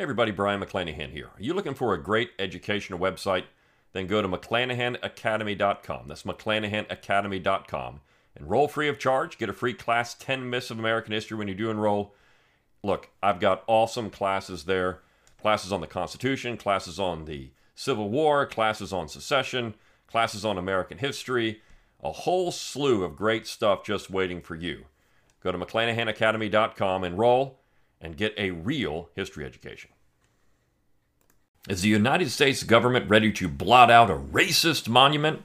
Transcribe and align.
Hey 0.00 0.04
everybody, 0.04 0.30
Brion 0.30 0.62
McClanahan 0.62 1.10
here. 1.10 1.26
Are 1.26 1.42
you 1.42 1.52
looking 1.52 1.74
for 1.74 1.92
a 1.92 2.02
great 2.02 2.30
educational 2.38 2.98
website? 2.98 3.44
Then 3.92 4.06
go 4.06 4.22
to 4.22 4.28
McClanahanacademy.com. 4.28 6.08
That's 6.08 6.22
McClanahanacademy.com. 6.22 8.00
Enroll 8.34 8.66
free 8.66 8.88
of 8.88 8.98
charge. 8.98 9.36
Get 9.36 9.50
a 9.50 9.52
free 9.52 9.74
class 9.74 10.14
10 10.14 10.48
Myths 10.48 10.70
of 10.70 10.78
American 10.78 11.12
History 11.12 11.36
when 11.36 11.48
you 11.48 11.54
do 11.54 11.68
enroll. 11.68 12.14
Look, 12.82 13.10
I've 13.22 13.40
got 13.40 13.62
awesome 13.66 14.08
classes 14.08 14.64
there. 14.64 15.00
Classes 15.38 15.70
on 15.70 15.82
the 15.82 15.86
Constitution, 15.86 16.56
classes 16.56 16.98
on 16.98 17.26
the 17.26 17.50
Civil 17.74 18.08
War, 18.08 18.46
classes 18.46 18.94
on 18.94 19.06
secession, 19.06 19.74
classes 20.06 20.46
on 20.46 20.56
American 20.56 20.96
history, 20.96 21.60
a 22.02 22.10
whole 22.10 22.50
slew 22.50 23.04
of 23.04 23.16
great 23.16 23.46
stuff 23.46 23.84
just 23.84 24.08
waiting 24.08 24.40
for 24.40 24.54
you. 24.54 24.86
Go 25.42 25.52
to 25.52 25.58
McClanahanacademy.com, 25.58 27.04
enroll, 27.04 27.59
and 28.00 28.16
get 28.16 28.34
a 28.36 28.50
real 28.50 29.10
history 29.14 29.44
education. 29.44 29.90
Is 31.68 31.82
the 31.82 31.88
United 31.88 32.30
States 32.30 32.62
government 32.62 33.10
ready 33.10 33.30
to 33.32 33.48
blot 33.48 33.90
out 33.90 34.10
a 34.10 34.14
racist 34.14 34.88
monument? 34.88 35.42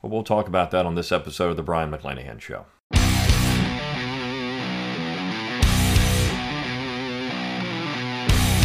Well, 0.00 0.12
we'll 0.12 0.22
talk 0.22 0.46
about 0.46 0.70
that 0.70 0.86
on 0.86 0.94
this 0.94 1.10
episode 1.10 1.50
of 1.50 1.56
The 1.56 1.62
Brion 1.64 1.90
McClanahan 1.90 2.40
Show. 2.40 2.66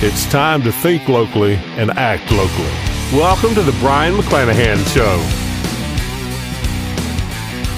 It's 0.06 0.26
time 0.26 0.62
to 0.64 0.72
think 0.72 1.08
locally 1.08 1.56
and 1.78 1.90
act 1.92 2.30
locally. 2.32 2.74
Welcome 3.18 3.56
to 3.56 3.64
the 3.64 3.72
Brion 3.80 4.14
McClanahan 4.16 4.86
Show. 4.94 5.18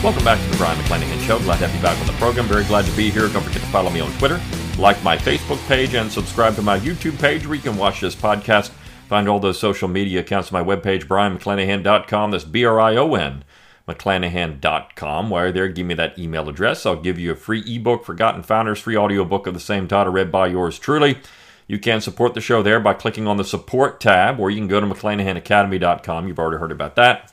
Welcome 0.03 0.23
back 0.23 0.44
to 0.44 0.50
the 0.50 0.58
Brion 0.58 0.78
McClanahan 0.80 1.26
Show. 1.26 1.40
Glad 1.40 1.59
to 1.59 1.67
have 1.67 1.76
you 1.76 1.81
back 1.81 2.00
on 2.02 2.08
the 2.08 2.14
program. 2.14 2.45
Very 2.48 2.64
glad 2.66 2.86
to 2.86 2.92
be 2.98 3.09
here. 3.09 3.28
Don't 3.30 3.44
forget 3.44 3.62
to 3.62 3.67
follow 3.67 3.90
me 3.90 4.00
on 4.02 4.12
Twitter, 4.14 4.42
like 4.78 5.02
my 5.04 5.18
Facebook 5.18 5.66
page, 5.68 5.94
and 5.94 6.12
subscribe 6.12 6.56
to 6.56 6.62
my 6.62 6.80
YouTube 6.80 7.20
page 7.20 7.46
where 7.46 7.56
you 7.56 7.62
can 7.62 7.78
watch 7.78 8.02
this 8.02 8.16
podcast. 8.16 8.72
Find 9.08 9.30
all 9.30 9.40
those 9.40 9.60
social 9.60 9.88
media 9.88 10.22
accounts 10.22 10.52
on 10.52 10.66
my 10.66 10.76
webpage, 10.76 11.06
brionmcclanahan.com. 11.06 12.32
That's 12.32 12.44
B 12.44 12.66
R 12.66 12.80
I 12.80 12.95
O 12.95 13.14
N, 13.16 13.44
McClanahan.com. 13.88 15.30
While 15.30 15.54
there, 15.54 15.67
give 15.67 15.86
me 15.86 15.94
that 15.94 16.17
email 16.17 16.50
address. 16.50 16.86
I'll 16.86 16.95
give 16.95 17.20
you 17.20 17.32
a 17.32 17.36
free 17.36 17.64
ebook, 17.67 18.04
Forgotten 18.04 18.44
Founders, 18.44 18.80
free 18.80 18.98
audiobook 18.98 19.48
of 19.48 19.54
the 19.54 19.59
same 19.59 19.88
title, 19.88 20.12
read 20.12 20.32
by 20.32 20.48
yours 20.48 20.80
truly. 20.80 21.20
You 21.67 21.80
can 21.80 22.02
support 22.02 22.34
the 22.34 22.42
show 22.42 22.62
there 22.62 22.80
by 22.80 22.94
clicking 22.94 23.28
on 23.28 23.38
the 23.38 23.44
support 23.44 24.00
tab, 24.00 24.39
or 24.39 24.52
you 24.52 24.58
can 24.58 24.67
go 24.67 24.80
to 24.80 24.88
McClanahanacademy.com. 24.88 26.28
You've 26.28 26.39
already 26.39 26.60
heard 26.60 26.72
about 26.72 26.95
that. 26.95 27.32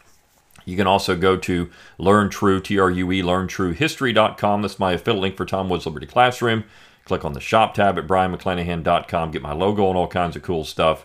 You 0.64 0.76
can 0.76 0.86
also 0.86 1.16
go 1.16 1.36
to 1.36 1.70
Learn 1.98 2.30
True, 2.30 2.60
T 2.60 2.78
R 2.78 2.90
U 2.90 3.12
E, 3.12 3.22
LearnTrueHistory.com. 3.22 4.62
That's 4.62 4.78
my 4.78 4.92
affiliate 4.92 5.22
link 5.22 5.36
for 5.36 5.44
Tom 5.44 5.68
Woods 5.68 5.86
Liberty 5.86 6.06
Classroom. 6.06 6.64
Click 7.04 7.24
on 7.24 7.32
the 7.32 7.40
shop 7.40 7.74
tab 7.74 7.98
at 7.98 8.06
BrionMcClanahan.com. 8.06 9.30
Get 9.30 9.42
my 9.42 9.52
logo 9.52 9.88
and 9.88 9.96
all 9.96 10.08
kinds 10.08 10.36
of 10.36 10.42
cool 10.42 10.64
stuff. 10.64 11.04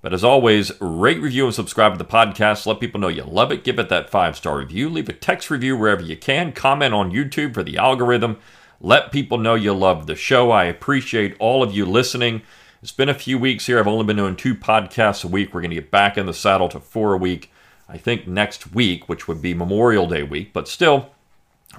But 0.00 0.12
as 0.12 0.22
always, 0.22 0.72
rate, 0.80 1.20
review, 1.20 1.46
and 1.46 1.54
subscribe 1.54 1.92
to 1.92 1.98
the 1.98 2.04
podcast. 2.04 2.66
Let 2.66 2.80
people 2.80 3.00
know 3.00 3.08
you 3.08 3.24
love 3.24 3.50
it. 3.50 3.64
Give 3.64 3.78
it 3.78 3.88
that 3.88 4.10
five 4.10 4.36
star 4.36 4.58
review. 4.58 4.88
Leave 4.88 5.08
a 5.08 5.12
text 5.12 5.50
review 5.50 5.76
wherever 5.76 6.02
you 6.02 6.16
can. 6.16 6.52
Comment 6.52 6.94
on 6.94 7.10
YouTube 7.10 7.54
for 7.54 7.64
the 7.64 7.78
algorithm. 7.78 8.38
Let 8.80 9.10
people 9.10 9.38
know 9.38 9.56
you 9.56 9.72
love 9.72 10.06
the 10.06 10.14
show. 10.14 10.52
I 10.52 10.64
appreciate 10.64 11.36
all 11.40 11.64
of 11.64 11.74
you 11.74 11.84
listening. 11.84 12.42
It's 12.80 12.92
been 12.92 13.08
a 13.08 13.14
few 13.14 13.38
weeks 13.38 13.66
here. 13.66 13.80
I've 13.80 13.88
only 13.88 14.04
been 14.04 14.16
doing 14.16 14.36
two 14.36 14.54
podcasts 14.54 15.24
a 15.24 15.28
week. 15.28 15.52
We're 15.52 15.62
going 15.62 15.70
to 15.70 15.76
get 15.76 15.90
back 15.90 16.16
in 16.16 16.26
the 16.26 16.34
saddle 16.34 16.68
to 16.68 16.78
four 16.78 17.12
a 17.12 17.18
week. 17.18 17.50
I 17.88 17.98
think 17.98 18.28
next 18.28 18.72
week, 18.72 19.08
which 19.08 19.26
would 19.26 19.42
be 19.42 19.52
Memorial 19.52 20.06
Day 20.06 20.22
week, 20.22 20.52
but 20.52 20.68
still, 20.68 21.10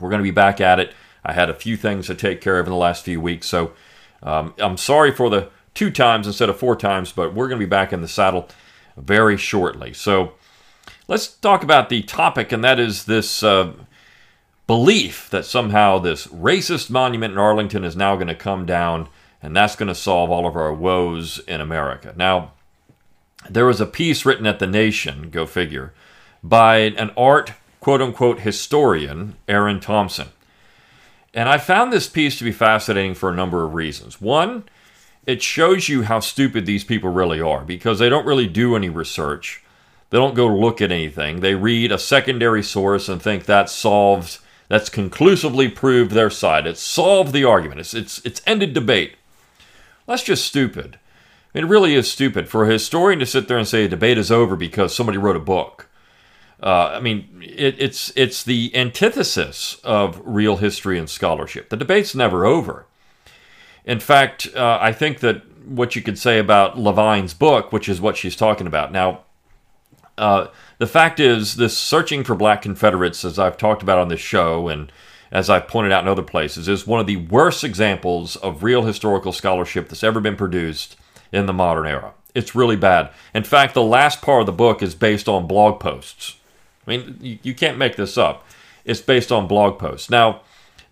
we're 0.01 0.09
going 0.09 0.19
to 0.19 0.23
be 0.23 0.31
back 0.31 0.59
at 0.59 0.79
it. 0.79 0.93
I 1.29 1.33
had 1.33 1.49
a 1.49 1.53
few 1.53 1.77
things 1.77 2.07
to 2.07 2.15
take 2.15 2.41
care 2.41 2.59
of 2.59 2.67
in 2.67 2.71
the 2.71 2.77
last 2.77 3.05
few 3.05 3.21
weeks, 3.21 3.47
so 3.47 3.73
um, 4.23 4.53
I'm 4.57 4.77
sorry 4.77 5.11
for 5.11 5.29
the 5.29 5.49
two 5.73 5.91
times 5.91 6.27
instead 6.27 6.49
of 6.49 6.57
four 6.57 6.75
times, 6.75 7.11
but 7.11 7.33
we're 7.33 7.47
going 7.47 7.59
to 7.59 7.65
be 7.65 7.69
back 7.69 7.93
in 7.93 8.01
the 8.01 8.07
saddle 8.07 8.49
very 8.97 9.37
shortly. 9.37 9.93
So 9.93 10.33
let's 11.07 11.27
talk 11.27 11.63
about 11.63 11.89
the 11.89 12.01
topic, 12.03 12.51
and 12.51 12.63
that 12.63 12.79
is 12.79 13.05
this 13.05 13.43
uh, 13.43 13.73
belief 14.67 15.29
that 15.29 15.45
somehow 15.45 15.99
this 15.99 16.27
racist 16.27 16.89
monument 16.89 17.33
in 17.33 17.39
Arlington 17.39 17.83
is 17.83 17.95
now 17.95 18.15
going 18.15 18.27
to 18.27 18.35
come 18.35 18.65
down 18.65 19.07
and 19.41 19.55
that's 19.55 19.75
going 19.75 19.87
to 19.87 19.95
solve 19.95 20.29
all 20.29 20.45
of 20.45 20.55
our 20.55 20.73
woes 20.73 21.39
in 21.47 21.61
America. 21.61 22.13
Now, 22.15 22.51
there 23.49 23.65
was 23.65 23.79
a 23.79 23.85
piece 23.85 24.25
written 24.25 24.45
at 24.45 24.59
The 24.59 24.67
Nation, 24.67 25.29
go 25.29 25.45
figure, 25.45 25.93
by 26.43 26.77
an 26.77 27.11
art 27.15 27.53
quote 27.79 28.01
unquote 28.01 28.41
historian, 28.41 29.35
Erin 29.47 29.79
Thompson. 29.79 30.27
And 31.33 31.47
I 31.47 31.57
found 31.57 31.93
this 31.93 32.07
piece 32.07 32.37
to 32.37 32.43
be 32.43 32.51
fascinating 32.51 33.13
for 33.13 33.29
a 33.29 33.35
number 33.35 33.63
of 33.63 33.73
reasons. 33.73 34.19
One, 34.19 34.63
it 35.25 35.43
shows 35.43 35.89
you 35.89 36.03
how 36.03 36.19
stupid 36.21 36.65
these 36.65 36.83
people 36.83 37.11
really 37.11 37.39
are 37.39 37.61
because 37.61 37.99
they 37.99 38.09
don't 38.09 38.25
really 38.25 38.47
do 38.47 38.75
any 38.75 38.89
research. 38.89 39.63
They 40.09 40.17
don't 40.17 40.33
go 40.33 40.47
look 40.47 40.81
at 40.81 40.91
anything. 40.91 41.41
They 41.41 41.53
read 41.53 41.91
a 41.91 41.99
secondary 41.99 42.63
source 42.63 43.07
and 43.07 43.21
think 43.21 43.45
that 43.45 43.69
solves, 43.69 44.39
that's 44.67 44.89
conclusively 44.89 45.69
proved 45.69 46.11
their 46.11 46.31
side. 46.31 46.65
It's 46.65 46.81
solved 46.81 47.31
the 47.31 47.43
argument. 47.43 47.81
It's, 47.81 47.93
it's, 47.93 48.25
it's 48.25 48.41
ended 48.47 48.73
debate. 48.73 49.15
That's 50.07 50.23
just 50.23 50.45
stupid. 50.45 50.97
It 51.53 51.65
really 51.65 51.93
is 51.93 52.11
stupid 52.11 52.49
for 52.49 52.63
a 52.63 52.71
historian 52.71 53.19
to 53.19 53.25
sit 53.25 53.47
there 53.47 53.57
and 53.57 53.67
say 53.67 53.85
a 53.85 53.87
debate 53.87 54.17
is 54.17 54.31
over 54.31 54.55
because 54.55 54.95
somebody 54.95 55.19
wrote 55.19 55.35
a 55.35 55.39
book. 55.39 55.88
Uh, 56.61 56.91
I 56.93 56.99
mean, 56.99 57.41
it, 57.41 57.75
it's 57.79 58.11
it's 58.15 58.43
the 58.43 58.75
antithesis 58.75 59.79
of 59.83 60.21
real 60.25 60.57
history 60.57 60.99
and 60.99 61.09
scholarship. 61.09 61.69
The 61.69 61.77
debate's 61.77 62.13
never 62.13 62.45
over. 62.45 62.85
In 63.85 63.99
fact, 63.99 64.47
uh, 64.55 64.77
I 64.81 64.91
think 64.91 65.19
that 65.19 65.43
what 65.65 65.95
you 65.95 66.01
could 66.01 66.17
say 66.17 66.37
about 66.37 66.77
Levine's 66.77 67.33
book, 67.33 67.71
which 67.71 67.87
is 67.87 68.01
what 68.01 68.17
she's 68.17 68.35
talking 68.35 68.67
about 68.67 68.91
now. 68.91 69.21
Uh, 70.17 70.47
the 70.79 70.87
fact 70.87 71.19
is, 71.19 71.55
this 71.55 71.77
searching 71.77 72.23
for 72.25 72.35
black 72.35 72.61
Confederates, 72.61 73.23
as 73.23 73.39
I've 73.39 73.57
talked 73.57 73.81
about 73.81 73.99
on 73.99 74.09
this 74.09 74.19
show, 74.19 74.67
and 74.67 74.91
as 75.31 75.49
I've 75.49 75.67
pointed 75.67 75.93
out 75.93 76.03
in 76.03 76.09
other 76.09 76.23
places, 76.23 76.67
is 76.67 76.85
one 76.85 76.99
of 76.99 77.07
the 77.07 77.15
worst 77.17 77.63
examples 77.63 78.35
of 78.35 78.63
real 78.63 78.83
historical 78.83 79.31
scholarship 79.31 79.87
that's 79.87 80.03
ever 80.03 80.19
been 80.19 80.35
produced 80.35 80.97
in 81.31 81.45
the 81.45 81.53
modern 81.53 81.87
era. 81.87 82.13
It's 82.35 82.55
really 82.55 82.75
bad. 82.75 83.11
In 83.33 83.43
fact, 83.43 83.73
the 83.73 83.83
last 83.83 84.21
part 84.21 84.41
of 84.41 84.45
the 84.45 84.51
book 84.51 84.83
is 84.83 84.93
based 84.93 85.29
on 85.29 85.47
blog 85.47 85.79
posts. 85.79 86.35
I 86.89 86.97
mean, 86.97 87.17
you, 87.21 87.39
you 87.43 87.53
can't 87.53 87.77
make 87.77 87.95
this 87.95 88.17
up. 88.17 88.45
It's 88.83 89.01
based 89.01 89.31
on 89.31 89.47
blog 89.47 89.77
posts. 89.77 90.09
Now, 90.09 90.41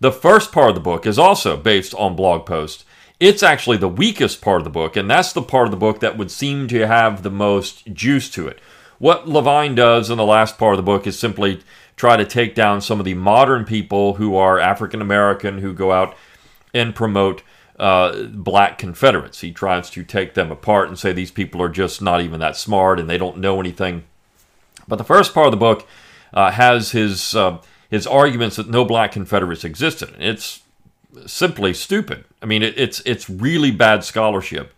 the 0.00 0.12
first 0.12 0.52
part 0.52 0.68
of 0.68 0.74
the 0.76 0.80
book 0.80 1.06
is 1.06 1.18
also 1.18 1.56
based 1.56 1.92
on 1.94 2.14
blog 2.14 2.46
posts. 2.46 2.84
It's 3.18 3.42
actually 3.42 3.78
the 3.78 3.88
weakest 3.88 4.40
part 4.40 4.60
of 4.60 4.64
the 4.64 4.70
book, 4.70 4.94
and 4.94 5.10
that's 5.10 5.32
the 5.32 5.42
part 5.42 5.66
of 5.66 5.72
the 5.72 5.76
book 5.76 5.98
that 6.00 6.16
would 6.16 6.30
seem 6.30 6.68
to 6.68 6.86
have 6.86 7.22
the 7.22 7.30
most 7.30 7.92
juice 7.92 8.30
to 8.30 8.46
it. 8.46 8.60
What 8.98 9.28
Levine 9.28 9.74
does 9.74 10.08
in 10.08 10.18
the 10.18 10.24
last 10.24 10.56
part 10.56 10.74
of 10.74 10.76
the 10.76 10.84
book 10.84 11.06
is 11.06 11.18
simply 11.18 11.60
try 11.96 12.16
to 12.16 12.24
take 12.24 12.54
down 12.54 12.80
some 12.80 13.00
of 13.00 13.04
the 13.04 13.14
modern 13.14 13.64
people 13.64 14.14
who 14.14 14.36
are 14.36 14.60
African 14.60 15.02
American 15.02 15.58
who 15.58 15.72
go 15.72 15.90
out 15.90 16.16
and 16.72 16.94
promote 16.94 17.42
uh, 17.80 18.24
black 18.24 18.78
Confederates. 18.78 19.40
He 19.40 19.50
tries 19.50 19.90
to 19.90 20.04
take 20.04 20.34
them 20.34 20.52
apart 20.52 20.88
and 20.88 20.98
say 20.98 21.12
these 21.12 21.32
people 21.32 21.60
are 21.60 21.68
just 21.68 22.00
not 22.00 22.20
even 22.20 22.38
that 22.38 22.56
smart 22.56 23.00
and 23.00 23.10
they 23.10 23.18
don't 23.18 23.38
know 23.38 23.58
anything. 23.58 24.04
But 24.88 24.96
the 24.96 25.04
first 25.04 25.34
part 25.34 25.46
of 25.46 25.52
the 25.52 25.58
book 25.58 25.86
uh, 26.32 26.50
has 26.50 26.92
his 26.92 27.34
uh, 27.34 27.58
his 27.90 28.06
arguments 28.06 28.56
that 28.56 28.68
no 28.68 28.84
black 28.84 29.12
Confederates 29.12 29.64
existed. 29.64 30.14
It's 30.18 30.62
simply 31.26 31.74
stupid. 31.74 32.24
I 32.42 32.46
mean, 32.46 32.62
it, 32.62 32.78
it's 32.78 33.00
it's 33.04 33.28
really 33.28 33.70
bad 33.70 34.04
scholarship, 34.04 34.74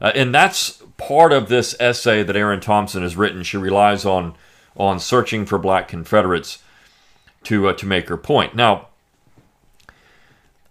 uh, 0.00 0.12
and 0.14 0.34
that's 0.34 0.82
part 0.96 1.32
of 1.32 1.48
this 1.48 1.74
essay 1.80 2.22
that 2.22 2.36
Erin 2.36 2.60
Thompson 2.60 3.02
has 3.02 3.16
written. 3.16 3.42
She 3.42 3.56
relies 3.56 4.04
on 4.04 4.34
on 4.76 4.98
searching 4.98 5.46
for 5.46 5.58
black 5.58 5.88
Confederates 5.88 6.62
to 7.44 7.68
uh, 7.68 7.72
to 7.74 7.86
make 7.86 8.08
her 8.08 8.16
point. 8.16 8.54
Now, 8.54 8.88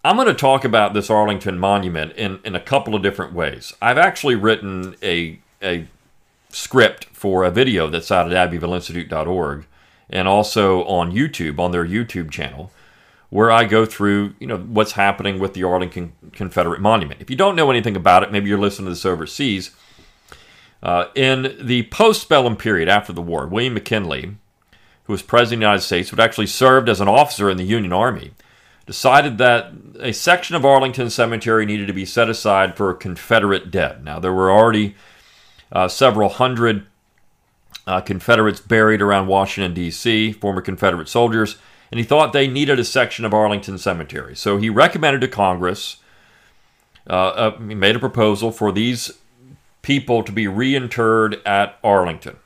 I'm 0.04 0.16
going 0.16 0.28
to 0.28 0.34
talk 0.34 0.66
about 0.66 0.94
this 0.94 1.10
Arlington 1.10 1.60
Monument 1.60 2.14
in, 2.14 2.40
in 2.44 2.56
a 2.56 2.60
couple 2.60 2.96
of 2.96 3.04
different 3.04 3.34
ways. 3.34 3.74
I've 3.82 3.98
actually 3.98 4.36
written 4.36 4.96
a 5.04 5.40
a 5.62 5.88
script 6.54 7.06
for 7.06 7.44
a 7.44 7.52
video 7.52 7.90
that's 7.90 8.12
out 8.12 8.32
at 8.32 8.52
abbevilleinstitute.org 8.52 9.66
and 10.10 10.28
also 10.28 10.84
on 10.86 11.12
YouTube 11.12 11.60
on 11.60 11.72
their 11.72 11.86
YouTube 11.86 12.32
channel 12.32 12.72
where 13.32 13.50
I 13.50 13.64
go 13.64 13.86
through, 13.86 14.36
you 14.40 14.48
know, 14.48 14.58
what's 14.58 14.92
happening 14.92 15.40
with 15.40 15.54
the 15.54 15.64
Arlington 15.64 16.12
Confederate 16.34 16.82
Monument. 16.82 17.22
If 17.22 17.30
you 17.30 17.38
don't 17.38 17.56
know 17.56 17.72
anything 17.72 17.96
about 17.96 18.24
it, 18.24 18.32
maybe 18.32 18.50
you're 18.50 18.60
listening 18.60 18.88
to 18.88 18.92
this 18.92 19.06
overseas. 19.06 19.72
Uh, 20.84 21.06
in 21.16 21.56
the 21.62 21.84
post-bellum 21.84 22.58
period 22.58 22.90
after 22.90 23.14
the 23.14 23.22
war, 23.22 23.48
William 23.48 23.74
McKinley, 23.74 24.36
who 25.06 25.14
was 25.14 25.22
president 25.22 25.54
of 25.54 25.60
the 25.60 25.66
United 25.66 25.82
States, 25.82 26.10
had 26.10 26.20
actually 26.20 26.48
served 26.48 26.90
as 26.90 27.00
an 27.00 27.08
officer 27.08 27.50
in 27.50 27.56
the 27.56 27.64
Union 27.64 27.94
Army, 27.94 28.32
decided 28.86 29.38
that 29.38 29.72
a 30.02 30.12
section 30.12 30.58
of 30.58 30.66
Arlington 30.66 31.10
Cemetery 31.10 31.66
needed 31.66 31.88
to 31.88 31.94
be 31.94 32.04
set 32.04 32.30
aside 32.30 32.76
for 32.76 32.94
Confederate 32.94 33.72
dead. 33.72 34.04
Now, 34.04 34.20
there 34.20 34.34
were 34.34 34.52
already 34.52 34.96
uh, 35.72 35.88
several 35.88 36.30
hundred 36.30 36.86
uh, 37.88 38.02
Confederates 38.02 38.60
buried 38.60 39.02
around 39.02 39.28
Washington, 39.28 39.74
D.C., 39.74 40.34
former 40.34 40.62
Confederate 40.62 41.10
soldiers, 41.10 41.58
and 41.92 42.00
he 42.00 42.06
thought 42.06 42.32
they 42.32 42.48
needed 42.48 42.80
a 42.80 42.84
section 42.84 43.26
of 43.26 43.34
Arlington 43.34 43.78
Cemetery. 43.78 44.36
So 44.36 44.58
he 44.58 44.70
recommended 44.70 45.22
to 45.22 45.28
Congress, 45.28 45.98
uh, 47.10 47.14
uh 47.14 47.60
he 47.60 47.76
made 47.76 47.96
a 47.96 48.00
proposal 48.00 48.52
for 48.52 48.72
these 48.72 49.12
people 49.82 50.24
to 50.24 50.32
be 50.32 50.46
reinterred 50.46 51.42
at 51.46 51.78
Arlington. 51.84 52.38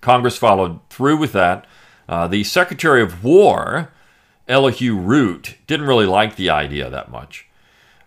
Congress 0.00 0.36
followed 0.36 0.80
through 0.90 1.16
with 1.16 1.32
that. 1.32 1.66
Uh, 2.08 2.28
the 2.28 2.44
Secretary 2.44 3.02
of 3.02 3.24
War, 3.24 3.90
Elihu 4.46 4.98
Root, 4.98 5.56
didn't 5.66 5.86
really 5.86 6.06
like 6.06 6.36
the 6.36 6.50
idea 6.50 6.90
that 6.90 7.10
much. 7.10 7.46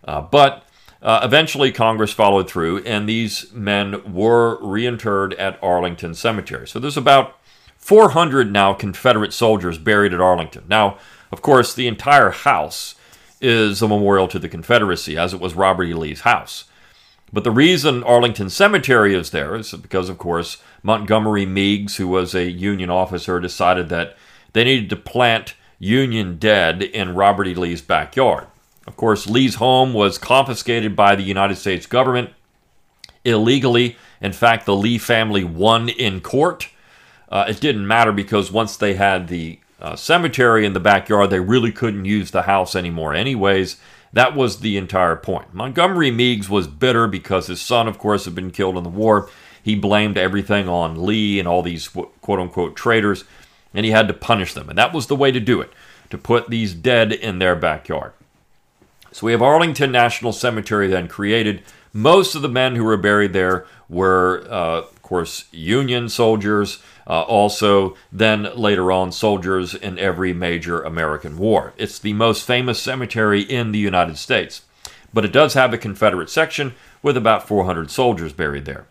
Uh, 0.04 0.20
but 0.20 0.64
uh, 1.00 1.20
eventually, 1.22 1.70
Congress 1.70 2.12
followed 2.12 2.50
through, 2.50 2.78
and 2.84 3.08
these 3.08 3.52
men 3.52 4.12
were 4.12 4.58
reinterred 4.60 5.38
at 5.38 5.58
Arlington 5.62 6.14
Cemetery. 6.14 6.66
So 6.66 6.80
there's 6.80 6.96
about 6.96 7.38
400 7.76 8.52
now 8.52 8.74
Confederate 8.74 9.32
soldiers 9.32 9.78
buried 9.78 10.12
at 10.12 10.20
Arlington. 10.20 10.64
Now, 10.68 10.98
of 11.30 11.40
course, 11.40 11.72
the 11.72 11.86
entire 11.86 12.30
house 12.30 12.96
is 13.40 13.80
a 13.80 13.88
memorial 13.88 14.26
to 14.28 14.38
the 14.38 14.48
Confederacy, 14.48 15.16
as 15.16 15.32
it 15.32 15.40
was 15.40 15.54
Robert 15.54 15.84
E. 15.84 15.94
Lee's 15.94 16.20
house. 16.22 16.64
But 17.32 17.44
the 17.44 17.50
reason 17.50 18.02
Arlington 18.02 18.50
Cemetery 18.50 19.14
is 19.14 19.30
there 19.30 19.54
is 19.54 19.72
because, 19.72 20.08
of 20.08 20.18
course, 20.18 20.56
Montgomery 20.82 21.46
Meigs, 21.46 21.96
who 21.96 22.08
was 22.08 22.34
a 22.34 22.50
Union 22.50 22.90
officer, 22.90 23.38
decided 23.38 23.88
that 23.90 24.16
they 24.52 24.64
needed 24.64 24.90
to 24.90 24.96
plant 24.96 25.54
Union 25.78 26.38
dead 26.38 26.82
in 26.82 27.14
Robert 27.14 27.46
E. 27.46 27.54
Lee's 27.54 27.82
backyard. 27.82 28.46
Of 28.88 28.96
course, 28.96 29.26
Lee's 29.26 29.56
home 29.56 29.92
was 29.92 30.16
confiscated 30.16 30.96
by 30.96 31.14
the 31.14 31.22
United 31.22 31.56
States 31.56 31.84
government 31.84 32.30
illegally. 33.22 33.98
In 34.22 34.32
fact, 34.32 34.64
the 34.64 34.74
Lee 34.74 34.96
family 34.96 35.44
won 35.44 35.90
in 35.90 36.22
court. 36.22 36.70
Uh, 37.28 37.44
it 37.46 37.60
didn't 37.60 37.86
matter 37.86 38.12
because 38.12 38.50
once 38.50 38.78
they 38.78 38.94
had 38.94 39.28
the 39.28 39.60
uh, 39.78 39.94
cemetery 39.94 40.64
in 40.64 40.72
the 40.72 40.80
backyard, 40.80 41.28
they 41.28 41.38
really 41.38 41.70
couldn't 41.70 42.06
use 42.06 42.30
the 42.30 42.42
house 42.42 42.74
anymore, 42.74 43.12
anyways. 43.12 43.76
That 44.14 44.34
was 44.34 44.60
the 44.60 44.78
entire 44.78 45.16
point. 45.16 45.52
Montgomery 45.52 46.10
Meigs 46.10 46.48
was 46.48 46.66
bitter 46.66 47.06
because 47.06 47.48
his 47.48 47.60
son, 47.60 47.88
of 47.88 47.98
course, 47.98 48.24
had 48.24 48.34
been 48.34 48.50
killed 48.50 48.78
in 48.78 48.84
the 48.84 48.88
war. 48.88 49.28
He 49.62 49.74
blamed 49.74 50.16
everything 50.16 50.66
on 50.66 51.04
Lee 51.04 51.38
and 51.38 51.46
all 51.46 51.60
these 51.60 51.88
quote 51.88 52.40
unquote 52.40 52.74
traitors, 52.74 53.24
and 53.74 53.84
he 53.84 53.92
had 53.92 54.08
to 54.08 54.14
punish 54.14 54.54
them. 54.54 54.70
And 54.70 54.78
that 54.78 54.94
was 54.94 55.08
the 55.08 55.16
way 55.16 55.30
to 55.30 55.40
do 55.40 55.60
it 55.60 55.74
to 56.08 56.16
put 56.16 56.48
these 56.48 56.72
dead 56.72 57.12
in 57.12 57.38
their 57.38 57.54
backyard. 57.54 58.14
So 59.12 59.26
we 59.26 59.32
have 59.32 59.42
Arlington 59.42 59.90
National 59.90 60.32
Cemetery 60.32 60.86
then 60.88 61.08
created. 61.08 61.62
Most 61.92 62.34
of 62.34 62.42
the 62.42 62.48
men 62.48 62.76
who 62.76 62.84
were 62.84 62.96
buried 62.96 63.32
there 63.32 63.66
were, 63.88 64.46
uh, 64.50 64.80
of 64.80 65.02
course, 65.02 65.46
Union 65.50 66.08
soldiers, 66.08 66.80
uh, 67.06 67.22
also 67.22 67.96
then 68.12 68.54
later 68.54 68.92
on 68.92 69.10
soldiers 69.10 69.74
in 69.74 69.98
every 69.98 70.34
major 70.34 70.82
American 70.82 71.38
war. 71.38 71.72
It's 71.78 71.98
the 71.98 72.12
most 72.12 72.46
famous 72.46 72.80
cemetery 72.80 73.40
in 73.40 73.72
the 73.72 73.78
United 73.78 74.18
States, 74.18 74.62
but 75.12 75.24
it 75.24 75.32
does 75.32 75.54
have 75.54 75.72
a 75.72 75.78
Confederate 75.78 76.28
section 76.28 76.74
with 77.02 77.16
about 77.16 77.48
400 77.48 77.90
soldiers 77.90 78.34
buried 78.34 78.66
there. 78.66 78.86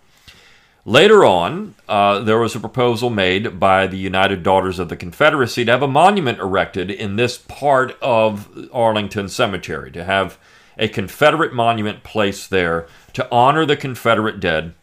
Later 0.87 1.25
on, 1.25 1.75
uh, 1.89 2.19
there 2.19 2.39
was 2.39 2.55
a 2.55 2.61
proposal 2.61 3.09
made 3.09 3.59
by 3.59 3.87
the 3.87 3.97
United 3.97 4.41
Daughters 4.41 4.79
of 4.79 4.87
the 4.87 4.95
Confederacy 4.95 5.65
to 5.65 5.71
have 5.71 5.83
a 5.83 5.87
monument 5.87 6.39
erected 6.39 6.89
in 6.89 7.17
this 7.17 7.37
part 7.37 7.97
of 8.01 8.69
Arlington 8.71 9.27
Cemetery, 9.27 9.91
to 9.91 10.05
have 10.05 10.37
a 10.77 10.87
Confederate 10.87 11.53
monument 11.53 12.03
placed 12.03 12.51
there 12.51 12.87
to 13.11 13.27
honor 13.29 13.65
the 13.65 13.75
Confederate 13.75 14.39
dead 14.39 14.75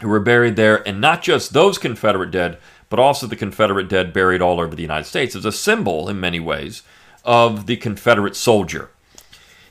who 0.00 0.08
were 0.08 0.18
buried 0.18 0.56
there, 0.56 0.86
and 0.88 1.00
not 1.00 1.22
just 1.22 1.52
those 1.52 1.78
Confederate 1.78 2.32
dead, 2.32 2.58
but 2.90 2.98
also 2.98 3.28
the 3.28 3.36
Confederate 3.36 3.88
dead 3.88 4.12
buried 4.12 4.42
all 4.42 4.60
over 4.60 4.74
the 4.74 4.82
United 4.82 5.04
States 5.04 5.36
as 5.36 5.44
a 5.44 5.52
symbol, 5.52 6.08
in 6.08 6.18
many 6.18 6.40
ways, 6.40 6.82
of 7.24 7.66
the 7.66 7.76
Confederate 7.76 8.34
soldier. 8.34 8.90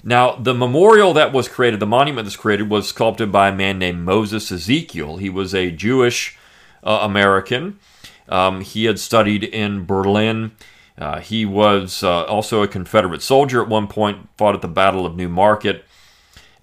Now, 0.03 0.35
the 0.35 0.53
memorial 0.53 1.13
that 1.13 1.31
was 1.31 1.47
created, 1.47 1.79
the 1.79 1.85
monument 1.85 2.25
that's 2.25 2.35
created, 2.35 2.69
was 2.69 2.87
sculpted 2.87 3.31
by 3.31 3.49
a 3.49 3.55
man 3.55 3.77
named 3.77 4.03
Moses 4.03 4.51
Ezekiel. 4.51 5.17
He 5.17 5.29
was 5.29 5.53
a 5.53 5.71
Jewish 5.71 6.37
uh, 6.83 6.99
American. 7.01 7.79
Um, 8.27 8.61
he 8.61 8.85
had 8.85 8.99
studied 8.99 9.43
in 9.43 9.85
Berlin. 9.85 10.53
Uh, 10.97 11.19
he 11.19 11.45
was 11.45 12.03
uh, 12.03 12.23
also 12.23 12.63
a 12.63 12.67
Confederate 12.67 13.21
soldier 13.21 13.61
at 13.61 13.69
one 13.69 13.87
point, 13.87 14.27
fought 14.37 14.55
at 14.55 14.61
the 14.61 14.67
Battle 14.67 15.05
of 15.05 15.15
New 15.15 15.29
Market. 15.29 15.85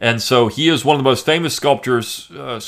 And 0.00 0.22
so 0.22 0.48
he 0.48 0.68
is 0.68 0.84
one 0.84 0.94
of 0.94 1.00
the 1.00 1.08
most 1.08 1.26
famous 1.26 1.54
sculptors, 1.54 2.30
uh, 2.30 2.60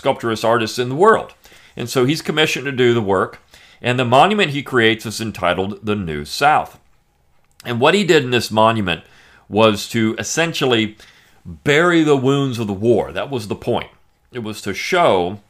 artists 0.45 0.79
in 0.79 0.89
the 0.89 0.95
world. 0.95 1.35
And 1.77 1.89
so 1.89 2.05
he's 2.05 2.23
commissioned 2.23 2.67
to 2.67 2.73
do 2.73 2.93
the 2.95 3.01
work. 3.01 3.41
And 3.83 3.99
the 3.99 4.05
monument 4.05 4.51
he 4.51 4.63
creates 4.63 5.07
is 5.07 5.21
entitled 5.21 5.85
The 5.85 5.97
New 5.97 6.25
South. 6.25 6.79
And 7.65 7.81
what 7.81 7.95
he 7.95 8.05
did 8.05 8.25
in 8.25 8.31
this 8.31 8.51
monument 8.51 9.05
was 9.50 9.88
to 9.88 10.14
essentially 10.19 10.97
bury 11.44 12.02
the 12.02 12.17
wounds 12.17 12.58
of 12.58 12.67
the 12.67 12.73
war. 12.73 13.12
That 13.12 13.31
was 13.31 13.49
the 13.49 13.56
point. 13.56 13.91
It 14.32 14.38
was 14.38 14.62
to 14.62 14.73
show 14.73 15.41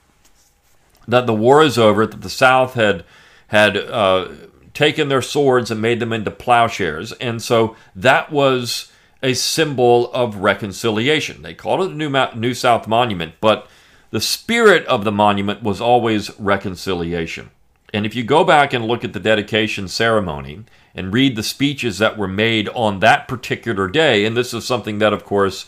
that 1.06 1.26
the 1.26 1.34
war 1.34 1.62
is 1.62 1.78
over, 1.78 2.06
that 2.06 2.22
the 2.22 2.30
South 2.30 2.74
had 2.74 3.04
had 3.48 3.76
uh, 3.76 4.28
taken 4.74 5.08
their 5.08 5.22
swords 5.22 5.70
and 5.70 5.82
made 5.82 6.00
them 6.00 6.12
into 6.12 6.30
plowshares, 6.30 7.12
and 7.12 7.42
so 7.42 7.76
that 7.94 8.32
was 8.32 8.90
a 9.22 9.34
symbol 9.34 10.10
of 10.12 10.36
reconciliation. 10.36 11.42
They 11.42 11.52
called 11.52 11.82
it 11.82 11.88
the 11.88 11.94
New, 11.94 12.10
New 12.36 12.54
South 12.54 12.88
Monument, 12.88 13.34
but 13.40 13.68
the 14.10 14.20
spirit 14.20 14.86
of 14.86 15.04
the 15.04 15.12
monument 15.12 15.62
was 15.62 15.80
always 15.80 16.38
reconciliation. 16.38 17.50
And 17.92 18.06
if 18.06 18.14
you 18.14 18.22
go 18.22 18.44
back 18.44 18.72
and 18.72 18.86
look 18.86 19.04
at 19.04 19.12
the 19.12 19.20
dedication 19.20 19.88
ceremony, 19.88 20.64
and 20.94 21.12
read 21.12 21.36
the 21.36 21.42
speeches 21.42 21.98
that 21.98 22.18
were 22.18 22.28
made 22.28 22.68
on 22.70 23.00
that 23.00 23.28
particular 23.28 23.88
day. 23.88 24.24
And 24.24 24.36
this 24.36 24.52
is 24.52 24.64
something 24.64 24.98
that, 24.98 25.12
of 25.12 25.24
course, 25.24 25.66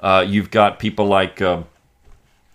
uh, 0.00 0.24
you've 0.26 0.50
got 0.50 0.78
people 0.78 1.06
like. 1.06 1.40
Uh, 1.40 1.62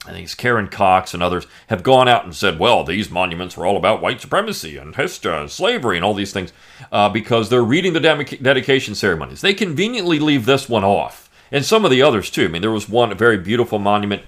I 0.07 0.11
think 0.11 0.25
it's 0.25 0.35
Karen 0.35 0.67
Cox 0.67 1.15
and 1.15 1.23
others 1.23 1.47
have 1.67 1.81
gone 1.81 2.07
out 2.07 2.25
and 2.25 2.35
said, 2.35 2.59
well, 2.59 2.83
these 2.83 3.09
monuments 3.09 3.57
were 3.57 3.65
all 3.65 3.75
about 3.75 4.01
white 4.01 4.21
supremacy 4.21 4.77
and 4.77 4.95
history, 4.95 5.49
slavery 5.49 5.97
and 5.97 6.05
all 6.05 6.13
these 6.13 6.31
things 6.31 6.53
uh, 6.91 7.09
because 7.09 7.49
they're 7.49 7.63
reading 7.63 7.93
the 7.93 7.99
dedication 7.99 8.93
ceremonies. 8.93 9.41
They 9.41 9.55
conveniently 9.55 10.19
leave 10.19 10.45
this 10.45 10.69
one 10.69 10.83
off, 10.83 11.29
and 11.51 11.65
some 11.65 11.85
of 11.85 11.91
the 11.91 12.03
others 12.03 12.29
too. 12.29 12.45
I 12.45 12.47
mean, 12.49 12.61
there 12.61 12.71
was 12.71 12.87
one 12.87 13.17
very 13.17 13.37
beautiful 13.37 13.79
monument 13.79 14.21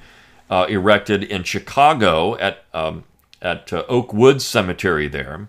uh, 0.50 0.66
erected 0.68 1.24
in 1.24 1.44
Chicago 1.44 2.36
at 2.38 2.63
um, 2.74 3.04
at 3.40 3.72
uh, 3.72 3.83
Oak 3.88 4.13
Woods 4.13 4.44
Cemetery 4.45 5.07
there, 5.07 5.48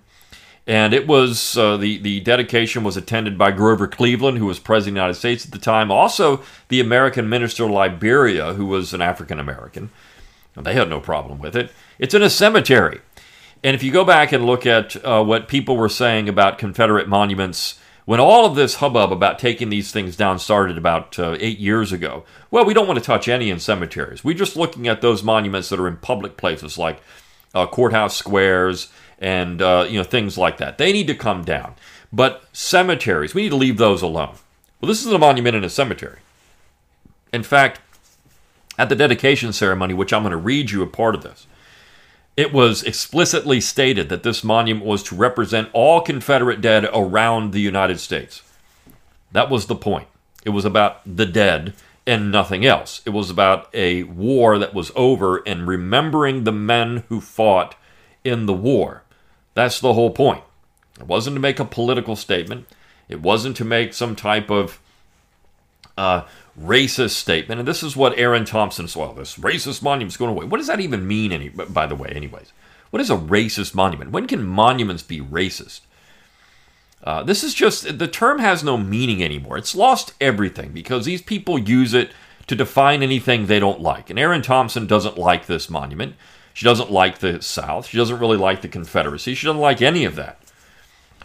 and 0.69 0.93
it 0.93 1.07
was 1.07 1.57
uh, 1.57 1.79
the 1.79 1.97
the 1.99 2.21
dedication 2.21 2.85
was 2.85 2.97
attended 2.97 3.39
by 3.39 3.51
Grover 3.51 3.89
Cleveland, 3.89 4.37
who 4.37 4.47
was 4.47 4.59
president 4.59 4.93
of 4.93 4.95
the 4.95 5.01
United 5.01 5.19
States 5.19 5.47
at 5.47 5.51
the 5.51 5.59
time. 5.59 5.91
Also, 5.91 6.43
the 6.69 6.79
American 6.79 7.29
minister 7.29 7.65
of 7.65 7.71
Liberia, 7.71 8.53
who 8.53 8.67
was 8.67 8.93
an 8.93 9.01
African 9.01 9.41
American. 9.41 9.91
They 10.55 10.75
had 10.75 10.91
no 10.91 11.01
problem 11.01 11.39
with 11.39 11.57
it. 11.57 11.73
It's 11.99 12.15
in 12.15 12.23
a 12.23 12.29
cemetery, 12.29 13.01
and 13.65 13.75
if 13.75 13.83
you 13.83 13.91
go 13.91 14.05
back 14.05 14.31
and 14.31 14.45
look 14.45 14.67
at 14.67 15.03
uh, 15.05 15.25
what 15.25 15.49
people 15.49 15.77
were 15.77 15.89
saying 15.89 16.29
about 16.29 16.59
Confederate 16.59 17.09
monuments 17.09 17.81
when 18.05 18.21
all 18.21 18.47
of 18.47 18.55
this 18.55 18.77
hubbub 18.77 19.13
about 19.13 19.39
taking 19.39 19.69
these 19.69 19.93
things 19.93 20.17
down 20.17 20.39
started 20.39 20.79
about 20.79 21.19
uh, 21.19 21.37
eight 21.41 21.59
years 21.59 21.93
ago, 21.93 22.25
well, 22.51 22.65
we 22.65 22.73
don't 22.73 22.87
want 22.87 22.99
to 22.99 23.05
touch 23.05 23.29
any 23.29 23.51
in 23.51 23.61
cemeteries. 23.61 24.25
We're 24.25 24.35
just 24.35 24.57
looking 24.57 24.89
at 24.89 25.03
those 25.03 25.23
monuments 25.23 25.69
that 25.69 25.79
are 25.79 25.87
in 25.87 25.99
public 25.99 26.39
places 26.39 26.79
like 26.79 27.03
uh, 27.55 27.67
courthouse 27.67 28.17
squares 28.17 28.89
and 29.19 29.61
uh, 29.61 29.87
you 29.89 29.99
know 29.99 30.05
things 30.05 30.39
like 30.39 30.59
that. 30.59 30.79
They 30.79 30.93
need 30.93 31.07
to 31.09 31.15
come 31.15 31.45
down. 31.45 31.75
But 32.13 32.45
cemeteries, 32.53 33.35
we 33.35 33.43
need 33.43 33.51
to 33.51 33.57
leave 33.57 33.77
those 33.77 34.03
alone. 34.03 34.35
Well, 34.81 34.89
this 34.89 35.05
is 35.05 35.13
a 35.13 35.19
monument 35.19 35.57
in 35.57 35.65
a 35.65 35.71
cemetery. 35.71 36.21
In 37.33 37.43
fact, 37.43 37.81
at 38.79 38.89
the 38.89 38.97
dedication 38.97 39.53
ceremony, 39.53 39.93
which 39.93 40.13
I'm 40.13 40.23
going 40.23 40.31
to 40.31 40.37
read 40.37 40.71
you 40.71 40.83
a 40.83 40.87
part 40.87 41.15
of 41.15 41.23
this, 41.23 41.47
it 42.37 42.53
was 42.53 42.85
explicitly 42.85 43.61
stated 43.61 44.09
that 44.09 44.23
this 44.23 44.45
monument 44.45 44.87
was 44.87 45.03
to 45.05 45.17
represent 45.17 45.69
all 45.73 46.01
Confederate 46.01 46.61
dead 46.61 46.89
around 46.95 47.53
the 47.53 47.61
United 47.61 47.99
States. 47.99 48.43
That 49.33 49.51
was 49.51 49.67
the 49.67 49.75
point. 49.75 50.07
It 50.45 50.51
was 50.51 50.65
about 50.65 51.01
the 51.05 51.27
dead 51.27 51.75
and 52.07 52.31
nothing 52.31 52.65
else. 52.65 53.03
It 53.05 53.11
was 53.11 53.29
about 53.29 53.69
a 53.75 54.05
war 54.05 54.59
that 54.59 54.73
was 54.73 54.93
over 54.95 55.43
and 55.47 55.67
remembering 55.67 56.45
the 56.45 56.53
men 56.53 57.03
who 57.09 57.21
fought 57.21 57.75
in 58.25 58.47
the 58.47 58.55
war. 58.55 59.03
That's 59.59 59.81
the 59.81 59.95
whole 59.95 60.11
point. 60.11 60.45
It 61.01 61.09
wasn't 61.09 61.35
to 61.35 61.41
make 61.41 61.59
a 61.59 61.65
political 61.65 62.15
statement. 62.15 62.67
It 63.09 63.21
wasn't 63.21 63.57
to 63.57 63.65
make 63.65 63.93
some 63.93 64.15
type 64.15 64.51
of 64.51 64.79
uh, 65.97 66.23
racist 66.57 67.11
statement. 67.17 67.59
And 67.59 67.67
this 67.67 67.83
is 67.83 67.97
what 67.97 68.17
Erin 68.17 68.45
Thompson. 68.45 68.89
Well, 68.95 69.15
this 69.15 69.37
racist 69.37 69.83
monument's 69.83 70.17
going 70.17 70.31
away. 70.31 70.47
What 70.47 70.59
does 70.59 70.69
that 70.69 70.79
even 70.79 71.09
mean, 71.09 71.33
any, 71.33 71.49
by 71.49 71.87
the 71.87 71.97
way, 71.97 72.11
anyways? 72.11 72.53
What 72.91 73.03
is 73.03 73.11
a 73.11 73.17
racist 73.17 73.75
monument? 73.75 74.13
When 74.13 74.29
can 74.29 74.47
monuments 74.47 75.03
be 75.03 75.21
racist? 75.21 75.81
Uh, 77.03 77.25
this 77.25 77.43
is 77.43 77.53
just, 77.53 77.99
the 77.99 78.07
term 78.07 78.39
has 78.39 78.63
no 78.63 78.77
meaning 78.77 79.25
anymore. 79.25 79.59
It's 79.59 79.75
lost 79.75 80.15
everything 80.21 80.71
because 80.71 81.05
these 81.05 81.23
people 81.23 81.59
use 81.59 81.95
it 81.95 82.13
to 82.47 82.55
define 82.55 83.03
anything 83.03 83.47
they 83.47 83.59
don't 83.59 83.81
like. 83.81 84.09
And 84.09 84.21
Erin 84.21 84.43
Thompson 84.43 84.87
doesn't 84.87 85.19
like 85.19 85.47
this 85.47 85.69
monument. 85.69 86.15
She 86.59 86.65
doesn't 86.65 86.91
like 86.91 87.19
the 87.19 87.41
South. 87.41 87.87
She 87.87 87.97
doesn't 87.97 88.19
really 88.19 88.37
like 88.37 88.63
the 88.63 88.69
Confederacy. 88.69 89.37
She 89.37 89.47
doesn't 89.47 89.61
like 89.61 89.81
any 89.81 90.05
of 90.05 90.17
that. 90.17 90.41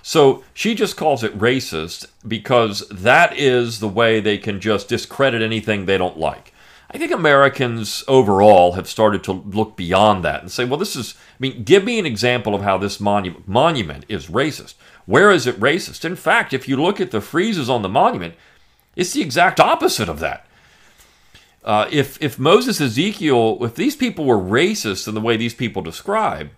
So 0.03 0.43
she 0.53 0.75
just 0.75 0.95
calls 0.95 1.23
it 1.23 1.35
racist 1.39 2.05
because 2.27 2.87
that 2.89 3.35
is 3.35 3.79
the 3.79 3.87
way 3.87 4.19
they 4.19 4.37
can 4.37 4.59
just 4.59 4.89
discredit 4.89 5.41
anything 5.41 5.87
they 5.87 5.97
don't 5.97 6.19
like. 6.19 6.53
I 6.91 6.99
think 6.99 7.11
Americans 7.11 8.03
overall 8.07 8.73
have 8.73 8.87
started 8.87 9.23
to 9.23 9.31
look 9.31 9.75
beyond 9.75 10.23
that 10.23 10.41
and 10.41 10.51
say, 10.51 10.65
well, 10.65 10.77
this 10.77 10.95
is, 10.95 11.15
I 11.17 11.37
mean, 11.39 11.63
give 11.63 11.83
me 11.83 11.97
an 11.97 12.05
example 12.05 12.53
of 12.53 12.61
how 12.61 12.77
this 12.77 12.99
monument, 12.99 13.47
monument 13.47 14.05
is 14.07 14.27
racist. 14.27 14.75
Where 15.07 15.31
is 15.31 15.47
it 15.47 15.59
racist? 15.59 16.05
In 16.05 16.15
fact, 16.15 16.53
if 16.53 16.67
you 16.67 16.79
look 16.79 17.01
at 17.01 17.09
the 17.09 17.21
friezes 17.21 17.69
on 17.69 17.81
the 17.81 17.89
monument, 17.89 18.35
it's 18.95 19.13
the 19.13 19.23
exact 19.23 19.59
opposite 19.59 20.09
of 20.09 20.19
that. 20.19 20.45
Uh, 21.63 21.87
if 21.91 22.21
if 22.21 22.37
Moses 22.37 22.81
Ezekiel, 22.81 23.57
if 23.61 23.75
these 23.75 23.95
people 23.95 24.25
were 24.25 24.37
racist 24.37 25.07
in 25.07 25.15
the 25.15 25.21
way 25.21 25.37
these 25.37 25.53
people 25.53 25.81
describe, 25.81 26.49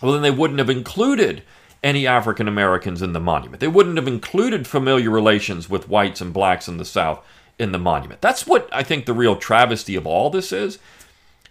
well, 0.00 0.12
then 0.12 0.22
they 0.22 0.30
wouldn't 0.30 0.60
have 0.60 0.70
included 0.70 1.42
any 1.82 2.06
African 2.06 2.46
Americans 2.46 3.02
in 3.02 3.12
the 3.12 3.20
monument. 3.20 3.60
They 3.60 3.68
wouldn't 3.68 3.96
have 3.96 4.06
included 4.06 4.66
familiar 4.66 5.10
relations 5.10 5.68
with 5.68 5.88
whites 5.88 6.20
and 6.20 6.32
blacks 6.32 6.68
in 6.68 6.76
the 6.76 6.84
South 6.84 7.24
in 7.58 7.72
the 7.72 7.78
monument. 7.78 8.20
That's 8.20 8.46
what 8.46 8.68
I 8.72 8.82
think 8.82 9.04
the 9.06 9.14
real 9.14 9.36
travesty 9.36 9.96
of 9.96 10.06
all 10.06 10.30
this 10.30 10.52
is. 10.52 10.78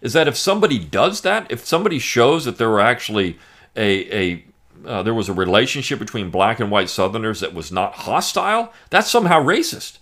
Is 0.00 0.14
that 0.14 0.28
if 0.28 0.36
somebody 0.36 0.78
does 0.78 1.20
that, 1.20 1.50
if 1.50 1.66
somebody 1.66 1.98
shows 1.98 2.46
that 2.46 2.56
there 2.56 2.70
were 2.70 2.80
actually 2.80 3.38
a, 3.76 4.18
a 4.18 4.44
uh, 4.86 5.02
there 5.02 5.14
was 5.14 5.28
a 5.28 5.34
relationship 5.34 5.98
between 5.98 6.30
black 6.30 6.58
and 6.58 6.70
white 6.70 6.88
Southerners 6.88 7.40
that 7.40 7.52
was 7.52 7.70
not 7.70 7.92
hostile, 7.92 8.72
that's 8.88 9.10
somehow 9.10 9.42
racist. 9.42 9.98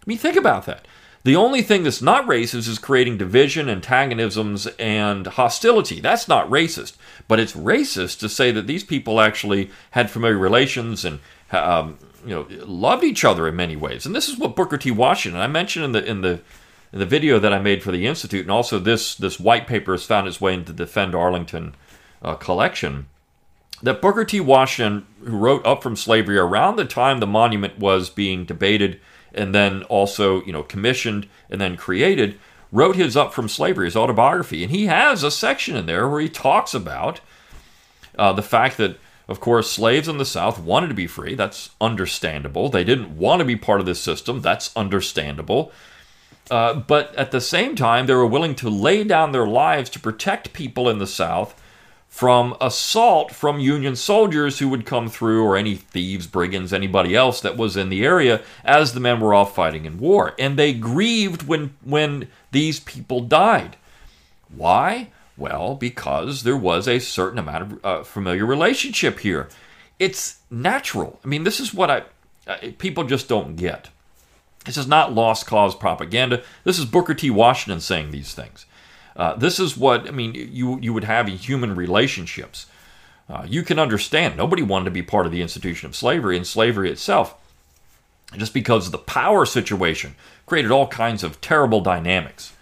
I 0.00 0.04
mean, 0.06 0.16
think 0.16 0.36
about 0.36 0.64
that. 0.64 0.86
The 1.24 1.36
only 1.36 1.62
thing 1.62 1.84
that's 1.84 2.02
not 2.02 2.26
racist 2.26 2.68
is 2.68 2.78
creating 2.80 3.16
division, 3.16 3.68
antagonisms, 3.68 4.66
and 4.78 5.26
hostility. 5.26 6.00
That's 6.00 6.26
not 6.26 6.50
racist. 6.50 6.96
But 7.28 7.38
it's 7.38 7.52
racist 7.52 8.18
to 8.20 8.28
say 8.28 8.50
that 8.50 8.66
these 8.66 8.82
people 8.82 9.20
actually 9.20 9.70
had 9.92 10.10
familiar 10.10 10.38
relations 10.38 11.04
and 11.04 11.20
um, 11.52 11.98
you 12.24 12.34
know 12.34 12.46
loved 12.64 13.04
each 13.04 13.24
other 13.24 13.46
in 13.46 13.54
many 13.54 13.76
ways. 13.76 14.04
And 14.04 14.14
this 14.14 14.28
is 14.28 14.36
what 14.36 14.56
Booker 14.56 14.76
T. 14.76 14.90
Washington. 14.90 15.40
I 15.40 15.46
mentioned 15.46 15.84
in 15.84 15.92
the 15.92 16.04
in 16.04 16.20
the 16.22 16.40
in 16.92 16.98
the 16.98 17.06
video 17.06 17.38
that 17.38 17.52
I 17.52 17.60
made 17.60 17.82
for 17.82 17.92
the 17.92 18.06
institute, 18.06 18.42
and 18.42 18.50
also 18.50 18.80
this 18.80 19.14
this 19.14 19.38
white 19.38 19.68
paper 19.68 19.92
has 19.92 20.04
found 20.04 20.26
its 20.26 20.40
way 20.40 20.54
into 20.54 20.72
the 20.72 20.84
Defend 20.84 21.14
Arlington 21.14 21.74
uh, 22.20 22.34
collection. 22.34 23.06
That 23.80 24.00
Booker 24.00 24.24
T. 24.24 24.40
Washington, 24.40 25.06
who 25.24 25.36
wrote 25.36 25.66
Up 25.66 25.82
from 25.82 25.96
Slavery 25.96 26.38
around 26.38 26.76
the 26.76 26.84
time 26.84 27.18
the 27.18 27.26
monument 27.26 27.78
was 27.78 28.10
being 28.10 28.44
debated 28.44 29.00
and 29.34 29.54
then 29.54 29.82
also 29.84 30.42
you 30.44 30.52
know 30.52 30.62
commissioned 30.62 31.28
and 31.50 31.60
then 31.60 31.76
created, 31.76 32.38
wrote 32.70 32.96
his 32.96 33.16
Up 33.16 33.32
from 33.32 33.48
Slavery, 33.48 33.86
his 33.86 33.96
autobiography, 33.96 34.62
and 34.62 34.72
he 34.72 34.86
has 34.86 35.22
a 35.22 35.30
section 35.30 35.76
in 35.76 35.86
there 35.86 36.08
where 36.08 36.20
he 36.20 36.28
talks 36.28 36.74
about 36.74 37.20
uh, 38.18 38.32
the 38.32 38.42
fact 38.42 38.76
that 38.76 38.96
of 39.28 39.40
course, 39.40 39.70
slaves 39.70 40.08
in 40.08 40.18
the 40.18 40.24
South 40.24 40.58
wanted 40.58 40.88
to 40.88 40.94
be 40.94 41.06
free. 41.06 41.34
That's 41.34 41.70
understandable. 41.80 42.68
They 42.68 42.84
didn't 42.84 43.16
want 43.16 43.38
to 43.38 43.44
be 43.46 43.56
part 43.56 43.80
of 43.80 43.86
this 43.86 44.00
system. 44.00 44.42
That's 44.42 44.76
understandable. 44.76 45.72
Uh, 46.50 46.74
but 46.74 47.14
at 47.14 47.30
the 47.30 47.40
same 47.40 47.76
time, 47.76 48.06
they 48.06 48.14
were 48.14 48.26
willing 48.26 48.54
to 48.56 48.68
lay 48.68 49.04
down 49.04 49.32
their 49.32 49.46
lives 49.46 49.88
to 49.90 50.00
protect 50.00 50.52
people 50.52 50.88
in 50.88 50.98
the 50.98 51.06
South 51.06 51.60
from 52.12 52.54
assault 52.60 53.32
from 53.32 53.58
Union 53.58 53.96
soldiers 53.96 54.58
who 54.58 54.68
would 54.68 54.84
come 54.84 55.08
through, 55.08 55.42
or 55.42 55.56
any 55.56 55.74
thieves, 55.74 56.26
brigands, 56.26 56.70
anybody 56.70 57.16
else 57.16 57.40
that 57.40 57.56
was 57.56 57.74
in 57.74 57.88
the 57.88 58.04
area 58.04 58.42
as 58.66 58.92
the 58.92 59.00
men 59.00 59.18
were 59.18 59.32
off 59.32 59.54
fighting 59.54 59.86
in 59.86 59.98
war. 59.98 60.34
And 60.38 60.58
they 60.58 60.74
grieved 60.74 61.44
when, 61.44 61.74
when 61.82 62.28
these 62.50 62.80
people 62.80 63.22
died. 63.22 63.78
Why? 64.54 65.08
Well, 65.38 65.74
because 65.74 66.42
there 66.42 66.56
was 66.56 66.86
a 66.86 66.98
certain 66.98 67.38
amount 67.38 67.62
of 67.62 67.84
uh, 67.84 68.02
familiar 68.02 68.44
relationship 68.44 69.20
here. 69.20 69.48
It's 69.98 70.40
natural. 70.50 71.18
I 71.24 71.28
mean, 71.28 71.44
this 71.44 71.60
is 71.60 71.72
what 71.72 71.90
I 71.90 72.02
uh, 72.46 72.58
people 72.76 73.04
just 73.04 73.26
don't 73.26 73.56
get. 73.56 73.88
This 74.66 74.76
is 74.76 74.86
not 74.86 75.14
lost 75.14 75.46
cause 75.46 75.74
propaganda. 75.74 76.42
This 76.64 76.78
is 76.78 76.84
Booker 76.84 77.14
T. 77.14 77.30
Washington 77.30 77.80
saying 77.80 78.10
these 78.10 78.34
things. 78.34 78.66
Uh, 79.16 79.34
this 79.36 79.60
is 79.60 79.76
what 79.76 80.08
I 80.08 80.10
mean. 80.10 80.34
You 80.34 80.78
you 80.80 80.92
would 80.92 81.04
have 81.04 81.28
in 81.28 81.36
human 81.36 81.74
relationships. 81.74 82.66
Uh, 83.28 83.46
you 83.48 83.62
can 83.62 83.78
understand 83.78 84.36
nobody 84.36 84.62
wanted 84.62 84.86
to 84.86 84.90
be 84.90 85.02
part 85.02 85.26
of 85.26 85.32
the 85.32 85.42
institution 85.42 85.88
of 85.88 85.96
slavery, 85.96 86.36
and 86.36 86.46
slavery 86.46 86.90
itself, 86.90 87.34
just 88.36 88.52
because 88.52 88.90
the 88.90 88.98
power 88.98 89.46
situation, 89.46 90.14
created 90.46 90.70
all 90.70 90.86
kinds 90.86 91.22
of 91.22 91.40
terrible 91.40 91.80
dynamics. 91.80 92.52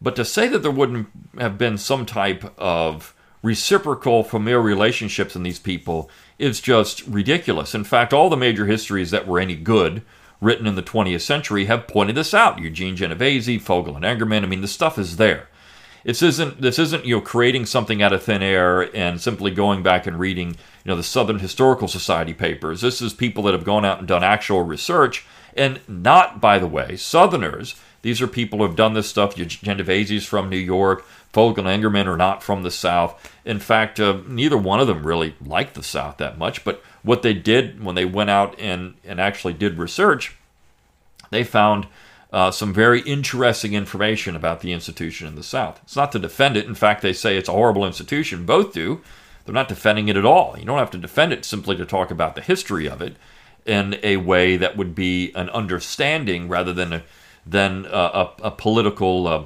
But 0.00 0.16
to 0.16 0.24
say 0.24 0.48
that 0.48 0.60
there 0.60 0.70
wouldn't 0.70 1.08
have 1.38 1.58
been 1.58 1.78
some 1.78 2.06
type 2.06 2.52
of 2.58 3.14
reciprocal 3.42 4.22
familial 4.24 4.62
relationships 4.62 5.36
in 5.36 5.42
these 5.42 5.58
people 5.58 6.10
is 6.38 6.60
just 6.60 7.06
ridiculous. 7.06 7.74
In 7.74 7.84
fact, 7.84 8.12
all 8.12 8.30
the 8.30 8.36
major 8.36 8.66
histories 8.66 9.10
that 9.10 9.26
were 9.26 9.38
any 9.38 9.56
good 9.56 10.02
written 10.40 10.66
in 10.66 10.74
the 10.74 10.82
20th 10.82 11.20
century 11.20 11.66
have 11.66 11.86
pointed 11.86 12.16
this 12.16 12.34
out. 12.34 12.58
Eugene 12.58 12.96
Genovese, 12.96 13.62
Fogel 13.62 13.96
and 13.96 14.04
Engerman. 14.04 14.42
I 14.42 14.46
mean, 14.46 14.60
the 14.60 14.68
stuff 14.68 14.98
is 14.98 15.16
there. 15.16 15.48
This 16.04 16.22
isn't 16.22 16.60
this 16.60 16.78
isn't 16.78 17.04
you 17.04 17.16
know 17.16 17.20
creating 17.20 17.66
something 17.66 18.02
out 18.02 18.12
of 18.12 18.22
thin 18.22 18.42
air 18.42 18.94
and 18.94 19.20
simply 19.20 19.50
going 19.50 19.82
back 19.82 20.06
and 20.06 20.18
reading 20.18 20.48
you 20.50 20.56
know 20.86 20.96
the 20.96 21.02
Southern 21.02 21.38
Historical 21.38 21.88
Society 21.88 22.34
papers. 22.34 22.80
This 22.80 23.00
is 23.00 23.12
people 23.12 23.44
that 23.44 23.54
have 23.54 23.64
gone 23.64 23.84
out 23.84 23.98
and 23.98 24.08
done 24.08 24.24
actual 24.24 24.62
research, 24.62 25.24
and 25.56 25.80
not 25.88 26.40
by 26.40 26.58
the 26.58 26.66
way 26.66 26.96
Southerners 26.96 27.76
these 28.02 28.20
are 28.20 28.26
people 28.26 28.58
who 28.58 28.66
have 28.66 28.76
done 28.76 28.94
this 28.94 29.08
stuff. 29.08 29.36
Genovese's 29.36 30.26
from 30.26 30.50
New 30.50 30.56
York. 30.56 31.06
Fogel 31.32 31.66
and 31.66 31.82
Engerman 31.82 32.06
are 32.06 32.16
not 32.16 32.42
from 32.42 32.62
the 32.62 32.70
South. 32.70 33.32
In 33.44 33.58
fact, 33.58 33.98
uh, 33.98 34.18
neither 34.26 34.58
one 34.58 34.80
of 34.80 34.88
them 34.88 35.06
really 35.06 35.34
liked 35.44 35.74
the 35.74 35.82
South 35.82 36.18
that 36.18 36.36
much. 36.36 36.64
But 36.64 36.82
what 37.02 37.22
they 37.22 37.32
did 37.32 37.82
when 37.82 37.94
they 37.94 38.04
went 38.04 38.28
out 38.28 38.58
and, 38.58 38.94
and 39.04 39.20
actually 39.20 39.54
did 39.54 39.78
research, 39.78 40.36
they 41.30 41.44
found 41.44 41.86
uh, 42.32 42.50
some 42.50 42.72
very 42.72 43.00
interesting 43.02 43.74
information 43.74 44.34
about 44.34 44.60
the 44.60 44.72
institution 44.72 45.28
in 45.28 45.34
the 45.34 45.42
South. 45.42 45.80
It's 45.82 45.96
not 45.96 46.12
to 46.12 46.18
defend 46.18 46.56
it. 46.56 46.66
In 46.66 46.74
fact, 46.74 47.02
they 47.02 47.12
say 47.12 47.36
it's 47.36 47.48
a 47.48 47.52
horrible 47.52 47.86
institution. 47.86 48.46
Both 48.46 48.72
do. 48.72 49.02
They're 49.44 49.54
not 49.54 49.68
defending 49.68 50.08
it 50.08 50.16
at 50.16 50.24
all. 50.24 50.56
You 50.58 50.64
don't 50.64 50.78
have 50.78 50.90
to 50.92 50.98
defend 50.98 51.32
it 51.32 51.44
simply 51.44 51.76
to 51.76 51.84
talk 51.84 52.10
about 52.10 52.34
the 52.34 52.40
history 52.40 52.88
of 52.88 53.02
it 53.02 53.16
in 53.66 53.98
a 54.02 54.16
way 54.16 54.56
that 54.56 54.76
would 54.76 54.94
be 54.94 55.32
an 55.34 55.50
understanding 55.50 56.48
rather 56.48 56.72
than 56.72 56.92
a 56.92 57.02
than 57.44 57.86
a, 57.86 58.30
a, 58.40 58.50
political 58.52 59.26
uh, 59.26 59.44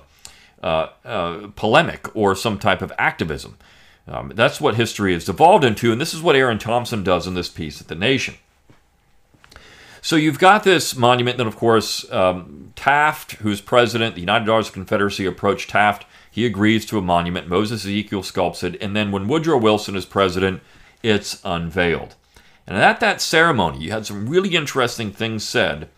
uh, 0.62 0.88
uh, 1.02 1.49
polemic 1.57 2.14
or 2.14 2.35
some 2.35 2.59
type 2.59 2.83
of 2.83 2.93
activism. 2.99 3.57
Um, 4.07 4.33
that's 4.35 4.61
what 4.61 4.76
history 4.76 5.14
has 5.14 5.25
devolved 5.25 5.64
into, 5.64 5.93
and 5.93 6.00
this 6.00 6.12
is 6.12 6.21
what 6.21 6.37
Erin 6.37 6.59
Thompson 6.59 7.02
does 7.02 7.26
in 7.26 7.33
this 7.33 7.49
piece 7.49 7.81
at 7.81 7.88
The 7.88 7.95
Nation. 7.95 8.35
So 10.06 10.14
you've 10.14 10.38
got 10.38 10.62
this 10.62 10.94
monument, 10.94 11.36
then, 11.36 11.48
of 11.48 11.56
course, 11.56 12.08
um, 12.12 12.72
Taft, 12.76 13.32
who's 13.32 13.60
president, 13.60 14.14
the 14.14 14.20
United 14.20 14.48
Artists 14.48 14.72
Confederacy 14.72 15.26
approached 15.26 15.70
Taft. 15.70 16.06
He 16.30 16.46
agrees 16.46 16.86
to 16.86 16.98
a 16.98 17.02
monument. 17.02 17.48
Moses 17.48 17.84
Ezekiel 17.84 18.22
sculpts 18.22 18.62
it. 18.62 18.80
And 18.80 18.94
then 18.94 19.10
when 19.10 19.26
Woodrow 19.26 19.58
Wilson 19.58 19.96
is 19.96 20.04
president, 20.04 20.62
it's 21.02 21.40
unveiled. 21.44 22.14
And 22.68 22.78
at 22.78 23.00
that 23.00 23.20
ceremony, 23.20 23.80
you 23.80 23.90
had 23.90 24.06
some 24.06 24.28
really 24.28 24.54
interesting 24.54 25.10
things 25.10 25.42
said 25.42 25.88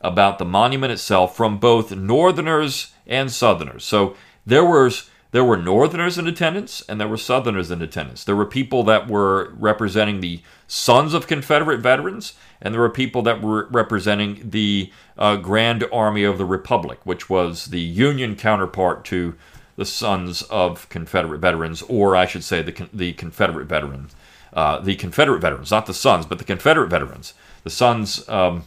about 0.00 0.38
the 0.38 0.46
monument 0.46 0.94
itself 0.94 1.36
from 1.36 1.58
both 1.58 1.94
Northerners 1.94 2.94
and 3.06 3.30
Southerners. 3.30 3.84
So 3.84 4.16
there 4.46 4.64
was 4.64 5.10
there 5.32 5.44
were 5.44 5.56
Northerners 5.56 6.18
in 6.18 6.26
attendance 6.26 6.82
and 6.88 7.00
there 7.00 7.06
were 7.06 7.16
Southerners 7.16 7.70
in 7.70 7.82
attendance. 7.82 8.24
There 8.24 8.34
were 8.34 8.46
people 8.46 8.82
that 8.84 9.06
were 9.06 9.52
representing 9.58 10.20
the 10.20 10.40
sons 10.66 11.14
of 11.14 11.26
Confederate 11.26 11.80
veterans, 11.80 12.32
and 12.60 12.74
there 12.74 12.80
were 12.80 12.90
people 12.90 13.22
that 13.22 13.40
were 13.40 13.68
representing 13.70 14.50
the 14.50 14.92
uh, 15.16 15.36
Grand 15.36 15.84
Army 15.92 16.24
of 16.24 16.38
the 16.38 16.44
Republic, 16.44 17.00
which 17.04 17.30
was 17.30 17.66
the 17.66 17.80
Union 17.80 18.36
counterpart 18.36 19.04
to 19.06 19.34
the 19.76 19.84
sons 19.84 20.42
of 20.42 20.88
Confederate 20.88 21.38
veterans, 21.38 21.82
or 21.82 22.16
I 22.16 22.26
should 22.26 22.44
say 22.44 22.62
the 22.62 22.88
the 22.92 23.12
Confederate 23.14 23.66
veterans, 23.66 24.14
uh, 24.52 24.78
the 24.80 24.96
Confederate 24.96 25.40
veterans, 25.40 25.70
not 25.70 25.86
the 25.86 25.94
sons, 25.94 26.26
but 26.26 26.38
the 26.38 26.44
Confederate 26.44 26.88
veterans. 26.88 27.34
The 27.64 27.70
sons. 27.70 28.28
Um, 28.28 28.64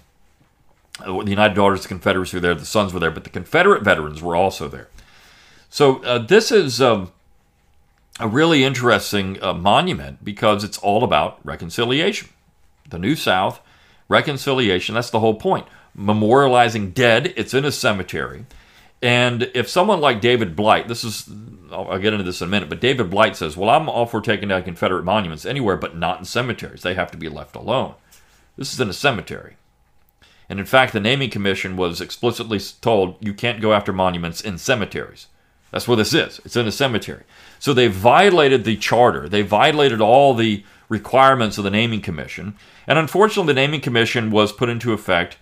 the 0.99 1.23
United 1.25 1.55
Daughters 1.55 1.79
of 1.79 1.83
the 1.83 1.89
Confederacy 1.89 2.37
were 2.37 2.41
there, 2.41 2.55
the 2.55 2.65
Sons 2.65 2.93
were 2.93 2.99
there, 2.99 3.11
but 3.11 3.23
the 3.23 3.29
Confederate 3.29 3.83
veterans 3.83 4.21
were 4.21 4.35
also 4.35 4.67
there. 4.67 4.89
So 5.69 6.03
uh, 6.03 6.19
this 6.19 6.51
is 6.51 6.81
um, 6.81 7.11
a 8.19 8.27
really 8.27 8.63
interesting 8.63 9.41
uh, 9.41 9.53
monument 9.53 10.23
because 10.23 10.63
it's 10.63 10.77
all 10.77 11.03
about 11.03 11.39
reconciliation. 11.43 12.29
The 12.87 12.99
New 12.99 13.15
South, 13.15 13.59
reconciliation, 14.07 14.95
that's 14.95 15.09
the 15.09 15.19
whole 15.19 15.35
point. 15.35 15.67
Memorializing 15.97 16.93
dead, 16.93 17.33
it's 17.35 17.53
in 17.53 17.65
a 17.65 17.71
cemetery. 17.71 18.45
And 19.01 19.51
if 19.53 19.67
someone 19.67 19.99
like 19.99 20.21
David 20.21 20.55
Blight, 20.55 20.87
this 20.87 21.03
is, 21.03 21.29
I'll, 21.71 21.99
get 21.99 22.13
into 22.13 22.23
this 22.23 22.41
in 22.41 22.47
a 22.47 22.51
minute, 22.51 22.69
but 22.69 22.79
David 22.79 23.09
Blight 23.09 23.35
says, 23.35 23.57
well, 23.57 23.69
I'm 23.69 23.89
all 23.89 24.05
for 24.05 24.21
taking 24.21 24.47
down 24.47 24.63
Confederate 24.63 25.03
monuments 25.03 25.45
anywhere, 25.45 25.75
but 25.75 25.97
not 25.97 26.19
in 26.19 26.25
cemeteries. 26.25 26.83
They 26.83 26.93
have 26.93 27.11
to 27.11 27.17
be 27.17 27.27
left 27.27 27.55
alone. 27.55 27.95
This 28.55 28.73
is 28.73 28.79
in 28.79 28.89
a 28.89 28.93
cemetery. 28.93 29.57
And 30.47 30.59
in 30.59 30.65
fact, 30.65 30.93
the 30.93 30.99
Naming 30.99 31.29
Commission 31.29 31.75
was 31.75 31.99
explicitly 31.99 32.59
told 32.79 33.17
you 33.19 33.33
can't 33.33 33.61
go 33.61 33.73
after 33.73 33.91
monuments 33.91 34.39
in 34.39 34.57
cemeteries. 34.57 35.27
That's 35.71 35.87
where 35.87 35.97
this 35.97 36.13
is. 36.13 36.39
It's 36.45 36.55
in 36.55 36.67
a 36.67 36.71
cemetery. 36.71 37.23
So 37.59 37.73
they 37.73 37.87
violated 37.87 38.63
the 38.63 38.77
charter. 38.77 39.27
They 39.27 39.41
violated 39.41 39.99
all 39.99 40.33
the 40.33 40.63
requirements 40.93 41.57
of 41.57 41.63
the 41.63 41.71
Naming 41.71 42.01
Commission. 42.01 42.55
And 42.87 42.99
unfortunately, 42.99 43.51
the 43.53 43.59
Naming 43.59 43.81
Commission 43.81 44.29
was 44.29 44.53
put 44.53 44.69
into 44.69 44.93
effect 44.93 45.37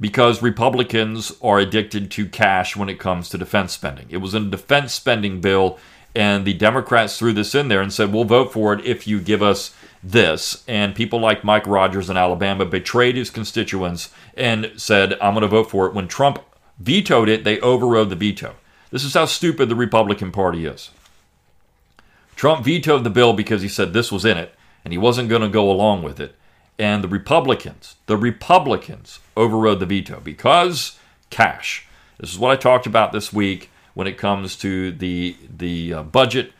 because 0.00 0.42
Republicans 0.42 1.32
are 1.42 1.58
addicted 1.58 2.10
to 2.12 2.26
cash 2.26 2.74
when 2.74 2.88
it 2.88 2.98
comes 2.98 3.28
to 3.28 3.38
defense 3.38 3.72
spending. 3.72 4.06
It 4.08 4.16
was 4.16 4.32
a 4.32 4.40
defense 4.40 4.94
spending 4.94 5.42
bill, 5.42 5.78
and 6.14 6.46
the 6.46 6.54
Democrats 6.54 7.18
threw 7.18 7.34
this 7.34 7.54
in 7.54 7.68
there 7.68 7.82
and 7.82 7.92
said, 7.92 8.12
We'll 8.12 8.24
vote 8.24 8.52
for 8.52 8.72
it 8.72 8.84
if 8.84 9.06
you 9.06 9.20
give 9.20 9.42
us 9.42 9.74
this. 10.02 10.64
And 10.66 10.94
people 10.94 11.20
like 11.20 11.44
Mike 11.44 11.66
Rogers 11.66 12.08
in 12.08 12.16
Alabama 12.16 12.64
betrayed 12.64 13.16
his 13.16 13.28
constituents 13.30 14.08
and 14.34 14.72
said, 14.76 15.12
I'm 15.20 15.34
going 15.34 15.42
to 15.42 15.48
vote 15.48 15.70
for 15.70 15.86
it. 15.86 15.94
When 15.94 16.08
Trump 16.08 16.42
vetoed 16.78 17.28
it, 17.28 17.44
they 17.44 17.60
overrode 17.60 18.08
the 18.08 18.16
veto. 18.16 18.56
This 18.90 19.04
is 19.04 19.14
how 19.14 19.26
stupid 19.26 19.68
the 19.68 19.76
Republican 19.76 20.32
Party 20.32 20.64
is. 20.64 20.90
Trump 22.34 22.64
vetoed 22.64 23.04
the 23.04 23.10
bill 23.10 23.34
because 23.34 23.60
he 23.60 23.68
said 23.68 23.92
this 23.92 24.10
was 24.10 24.24
in 24.24 24.38
it, 24.38 24.54
and 24.84 24.92
he 24.92 24.98
wasn't 24.98 25.28
going 25.28 25.42
to 25.42 25.48
go 25.48 25.70
along 25.70 26.02
with 26.02 26.20
it. 26.20 26.34
And 26.78 27.04
the 27.04 27.08
Republicans, 27.08 27.96
the 28.06 28.16
Republicans 28.16 29.20
overrode 29.36 29.80
the 29.80 29.86
veto 29.86 30.20
because 30.20 30.98
cash. 31.28 31.86
This 32.18 32.32
is 32.32 32.38
what 32.38 32.50
I 32.50 32.56
talked 32.56 32.86
about 32.86 33.12
this 33.12 33.32
week 33.32 33.70
when 33.94 34.06
it 34.06 34.18
comes 34.18 34.56
to 34.56 34.92
the 34.92 35.36
the 35.56 35.94
uh, 35.94 36.02
budget 36.02 36.52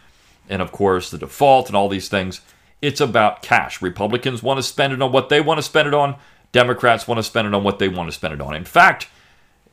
and 0.48 0.60
of 0.60 0.72
course 0.72 1.10
the 1.10 1.18
default 1.18 1.68
and 1.68 1.76
all 1.76 1.88
these 1.88 2.08
things. 2.08 2.40
It's 2.82 3.00
about 3.00 3.42
cash. 3.42 3.82
Republicans 3.82 4.42
want 4.42 4.58
to 4.58 4.62
spend 4.62 4.92
it 4.92 5.02
on 5.02 5.12
what 5.12 5.28
they 5.28 5.40
want 5.40 5.58
to 5.58 5.62
spend 5.62 5.88
it 5.88 5.94
on. 5.94 6.16
Democrats 6.52 7.06
want 7.06 7.18
to 7.18 7.22
spend 7.22 7.46
it 7.46 7.54
on 7.54 7.62
what 7.62 7.78
they 7.78 7.88
want 7.88 8.08
to 8.08 8.12
spend 8.12 8.34
it 8.34 8.40
on. 8.40 8.54
In 8.54 8.64
fact, 8.64 9.08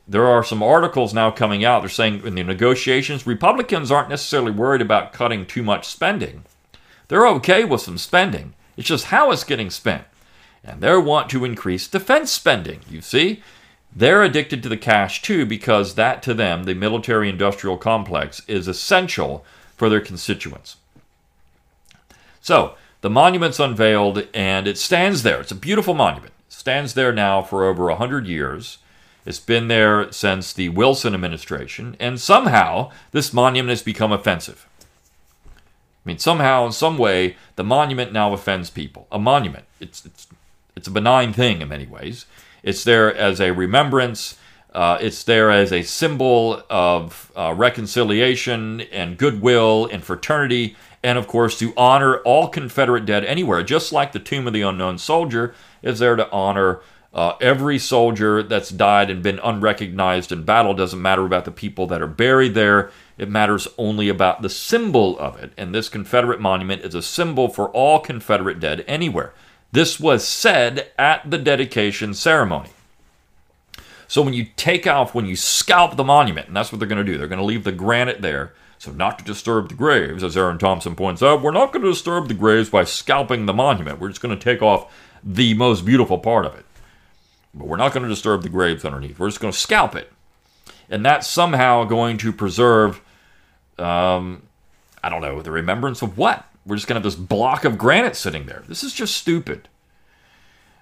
there 0.07 0.25
are 0.25 0.43
some 0.43 0.63
articles 0.63 1.13
now 1.13 1.31
coming 1.31 1.65
out. 1.65 1.81
They're 1.81 1.89
saying 1.89 2.25
in 2.25 2.35
the 2.35 2.43
negotiations, 2.43 3.27
Republicans 3.27 3.91
aren't 3.91 4.09
necessarily 4.09 4.51
worried 4.51 4.81
about 4.81 5.11
cutting 5.11 5.45
too 5.45 5.63
much 5.63 5.87
spending. 5.87 6.45
They're 7.07 7.27
okay 7.27 7.63
with 7.63 7.81
some 7.81 7.97
spending. 7.97 8.53
It's 8.75 8.87
just 8.87 9.05
how 9.05 9.31
it's 9.31 9.43
getting 9.43 9.69
spent. 9.69 10.03
And 10.63 10.81
they 10.81 10.95
want 10.97 11.29
to 11.29 11.45
increase 11.45 11.87
defense 11.87 12.31
spending. 12.31 12.81
You 12.89 13.01
see, 13.01 13.41
they're 13.95 14.23
addicted 14.23 14.61
to 14.63 14.69
the 14.69 14.77
cash 14.77 15.21
too 15.21 15.45
because 15.45 15.95
that 15.95 16.21
to 16.23 16.33
them, 16.33 16.63
the 16.63 16.75
military 16.75 17.29
industrial 17.29 17.77
complex, 17.77 18.41
is 18.47 18.67
essential 18.67 19.45
for 19.75 19.89
their 19.89 20.01
constituents. 20.01 20.77
So, 22.41 22.75
the 23.01 23.09
monument's 23.09 23.59
unveiled 23.59 24.27
and 24.33 24.67
it 24.67 24.77
stands 24.77 25.23
there. 25.23 25.41
It's 25.41 25.51
a 25.51 25.55
beautiful 25.55 25.93
monument. 25.93 26.33
It 26.47 26.53
stands 26.53 26.93
there 26.93 27.13
now 27.13 27.41
for 27.41 27.65
over 27.65 27.85
100 27.85 28.27
years. 28.27 28.79
It's 29.25 29.39
been 29.39 29.67
there 29.67 30.11
since 30.11 30.53
the 30.53 30.69
Wilson 30.69 31.13
administration, 31.13 31.97
and 31.99 32.19
somehow 32.19 32.91
this 33.11 33.33
monument 33.33 33.71
has 33.71 33.83
become 33.83 34.13
offensive. 34.13 34.65
I 36.07 36.09
mean, 36.09 36.19
somehow, 36.19 36.65
in 36.65 36.71
some 36.71 36.97
way, 36.97 37.35
the 37.57 37.65
monument 37.65 38.13
now 38.13 38.31
offends 38.31 38.69
people. 38.69 39.07
A 39.11 39.19
monument. 39.19 39.65
It's, 39.81 40.05
it's, 40.05 40.27
it's 40.73 40.87
a 40.87 40.91
benign 40.91 41.33
thing 41.33 41.59
in 41.59 41.67
many 41.67 41.85
ways. 41.85 42.25
It's 42.63 42.85
there 42.85 43.13
as 43.13 43.41
a 43.41 43.51
remembrance. 43.51 44.39
Uh, 44.73 44.97
it's 45.01 45.21
there 45.25 45.51
as 45.51 45.73
a 45.73 45.81
symbol 45.81 46.63
of 46.69 47.29
uh, 47.35 47.53
reconciliation 47.57 48.79
and 48.79 49.17
goodwill 49.17 49.89
and 49.91 50.01
fraternity, 50.01 50.77
and 51.03 51.17
of 51.17 51.27
course 51.27 51.59
to 51.59 51.73
honor 51.75 52.19
all 52.19 52.47
Confederate 52.47 53.05
dead 53.05 53.25
anywhere. 53.25 53.61
Just 53.61 53.91
like 53.91 54.13
the 54.13 54.19
Tomb 54.19 54.47
of 54.47 54.53
the 54.53 54.61
Unknown 54.61 54.97
Soldier 54.99 55.53
is 55.81 55.99
there 55.99 56.15
to 56.15 56.31
honor 56.31 56.79
uh, 57.13 57.35
every 57.41 57.79
soldier 57.79 58.43
that's 58.43 58.69
died 58.69 59.09
and 59.09 59.21
been 59.21 59.39
unrecognized 59.39 60.31
in 60.31 60.43
battle 60.43 60.73
doesn't 60.73 61.01
matter 61.01 61.25
about 61.25 61.43
the 61.43 61.51
people 61.51 61.87
that 61.87 62.01
are 62.01 62.07
buried 62.07 62.53
there. 62.53 62.91
It 63.17 63.29
matters 63.29 63.67
only 63.77 64.09
about 64.09 64.41
the 64.41 64.49
symbol 64.49 65.17
of 65.19 65.41
it. 65.41 65.51
And 65.57 65.73
this 65.73 65.89
Confederate 65.89 66.39
monument 66.39 66.83
is 66.83 66.95
a 66.95 67.01
symbol 67.01 67.49
for 67.49 67.69
all 67.69 67.99
Confederate 67.99 68.59
dead 68.59 68.85
anywhere. 68.87 69.33
This 69.71 69.99
was 69.99 70.27
said 70.27 70.91
at 70.97 71.29
the 71.29 71.37
dedication 71.37 72.13
ceremony. 72.13 72.69
So 74.07 74.21
when 74.21 74.33
you 74.33 74.47
take 74.55 74.87
off, 74.87 75.13
when 75.13 75.25
you 75.25 75.35
scalp 75.35 75.97
the 75.97 76.03
monument, 76.03 76.47
and 76.47 76.55
that's 76.55 76.71
what 76.71 76.79
they're 76.79 76.87
going 76.87 77.05
to 77.05 77.11
do, 77.11 77.17
they're 77.17 77.27
going 77.27 77.39
to 77.39 77.45
leave 77.45 77.63
the 77.65 77.71
granite 77.71 78.21
there. 78.21 78.53
So 78.77 78.91
not 78.91 79.19
to 79.19 79.25
disturb 79.25 79.69
the 79.69 79.75
graves, 79.75 80.23
as 80.23 80.37
Erin 80.37 80.59
Thompson 80.59 80.95
points 80.95 81.23
out, 81.23 81.41
we're 81.41 81.51
not 81.51 81.73
going 81.73 81.83
to 81.83 81.91
disturb 81.91 82.27
the 82.27 82.33
graves 82.33 82.69
by 82.69 82.83
scalping 82.83 83.45
the 83.45 83.53
monument. 83.53 83.99
We're 83.99 84.09
just 84.09 84.21
going 84.21 84.37
to 84.37 84.43
take 84.43 84.61
off 84.61 84.93
the 85.23 85.55
most 85.55 85.83
beautiful 85.83 86.19
part 86.19 86.45
of 86.45 86.55
it. 86.55 86.65
But 87.53 87.67
we're 87.67 87.77
not 87.77 87.91
going 87.91 88.03
to 88.03 88.09
disturb 88.09 88.43
the 88.43 88.49
graves 88.49 88.85
underneath. 88.85 89.19
We're 89.19 89.29
just 89.29 89.41
going 89.41 89.51
to 89.51 89.59
scalp 89.59 89.95
it. 89.95 90.11
And 90.89 91.03
that's 91.03 91.27
somehow 91.27 91.83
going 91.83 92.17
to 92.19 92.31
preserve, 92.31 93.01
um, 93.79 94.43
I 95.03 95.09
don't 95.09 95.21
know, 95.21 95.41
the 95.41 95.51
remembrance 95.51 96.01
of 96.01 96.17
what? 96.17 96.45
We're 96.65 96.75
just 96.75 96.87
going 96.87 97.01
to 97.01 97.05
have 97.05 97.15
this 97.15 97.15
block 97.15 97.63
of 97.65 97.77
granite 97.77 98.15
sitting 98.15 98.45
there. 98.45 98.63
This 98.67 98.83
is 98.83 98.93
just 98.93 99.15
stupid. 99.15 99.69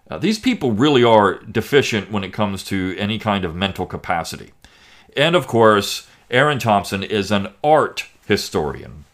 Uh, 0.10 0.18
these 0.18 0.40
people 0.40 0.72
really 0.72 1.04
are 1.04 1.40
deficient 1.40 2.12
when 2.12 2.24
it 2.24 2.34
comes 2.34 2.64
to 2.66 2.96
any 2.98 3.20
kind 3.20 3.46
of 3.46 3.56
mental 3.56 3.86
capacity. 3.86 4.52
And 5.16 5.36
of 5.36 5.48
course, 5.48 6.08
Erin 6.30 6.60
Thompson 6.60 7.04
is 7.04 7.32
an 7.32 7.50
art 7.64 8.08
historian. 8.28 9.06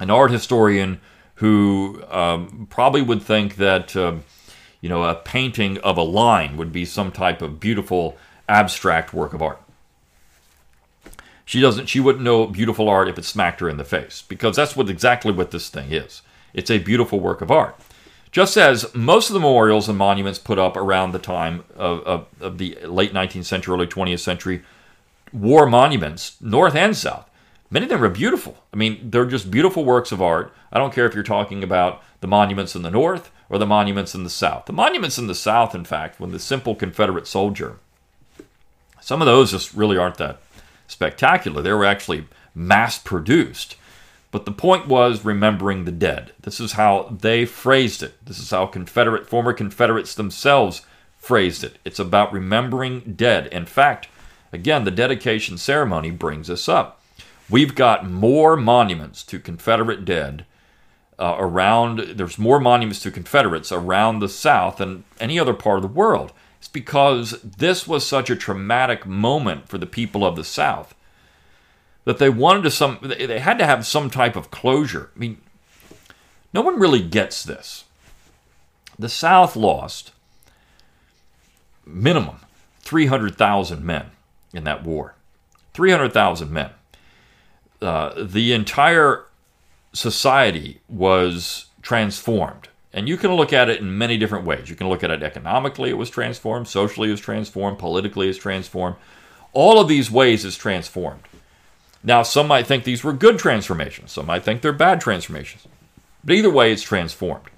An 0.00 0.10
art 0.10 0.30
historian 0.30 1.00
who 1.36 2.02
um, 2.10 2.66
probably 2.70 3.02
would 3.02 3.22
think 3.22 3.56
that. 3.56 3.96
Uh, 3.96 4.16
you 4.84 4.90
know, 4.90 5.02
a 5.02 5.14
painting 5.14 5.78
of 5.78 5.96
a 5.96 6.02
line 6.02 6.58
would 6.58 6.70
be 6.70 6.84
some 6.84 7.10
type 7.10 7.40
of 7.40 7.58
beautiful 7.58 8.18
abstract 8.50 9.14
work 9.14 9.32
of 9.32 9.40
art. 9.40 9.58
She 11.44 11.60
doesn't 11.60 11.88
she 11.88 12.00
wouldn't 12.00 12.24
know 12.24 12.46
beautiful 12.46 12.88
art 12.88 13.08
if 13.08 13.18
it 13.18 13.24
smacked 13.24 13.60
her 13.60 13.68
in 13.68 13.76
the 13.76 13.84
face 13.84 14.22
because 14.26 14.56
that's 14.56 14.76
what 14.76 14.88
exactly 14.88 15.32
what 15.32 15.50
this 15.50 15.68
thing 15.68 15.92
is. 15.92 16.22
It's 16.52 16.70
a 16.70 16.78
beautiful 16.78 17.20
work 17.20 17.40
of 17.42 17.50
art. 17.50 17.78
Just 18.32 18.56
as 18.56 18.92
most 18.94 19.28
of 19.28 19.34
the 19.34 19.40
memorials 19.40 19.88
and 19.88 19.98
monuments 19.98 20.38
put 20.38 20.58
up 20.58 20.76
around 20.76 21.12
the 21.12 21.18
time 21.20 21.64
of, 21.76 22.00
of, 22.00 22.26
of 22.40 22.58
the 22.58 22.76
late 22.84 23.12
19th 23.12 23.44
century, 23.44 23.74
early 23.74 23.86
20th 23.86 24.20
century 24.20 24.62
war 25.32 25.66
monuments, 25.66 26.36
north 26.40 26.74
and 26.74 26.96
south, 26.96 27.28
many 27.70 27.84
of 27.84 27.90
them 27.90 28.02
are 28.02 28.08
beautiful. 28.08 28.64
I 28.72 28.76
mean, 28.76 29.10
they're 29.10 29.26
just 29.26 29.50
beautiful 29.50 29.84
works 29.84 30.12
of 30.12 30.22
art. 30.22 30.52
I 30.72 30.78
don't 30.78 30.92
care 30.92 31.06
if 31.06 31.14
you're 31.14 31.22
talking 31.22 31.62
about 31.62 32.02
the 32.20 32.26
monuments 32.26 32.74
in 32.74 32.82
the 32.82 32.90
north 32.90 33.30
or 33.48 33.58
the 33.58 33.66
monuments 33.66 34.14
in 34.14 34.24
the 34.24 34.30
South. 34.30 34.66
The 34.66 34.72
monuments 34.72 35.18
in 35.18 35.26
the 35.26 35.34
South, 35.34 35.74
in 35.74 35.84
fact, 35.84 36.18
when 36.18 36.32
the 36.32 36.38
simple 36.38 36.74
Confederate 36.74 37.26
soldier, 37.26 37.78
some 39.00 39.20
of 39.20 39.26
those 39.26 39.50
just 39.50 39.74
really 39.74 39.96
aren't 39.96 40.16
that 40.16 40.40
spectacular. 40.86 41.62
They 41.62 41.72
were 41.72 41.84
actually 41.84 42.26
mass 42.54 42.98
produced. 42.98 43.76
But 44.30 44.46
the 44.46 44.52
point 44.52 44.88
was 44.88 45.24
remembering 45.24 45.84
the 45.84 45.92
dead. 45.92 46.32
This 46.42 46.58
is 46.58 46.72
how 46.72 47.16
they 47.20 47.44
phrased 47.44 48.02
it. 48.02 48.14
This 48.24 48.38
is 48.40 48.50
how 48.50 48.66
Confederate 48.66 49.28
former 49.28 49.52
Confederates 49.52 50.14
themselves 50.14 50.82
phrased 51.18 51.62
it. 51.62 51.78
It's 51.84 52.00
about 52.00 52.32
remembering 52.32 53.14
dead. 53.16 53.46
In 53.46 53.64
fact, 53.64 54.08
again, 54.52 54.84
the 54.84 54.90
dedication 54.90 55.56
ceremony 55.56 56.10
brings 56.10 56.50
us 56.50 56.68
up. 56.68 57.00
We've 57.48 57.74
got 57.74 58.10
more 58.10 58.56
monuments 58.56 59.22
to 59.24 59.38
Confederate 59.38 60.04
dead 60.04 60.46
uh, 61.18 61.36
around, 61.38 62.00
there's 62.16 62.38
more 62.38 62.58
monuments 62.58 63.00
to 63.00 63.10
Confederates 63.10 63.70
around 63.70 64.18
the 64.18 64.28
South 64.28 64.78
than 64.78 65.04
any 65.20 65.38
other 65.38 65.54
part 65.54 65.76
of 65.76 65.82
the 65.82 65.88
world. 65.88 66.32
It's 66.64 66.68
because 66.70 67.32
this 67.42 67.86
was 67.86 68.06
such 68.06 68.30
a 68.30 68.36
traumatic 68.36 69.04
moment 69.04 69.68
for 69.68 69.76
the 69.76 69.84
people 69.84 70.24
of 70.24 70.34
the 70.34 70.42
South 70.42 70.94
that 72.06 72.16
they 72.16 72.30
wanted 72.30 72.62
to 72.62 72.70
some, 72.70 72.98
they 73.02 73.38
had 73.38 73.58
to 73.58 73.66
have 73.66 73.84
some 73.84 74.08
type 74.08 74.34
of 74.34 74.50
closure. 74.50 75.10
I 75.14 75.18
mean, 75.18 75.42
no 76.54 76.62
one 76.62 76.80
really 76.80 77.02
gets 77.02 77.42
this. 77.42 77.84
The 78.98 79.10
South 79.10 79.56
lost 79.56 80.12
minimum 81.84 82.36
300,000 82.80 83.84
men 83.84 84.12
in 84.54 84.64
that 84.64 84.84
war. 84.84 85.16
300,000 85.74 86.50
men. 86.50 86.70
Uh, 87.82 88.14
the 88.16 88.54
entire 88.54 89.26
society 89.92 90.80
was 90.88 91.66
transformed. 91.82 92.68
And 92.94 93.08
you 93.08 93.16
can 93.16 93.32
look 93.34 93.52
at 93.52 93.68
it 93.68 93.80
in 93.80 93.98
many 93.98 94.16
different 94.16 94.46
ways. 94.46 94.70
You 94.70 94.76
can 94.76 94.88
look 94.88 95.02
at 95.02 95.10
it 95.10 95.24
economically, 95.24 95.90
it 95.90 95.98
was 95.98 96.10
transformed, 96.10 96.68
socially, 96.68 97.08
it 97.08 97.10
was 97.12 97.20
transformed, 97.20 97.76
politically, 97.76 98.28
it's 98.28 98.38
transformed. 98.38 98.94
All 99.52 99.80
of 99.80 99.88
these 99.88 100.12
ways 100.12 100.44
is 100.44 100.56
transformed. 100.56 101.22
Now, 102.04 102.22
some 102.22 102.46
might 102.46 102.68
think 102.68 102.84
these 102.84 103.02
were 103.02 103.12
good 103.12 103.36
transformations, 103.36 104.12
some 104.12 104.26
might 104.26 104.44
think 104.44 104.62
they're 104.62 104.72
bad 104.72 105.00
transformations. 105.00 105.66
But 106.22 106.36
either 106.36 106.50
way, 106.50 106.70
it's 106.70 106.82
transformed. 106.82 107.50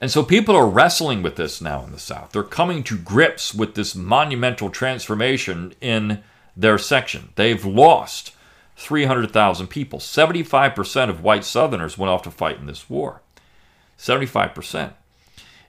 And 0.00 0.10
so 0.10 0.22
people 0.22 0.56
are 0.56 0.66
wrestling 0.66 1.22
with 1.22 1.36
this 1.36 1.60
now 1.60 1.84
in 1.84 1.92
the 1.92 1.98
South. 1.98 2.32
They're 2.32 2.42
coming 2.42 2.82
to 2.84 2.96
grips 2.96 3.54
with 3.54 3.74
this 3.74 3.94
monumental 3.94 4.70
transformation 4.70 5.74
in 5.80 6.24
their 6.56 6.78
section. 6.78 7.28
They've 7.36 7.64
lost 7.64 8.32
300,000 8.76 9.66
people. 9.66 9.98
75% 9.98 11.08
of 11.10 11.22
white 11.22 11.44
Southerners 11.44 11.98
went 11.98 12.10
off 12.10 12.22
to 12.22 12.30
fight 12.30 12.58
in 12.58 12.66
this 12.66 12.88
war. 12.88 13.20
75%. 14.02 14.92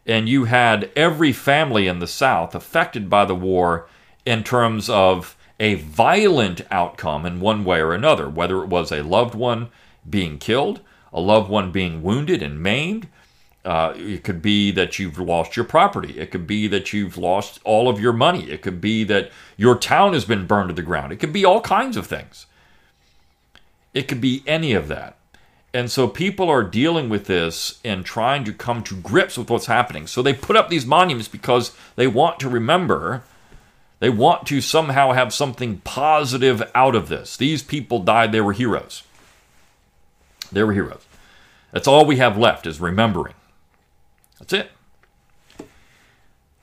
And 0.05 0.27
you 0.27 0.45
had 0.45 0.91
every 0.95 1.31
family 1.31 1.87
in 1.87 1.99
the 1.99 2.07
South 2.07 2.55
affected 2.55 3.09
by 3.09 3.25
the 3.25 3.35
war 3.35 3.87
in 4.25 4.43
terms 4.43 4.89
of 4.89 5.37
a 5.59 5.75
violent 5.75 6.61
outcome 6.71 7.25
in 7.25 7.39
one 7.39 7.63
way 7.63 7.79
or 7.79 7.93
another, 7.93 8.27
whether 8.27 8.63
it 8.63 8.67
was 8.67 8.91
a 8.91 9.03
loved 9.03 9.35
one 9.35 9.69
being 10.09 10.39
killed, 10.39 10.81
a 11.13 11.21
loved 11.21 11.49
one 11.49 11.71
being 11.71 12.01
wounded 12.01 12.41
and 12.41 12.61
maimed, 12.61 13.07
Uh, 13.65 13.93
it 13.95 14.25
could 14.25 14.41
be 14.41 14.71
that 14.71 14.99
you've 14.99 15.17
lost 15.17 15.55
your 15.55 15.63
property. 15.63 16.19
It 16.19 16.31
could 16.31 16.45
be 16.45 16.67
that 16.67 16.91
you've 16.91 17.17
lost 17.17 17.61
all 17.63 17.87
of 17.87 17.97
your 17.97 18.11
money. 18.11 18.51
It 18.51 18.61
could 18.61 18.81
be 18.81 19.05
that 19.05 19.31
your 19.55 19.77
town 19.77 20.11
has 20.11 20.25
been 20.25 20.45
burned 20.45 20.67
to 20.67 20.75
the 20.75 20.81
ground. 20.81 21.13
It 21.13 21.19
could 21.21 21.31
be 21.31 21.45
all 21.45 21.61
kinds 21.61 21.95
of 21.95 22.05
things. 22.05 22.45
It 23.93 24.09
could 24.09 24.19
be 24.19 24.43
any 24.45 24.73
of 24.73 24.89
that. 24.89 25.15
And 25.73 25.89
so 25.89 26.07
people 26.07 26.49
are 26.49 26.63
dealing 26.63 27.09
with 27.09 27.25
this 27.25 27.79
and 27.83 28.05
trying 28.05 28.43
to 28.43 28.53
come 28.53 28.83
to 28.83 28.95
grips 28.95 29.37
with 29.37 29.49
what's 29.49 29.65
happening. 29.65 30.05
So 30.05 30.21
they 30.21 30.33
put 30.33 30.55
up 30.55 30.69
these 30.69 30.85
monuments 30.85 31.27
because 31.27 31.75
they 31.95 32.05
want 32.05 32.39
to 32.41 32.49
remember, 32.49 33.23
they 33.99 34.09
want 34.09 34.45
to 34.47 34.61
somehow 34.61 35.13
have 35.13 35.33
something 35.33 35.79
positive 35.79 36.61
out 36.75 36.93
of 36.93 37.09
this. 37.09 37.35
These 37.35 37.63
people 37.63 37.99
died, 37.99 38.31
they 38.31 38.41
were 38.41 38.53
heroes. 38.53 39.01
They 40.51 40.61
were 40.63 40.73
heroes. 40.73 41.01
That's 41.71 41.87
all 41.87 42.05
we 42.05 42.17
have 42.17 42.37
left 42.37 42.67
is 42.67 42.79
remembering. 42.79 43.33
That's 44.37 44.53
it. 44.53 44.71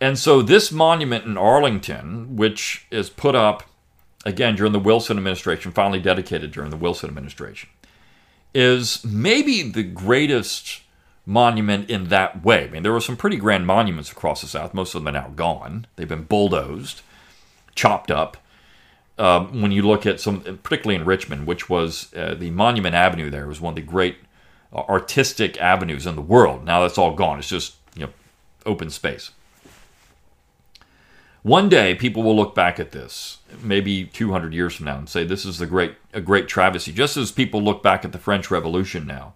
And 0.01 0.17
so 0.17 0.41
this 0.41 0.71
monument 0.71 1.25
in 1.25 1.37
Arlington, 1.37 2.37
which 2.37 2.87
is 2.93 3.11
put 3.11 3.35
up 3.35 3.65
again 4.25 4.55
during 4.55 4.73
the 4.73 4.79
Wilson 4.79 5.17
administration, 5.17 5.73
finally 5.73 5.99
dedicated 5.99 6.53
during 6.53 6.71
the 6.71 6.77
Wilson 6.77 7.09
administration 7.09 7.69
is 8.55 9.05
maybe 9.05 9.63
the 9.63 9.83
greatest 9.83 10.83
monument 11.27 11.89
in 11.89 12.09
that 12.09 12.45
way. 12.45 12.65
I 12.65 12.69
mean, 12.69 12.83
there 12.83 12.93
were 12.93 13.01
some 13.01 13.17
pretty 13.17 13.37
grand 13.37 13.67
monuments 13.67 14.11
across 14.11 14.41
the 14.41 14.49
South. 14.49 14.75
Most 14.75 14.95
of 14.95 15.03
them 15.03 15.15
are 15.15 15.21
now 15.21 15.29
gone. 15.29 15.87
They've 15.97 16.09
been 16.09 16.25
bulldozed, 16.25 17.03
chopped 17.75 18.11
up. 18.11 18.37
Um, 19.19 19.61
when 19.61 19.71
you 19.71 19.83
look 19.83 20.07
at 20.07 20.19
some, 20.19 20.41
particularly 20.63 20.97
in 20.97 21.05
Richmond, 21.05 21.47
which 21.47 21.69
was 21.69 22.13
uh, 22.15 22.35
the 22.35 22.51
Monument 22.51 22.95
Avenue, 22.95 23.31
there 23.31 23.47
was 23.47 23.61
one 23.61 23.73
of 23.73 23.77
the 23.77 23.83
great 23.83 24.17
artistic 24.73 25.61
avenues 25.61 26.07
in 26.07 26.17
the 26.17 26.23
world. 26.23 26.65
Now 26.65 26.81
that's 26.81 26.97
all 26.97 27.15
gone. 27.15 27.39
It's 27.39 27.49
just 27.49 27.75
you 27.95 28.07
know 28.07 28.13
open 28.65 28.89
space. 28.91 29.31
One 31.43 31.71
day, 31.71 31.95
people 31.95 32.23
will 32.23 32.37
look 32.37 32.55
back 32.55 32.79
at 32.79 32.93
this, 32.93 33.39
maybe 33.63 34.05
200 34.05 34.53
years 34.53 34.75
from 34.75 34.87
now, 34.87 34.99
and 34.99 35.09
say 35.09 35.25
this 35.25 35.47
is 35.47 35.61
a 35.61 35.67
great, 35.67 35.95
a 36.13 36.21
great 36.21 36.49
travesty. 36.49 36.93
Just 36.93 37.17
as 37.17 37.33
people 37.33 37.63
look 37.63 37.83
back 37.83 38.05
at 38.05 38.13
the 38.13 38.19
French 38.19 38.51
Revolution 38.51 39.07
now, 39.07 39.33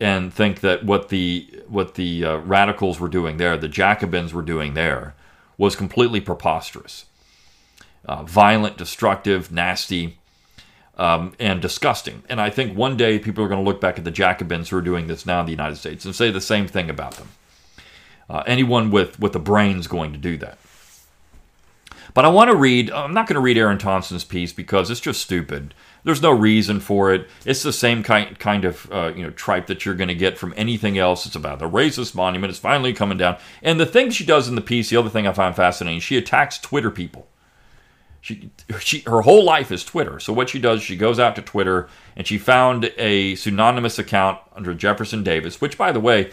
and 0.00 0.32
think 0.32 0.60
that 0.60 0.84
what 0.84 1.08
the 1.08 1.62
what 1.66 1.94
the 1.96 2.24
uh, 2.24 2.36
radicals 2.38 3.00
were 3.00 3.08
doing 3.08 3.36
there, 3.36 3.56
the 3.56 3.68
Jacobins 3.68 4.32
were 4.32 4.42
doing 4.42 4.74
there, 4.74 5.14
was 5.58 5.76
completely 5.76 6.20
preposterous, 6.20 7.06
uh, 8.04 8.22
violent, 8.22 8.78
destructive, 8.78 9.52
nasty, 9.52 10.16
um, 10.96 11.34
and 11.38 11.60
disgusting. 11.60 12.22
And 12.28 12.40
I 12.40 12.48
think 12.48 12.76
one 12.76 12.96
day 12.96 13.18
people 13.18 13.44
are 13.44 13.48
going 13.48 13.62
to 13.62 13.68
look 13.68 13.80
back 13.80 13.98
at 13.98 14.04
the 14.04 14.10
Jacobins 14.10 14.70
who 14.70 14.76
are 14.76 14.82
doing 14.82 15.08
this 15.08 15.26
now 15.26 15.40
in 15.40 15.46
the 15.46 15.52
United 15.52 15.76
States 15.76 16.04
and 16.04 16.14
say 16.14 16.30
the 16.30 16.40
same 16.40 16.68
thing 16.68 16.88
about 16.88 17.14
them. 17.14 17.28
Uh, 18.30 18.44
anyone 18.46 18.90
with 18.90 19.18
with 19.18 19.34
a 19.34 19.40
brain 19.40 19.78
is 19.78 19.88
going 19.88 20.12
to 20.12 20.18
do 20.18 20.36
that. 20.38 20.58
But 22.14 22.24
I 22.24 22.28
want 22.28 22.50
to 22.50 22.56
read, 22.56 22.90
I'm 22.90 23.14
not 23.14 23.26
going 23.26 23.34
to 23.34 23.40
read 23.40 23.58
Erin 23.58 23.78
Thompson's 23.78 24.24
piece 24.24 24.52
because 24.52 24.90
it's 24.90 25.00
just 25.00 25.20
stupid. 25.20 25.74
There's 26.04 26.22
no 26.22 26.30
reason 26.30 26.80
for 26.80 27.12
it. 27.12 27.28
It's 27.44 27.62
the 27.62 27.72
same 27.72 28.02
kind 28.02 28.38
kind 28.38 28.64
of 28.64 28.90
uh, 28.90 29.12
you 29.14 29.22
know 29.22 29.30
tripe 29.30 29.66
that 29.66 29.84
you're 29.84 29.94
going 29.94 30.08
to 30.08 30.14
get 30.14 30.38
from 30.38 30.54
anything 30.56 30.96
else. 30.96 31.26
It's 31.26 31.36
about 31.36 31.58
the 31.58 31.68
racist 31.68 32.14
monument. 32.14 32.50
It's 32.50 32.58
finally 32.58 32.92
coming 32.92 33.18
down. 33.18 33.36
And 33.62 33.78
the 33.78 33.86
thing 33.86 34.10
she 34.10 34.24
does 34.24 34.48
in 34.48 34.54
the 34.54 34.60
piece, 34.60 34.90
the 34.90 34.96
other 34.96 35.10
thing 35.10 35.26
I 35.26 35.32
find 35.32 35.54
fascinating, 35.54 36.00
she 36.00 36.16
attacks 36.16 36.58
Twitter 36.58 36.90
people. 36.90 37.28
She, 38.20 38.50
she, 38.80 39.00
her 39.00 39.22
whole 39.22 39.44
life 39.44 39.70
is 39.70 39.84
Twitter. 39.84 40.18
So 40.18 40.32
what 40.32 40.48
she 40.48 40.58
does, 40.58 40.82
she 40.82 40.96
goes 40.96 41.18
out 41.18 41.36
to 41.36 41.42
Twitter 41.42 41.88
and 42.16 42.26
she 42.26 42.36
found 42.36 42.92
a 42.98 43.36
pseudonymous 43.36 43.98
account 43.98 44.40
under 44.56 44.74
Jefferson 44.74 45.22
Davis, 45.22 45.60
which, 45.60 45.78
by 45.78 45.92
the 45.92 46.00
way, 46.00 46.32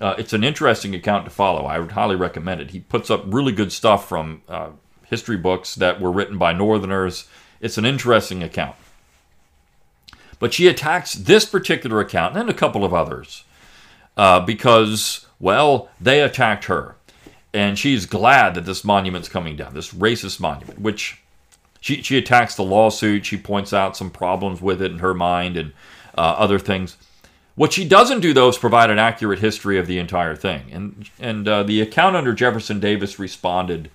uh, 0.00 0.14
it's 0.18 0.32
an 0.32 0.42
interesting 0.42 0.94
account 0.94 1.24
to 1.24 1.30
follow. 1.30 1.64
I 1.64 1.78
would 1.78 1.92
highly 1.92 2.16
recommend 2.16 2.60
it. 2.60 2.70
He 2.72 2.80
puts 2.80 3.08
up 3.08 3.22
really 3.26 3.52
good 3.52 3.72
stuff 3.72 4.08
from 4.08 4.42
uh, 4.48 4.70
history 5.12 5.36
books 5.36 5.74
that 5.74 6.00
were 6.00 6.10
written 6.10 6.38
by 6.38 6.54
Northerners. 6.54 7.28
It's 7.60 7.76
an 7.76 7.84
interesting 7.84 8.42
account. 8.42 8.76
But 10.38 10.54
she 10.54 10.66
attacks 10.68 11.12
this 11.12 11.44
particular 11.44 12.00
account 12.00 12.34
and 12.34 12.48
a 12.48 12.54
couple 12.54 12.82
of 12.82 12.94
others 12.94 13.44
uh, 14.16 14.40
because, 14.40 15.26
well, 15.38 15.90
they 16.00 16.22
attacked 16.22 16.64
her. 16.64 16.96
And 17.52 17.78
she's 17.78 18.06
glad 18.06 18.54
that 18.54 18.64
this 18.64 18.84
monument's 18.84 19.28
coming 19.28 19.54
down, 19.54 19.74
this 19.74 19.92
racist 19.92 20.40
monument, 20.40 20.80
which 20.80 21.20
she, 21.78 22.02
she 22.02 22.16
attacks 22.16 22.56
the 22.56 22.64
lawsuit. 22.64 23.26
She 23.26 23.36
points 23.36 23.74
out 23.74 23.98
some 23.98 24.10
problems 24.10 24.62
with 24.62 24.80
it 24.80 24.92
in 24.92 25.00
her 25.00 25.12
mind 25.12 25.58
and 25.58 25.72
uh, 26.16 26.36
other 26.38 26.58
things. 26.58 26.96
What 27.54 27.74
she 27.74 27.86
doesn't 27.86 28.20
do, 28.20 28.32
though, 28.32 28.48
is 28.48 28.56
provide 28.56 28.88
an 28.88 28.98
accurate 28.98 29.40
history 29.40 29.78
of 29.78 29.86
the 29.86 29.98
entire 29.98 30.34
thing. 30.34 30.62
And, 30.72 31.10
and 31.20 31.46
uh, 31.46 31.64
the 31.64 31.82
account 31.82 32.16
under 32.16 32.32
Jefferson 32.32 32.80
Davis 32.80 33.18
responded 33.18 33.90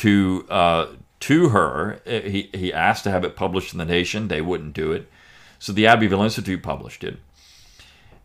to 0.00 0.46
uh, 0.48 0.86
to 1.20 1.50
her. 1.50 2.00
He, 2.06 2.48
he 2.54 2.72
asked 2.72 3.04
to 3.04 3.10
have 3.10 3.22
it 3.22 3.36
published 3.36 3.74
in 3.74 3.78
the 3.78 3.84
Nation. 3.84 4.28
They 4.28 4.40
wouldn't 4.40 4.72
do 4.72 4.92
it. 4.92 5.10
So 5.58 5.72
the 5.72 5.86
Abbeville 5.86 6.22
Institute 6.22 6.62
published 6.62 7.04
it. 7.04 7.18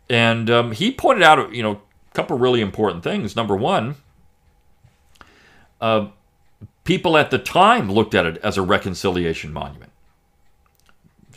And 0.10 0.50
um, 0.50 0.72
he 0.72 0.90
pointed 0.92 1.24
out, 1.24 1.54
you 1.54 1.62
know, 1.62 1.82
a 2.12 2.14
couple 2.14 2.38
really 2.38 2.62
important 2.62 3.04
things. 3.04 3.36
Number 3.36 3.58
one, 3.58 3.96
uh, 5.82 6.08
people 6.86 7.18
at 7.18 7.30
the 7.30 7.40
time 7.40 7.92
looked 7.92 8.16
at 8.16 8.26
it 8.26 8.38
as 8.38 8.58
a 8.58 8.62
reconciliation 8.62 9.52
monument. 9.52 9.92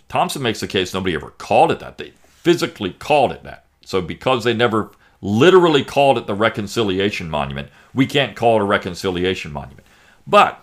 Thompson 0.09 0.41
makes 0.43 0.61
the 0.61 0.69
case 0.69 0.95
nobody 0.95 1.17
ever 1.17 1.31
called 1.31 1.73
it 1.73 1.81
that. 1.81 1.99
They 1.99 2.13
physically 2.23 2.93
called 2.93 3.33
it 3.33 3.43
that. 3.43 3.65
So 3.85 4.01
because 4.01 4.45
they 4.45 4.55
never 4.55 4.93
literally 5.21 5.83
called 5.83 6.17
it 6.17 6.29
the 6.29 6.35
reconciliation 6.35 7.29
monument, 7.29 7.71
we 7.93 8.07
can't 8.07 8.37
call 8.37 8.61
it 8.61 8.63
a 8.63 8.67
reconciliation 8.67 9.53
monument. 9.53 9.85
But 10.29 10.63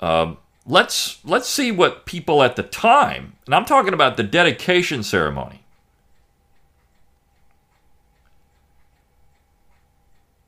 um, 0.00 0.38
let's 0.64 1.18
let's 1.24 1.48
see 1.48 1.72
what 1.72 2.06
people 2.06 2.42
at 2.42 2.54
the 2.56 2.62
time, 2.62 3.34
and 3.44 3.54
I'm 3.54 3.64
talking 3.64 3.92
about 3.92 4.16
the 4.16 4.22
dedication 4.22 5.02
ceremony. 5.02 5.60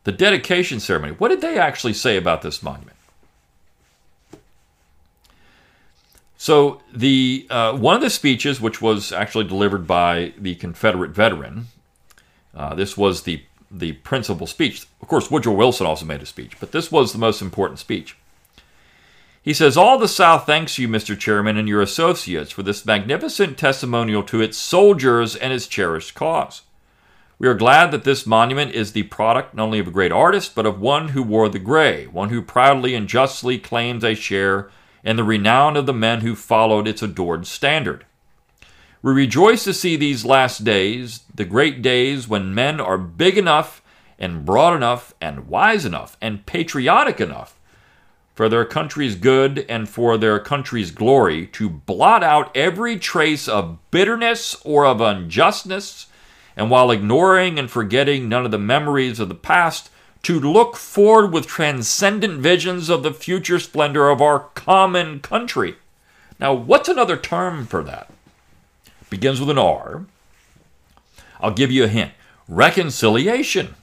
The 0.05 0.13
dedication 0.13 0.79
ceremony. 0.79 1.15
What 1.15 1.29
did 1.29 1.41
they 1.41 1.59
actually 1.59 1.95
say 1.95 2.17
about 2.17 2.43
this 2.43 2.63
monument? 2.63 2.97
So 6.39 6.81
the 6.95 7.47
uh, 7.51 7.77
one 7.77 7.97
of 7.97 8.01
the 8.03 8.11
speeches, 8.11 8.61
which 8.61 8.81
was 8.81 9.11
actually 9.11 9.47
delivered 9.47 9.89
by 9.89 10.33
the 10.39 10.55
Confederate 10.55 11.11
veteran, 11.11 11.67
uh, 12.55 12.75
this 12.77 12.97
was 12.97 13.23
the 13.23 13.43
the 13.71 13.93
principal 13.93 14.47
speech. 14.47 14.87
Of 15.01 15.09
course, 15.09 15.31
Woodrow 15.31 15.55
Wilson 15.55 15.87
also 15.87 16.05
made 16.05 16.23
a 16.23 16.27
speech, 16.27 16.59
but 16.61 16.73
this 16.73 16.91
was 16.91 17.13
the 17.13 17.19
most 17.19 17.43
important 17.43 17.79
speech. 17.79 18.17
He 19.43 19.55
says, 19.55 19.77
All 19.77 19.97
the 19.97 20.09
South 20.09 20.45
thanks 20.45 20.79
you, 20.79 20.89
Mr. 20.89 21.17
Chairman, 21.17 21.57
and 21.57 21.69
your 21.69 21.81
associates 21.81 22.51
for 22.51 22.65
this 22.65 22.85
magnificent 22.85 23.57
testimonial 23.57 24.25
to 24.25 24.41
its 24.41 24.59
soldiers 24.59 25.37
and 25.37 25.53
its 25.53 25.69
cherished 25.69 26.15
cause. 26.15 26.63
We 27.39 27.49
are 27.49 27.55
glad 27.55 27.91
that 27.91 28.05
this 28.05 28.27
monument 28.27 28.73
is 28.73 28.93
the 28.93 29.05
product 29.05 29.55
not 29.55 29.65
only 29.65 29.79
of 29.79 29.87
a 29.87 29.93
great 29.93 30.11
artist, 30.11 30.55
but 30.55 30.67
of 30.67 30.81
one 30.81 31.09
who 31.09 31.23
wore 31.23 31.49
the 31.49 31.59
gray, 31.59 32.07
one 32.07 32.31
who 32.31 32.43
proudly 32.43 32.95
and 32.95 33.07
justly 33.07 33.59
claims 33.59 34.03
a 34.03 34.15
share 34.15 34.71
in 35.05 35.17
the 35.17 35.23
renown 35.23 35.77
of 35.77 35.87
the 35.87 35.93
men 35.93 36.23
who 36.23 36.35
followed 36.35 36.89
its 36.89 37.03
adored 37.03 37.47
standard. 37.47 38.05
We 39.07 39.13
rejoice 39.13 39.63
to 39.63 39.73
see 39.73 39.95
these 39.95 40.25
last 40.25 40.65
days, 40.65 41.21
the 41.33 41.45
great 41.45 41.81
days 41.81 42.27
when 42.27 42.53
men 42.53 42.81
are 42.81 42.99
big 42.99 43.39
enough 43.39 43.81
and 44.19 44.45
broad 44.45 44.75
enough 44.75 45.15
and 45.21 45.47
wise 45.47 45.85
enough 45.85 46.17
and 46.21 46.45
patriotic 46.45 47.21
enough 47.21 47.57
for 48.35 48.49
their 48.49 48.65
country's 48.65 49.15
good 49.15 49.65
and 49.69 49.89
for 49.89 50.19
their 50.19 50.41
country's 50.41 50.91
glory 50.91 51.47
to 51.53 51.71
blot 51.71 52.25
out 52.25 52.51
every 52.57 52.99
trace 52.99 53.47
of 53.47 53.79
bitterness 53.93 54.57
or 54.65 54.85
of 54.85 55.01
unjustness, 55.01 56.09
and 56.57 56.69
while 56.69 56.91
ignoring 56.91 57.61
and 57.61 57.71
forgetting 57.71 58.29
none 58.29 58.45
of 58.45 58.51
the 58.51 58.59
memories 58.59 59.21
of 59.21 59.29
the 59.29 59.37
past, 59.37 59.89
to 60.25 60.41
look 60.41 60.75
forward 60.75 61.33
with 61.33 61.47
transcendent 61.47 62.41
visions 62.41 62.89
of 62.89 63.05
the 63.05 63.15
future 63.15 63.61
splendor 63.61 64.11
of 64.11 64.21
our 64.21 64.41
common 64.57 65.21
country. 65.21 65.77
Now, 66.41 66.55
what's 66.55 66.89
another 66.89 67.17
term 67.17 67.67
for 67.67 67.85
that? 67.85 68.11
Begins 69.11 69.41
with 69.41 69.51
an 69.51 69.59
R. 69.59 70.07
I'll 71.41 71.53
give 71.53 71.71
you 71.71 71.85
a 71.85 71.89
hint 71.89 72.13
reconciliation. 72.49 73.75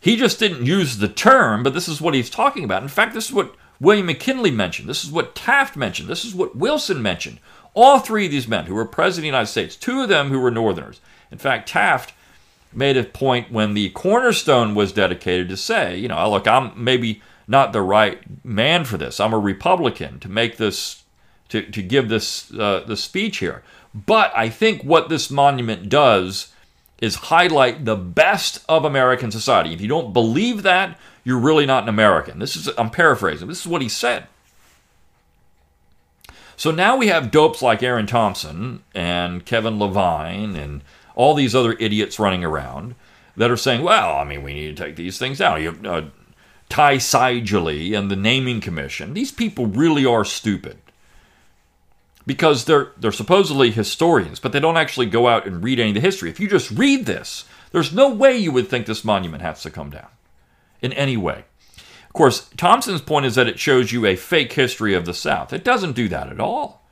he 0.00 0.16
just 0.16 0.38
didn't 0.38 0.66
use 0.66 0.98
the 0.98 1.08
term, 1.08 1.62
but 1.62 1.74
this 1.74 1.88
is 1.88 2.00
what 2.00 2.14
he's 2.14 2.30
talking 2.30 2.64
about. 2.64 2.82
In 2.82 2.88
fact, 2.88 3.14
this 3.14 3.26
is 3.26 3.32
what 3.32 3.54
William 3.80 4.06
McKinley 4.06 4.50
mentioned. 4.50 4.88
This 4.88 5.04
is 5.04 5.10
what 5.10 5.34
Taft 5.34 5.76
mentioned. 5.76 6.08
This 6.08 6.24
is 6.24 6.34
what 6.34 6.56
Wilson 6.56 7.02
mentioned. 7.02 7.38
All 7.74 7.98
three 7.98 8.26
of 8.26 8.30
these 8.30 8.48
men 8.48 8.66
who 8.66 8.74
were 8.74 8.84
president 8.84 9.18
of 9.18 9.22
the 9.22 9.26
United 9.26 9.50
States, 9.50 9.76
two 9.76 10.02
of 10.02 10.08
them 10.08 10.28
who 10.28 10.38
were 10.38 10.50
Northerners. 10.50 11.00
In 11.30 11.38
fact, 11.38 11.68
Taft 11.68 12.14
made 12.72 12.96
a 12.96 13.04
point 13.04 13.50
when 13.50 13.74
the 13.74 13.90
cornerstone 13.90 14.74
was 14.74 14.92
dedicated 14.92 15.48
to 15.48 15.56
say, 15.56 15.96
you 15.96 16.08
know, 16.08 16.30
look, 16.30 16.46
I'm 16.46 16.72
maybe 16.82 17.22
not 17.46 17.72
the 17.72 17.82
right 17.82 18.44
man 18.44 18.84
for 18.84 18.96
this. 18.96 19.20
I'm 19.20 19.32
a 19.32 19.38
Republican 19.38 20.20
to 20.20 20.28
make 20.28 20.56
this 20.56 21.03
to, 21.48 21.62
to 21.62 21.82
give 21.82 22.08
this 22.08 22.52
uh, 22.54 22.84
the 22.86 22.96
speech 22.96 23.38
here. 23.38 23.62
But 23.94 24.32
I 24.36 24.48
think 24.48 24.82
what 24.82 25.08
this 25.08 25.30
monument 25.30 25.88
does 25.88 26.52
is 27.00 27.16
highlight 27.16 27.84
the 27.84 27.96
best 27.96 28.64
of 28.68 28.84
American 28.84 29.30
society. 29.30 29.72
If 29.72 29.80
you 29.80 29.88
don't 29.88 30.12
believe 30.12 30.62
that, 30.62 30.98
you're 31.22 31.38
really 31.38 31.66
not 31.66 31.84
an 31.84 31.88
American. 31.88 32.38
This 32.38 32.56
is 32.56 32.68
I'm 32.76 32.90
paraphrasing. 32.90 33.48
This 33.48 33.60
is 33.60 33.66
what 33.66 33.82
he 33.82 33.88
said. 33.88 34.26
So 36.56 36.70
now 36.70 36.96
we 36.96 37.08
have 37.08 37.30
dopes 37.30 37.62
like 37.62 37.82
Erin 37.82 38.06
Thompson 38.06 38.84
and 38.94 39.44
Kevin 39.44 39.78
Levine 39.78 40.54
and 40.54 40.82
all 41.16 41.34
these 41.34 41.54
other 41.54 41.72
idiots 41.80 42.18
running 42.18 42.44
around 42.44 42.94
that 43.36 43.50
are 43.50 43.56
saying, 43.56 43.82
well, 43.82 44.16
I 44.16 44.24
mean, 44.24 44.42
we 44.42 44.54
need 44.54 44.76
to 44.76 44.84
take 44.84 44.96
these 44.96 45.18
things 45.18 45.38
down. 45.38 45.62
You 45.62 45.78
uh, 45.84 46.04
Ty 46.68 46.98
Seidule 46.98 47.94
and 47.94 48.10
the 48.10 48.16
Naming 48.16 48.60
Commission. 48.60 49.14
These 49.14 49.32
people 49.32 49.66
really 49.66 50.06
are 50.06 50.24
stupid 50.24 50.78
because 52.26 52.64
they're 52.64 52.92
they're 52.96 53.12
supposedly 53.12 53.70
historians, 53.70 54.40
but 54.40 54.52
they 54.52 54.60
don't 54.60 54.76
actually 54.76 55.06
go 55.06 55.28
out 55.28 55.46
and 55.46 55.62
read 55.62 55.78
any 55.78 55.90
of 55.90 55.94
the 55.94 56.00
history. 56.00 56.30
If 56.30 56.40
you 56.40 56.48
just 56.48 56.70
read 56.70 57.06
this, 57.06 57.44
there's 57.72 57.92
no 57.92 58.08
way 58.08 58.36
you 58.36 58.52
would 58.52 58.68
think 58.68 58.86
this 58.86 59.04
monument 59.04 59.42
has 59.42 59.62
to 59.62 59.70
come 59.70 59.90
down 59.90 60.08
in 60.80 60.92
any 60.92 61.16
way. 61.16 61.44
Of 62.06 62.12
course, 62.12 62.48
Thompson's 62.56 63.00
point 63.00 63.26
is 63.26 63.34
that 63.34 63.48
it 63.48 63.58
shows 63.58 63.92
you 63.92 64.06
a 64.06 64.16
fake 64.16 64.52
history 64.52 64.94
of 64.94 65.04
the 65.04 65.14
South. 65.14 65.52
It 65.52 65.64
doesn't 65.64 65.96
do 65.96 66.08
that 66.08 66.28
at 66.28 66.40
all. 66.40 66.82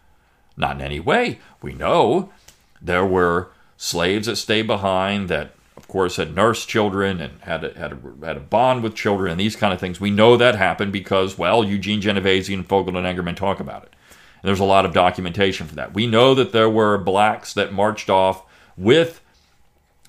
Not 0.57 0.77
in 0.77 0.83
any 0.83 1.01
way. 1.01 1.39
We 1.63 1.75
know 1.75 2.33
there 2.81 3.07
were 3.07 3.51
slaves 3.77 4.27
that 4.27 4.37
stayed 4.37 4.67
behind 4.67 5.29
that 5.29 5.55
of 5.77 5.89
course 5.89 6.17
had 6.17 6.35
nursed 6.35 6.69
children 6.69 7.21
and 7.21 7.41
had 7.41 7.65
a, 7.65 7.79
had 7.79 7.93
a, 7.93 8.27
had 8.27 8.37
a 8.37 8.41
bond 8.41 8.83
with 8.83 8.95
children 8.95 9.31
and 9.31 9.41
these 9.41 9.57
kind 9.57 9.73
of 9.73 9.81
things. 9.81 10.01
We 10.01 10.11
know 10.11 10.37
that 10.37 10.57
happened 10.57 10.93
because 10.93 11.39
well, 11.39 11.65
Eugene 11.65 12.01
Genovese 12.01 12.51
and 12.51 12.67
Fogel 12.67 12.97
and 12.97 13.07
Engerman 13.07 13.37
talk 13.37 13.61
about 13.61 13.85
it. 13.85 13.95
And 14.43 14.49
there's 14.49 14.61
a 14.61 14.65
lot 14.65 14.85
of 14.85 14.93
documentation 14.93 15.67
for 15.67 15.75
that. 15.77 15.95
We 15.95 16.07
know 16.07 16.35
that 16.35 16.53
there 16.53 16.69
were 16.69 16.99
blacks 16.99 17.55
that 17.55 17.73
marched 17.73 18.11
off 18.11 18.43
with 18.77 19.21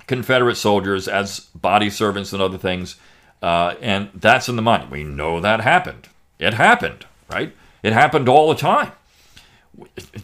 Confederate 0.07 0.55
soldiers 0.55 1.07
as 1.07 1.39
body 1.55 1.89
servants 1.89 2.33
and 2.33 2.41
other 2.41 2.57
things, 2.57 2.95
uh, 3.41 3.75
and 3.79 4.09
that's 4.15 4.49
in 4.49 4.55
the 4.55 4.61
money. 4.61 4.87
We 4.89 5.03
know 5.03 5.39
that 5.39 5.61
happened. 5.61 6.09
It 6.39 6.55
happened, 6.55 7.05
right? 7.31 7.55
It 7.83 7.93
happened 7.93 8.27
all 8.27 8.49
the 8.49 8.59
time. 8.59 8.91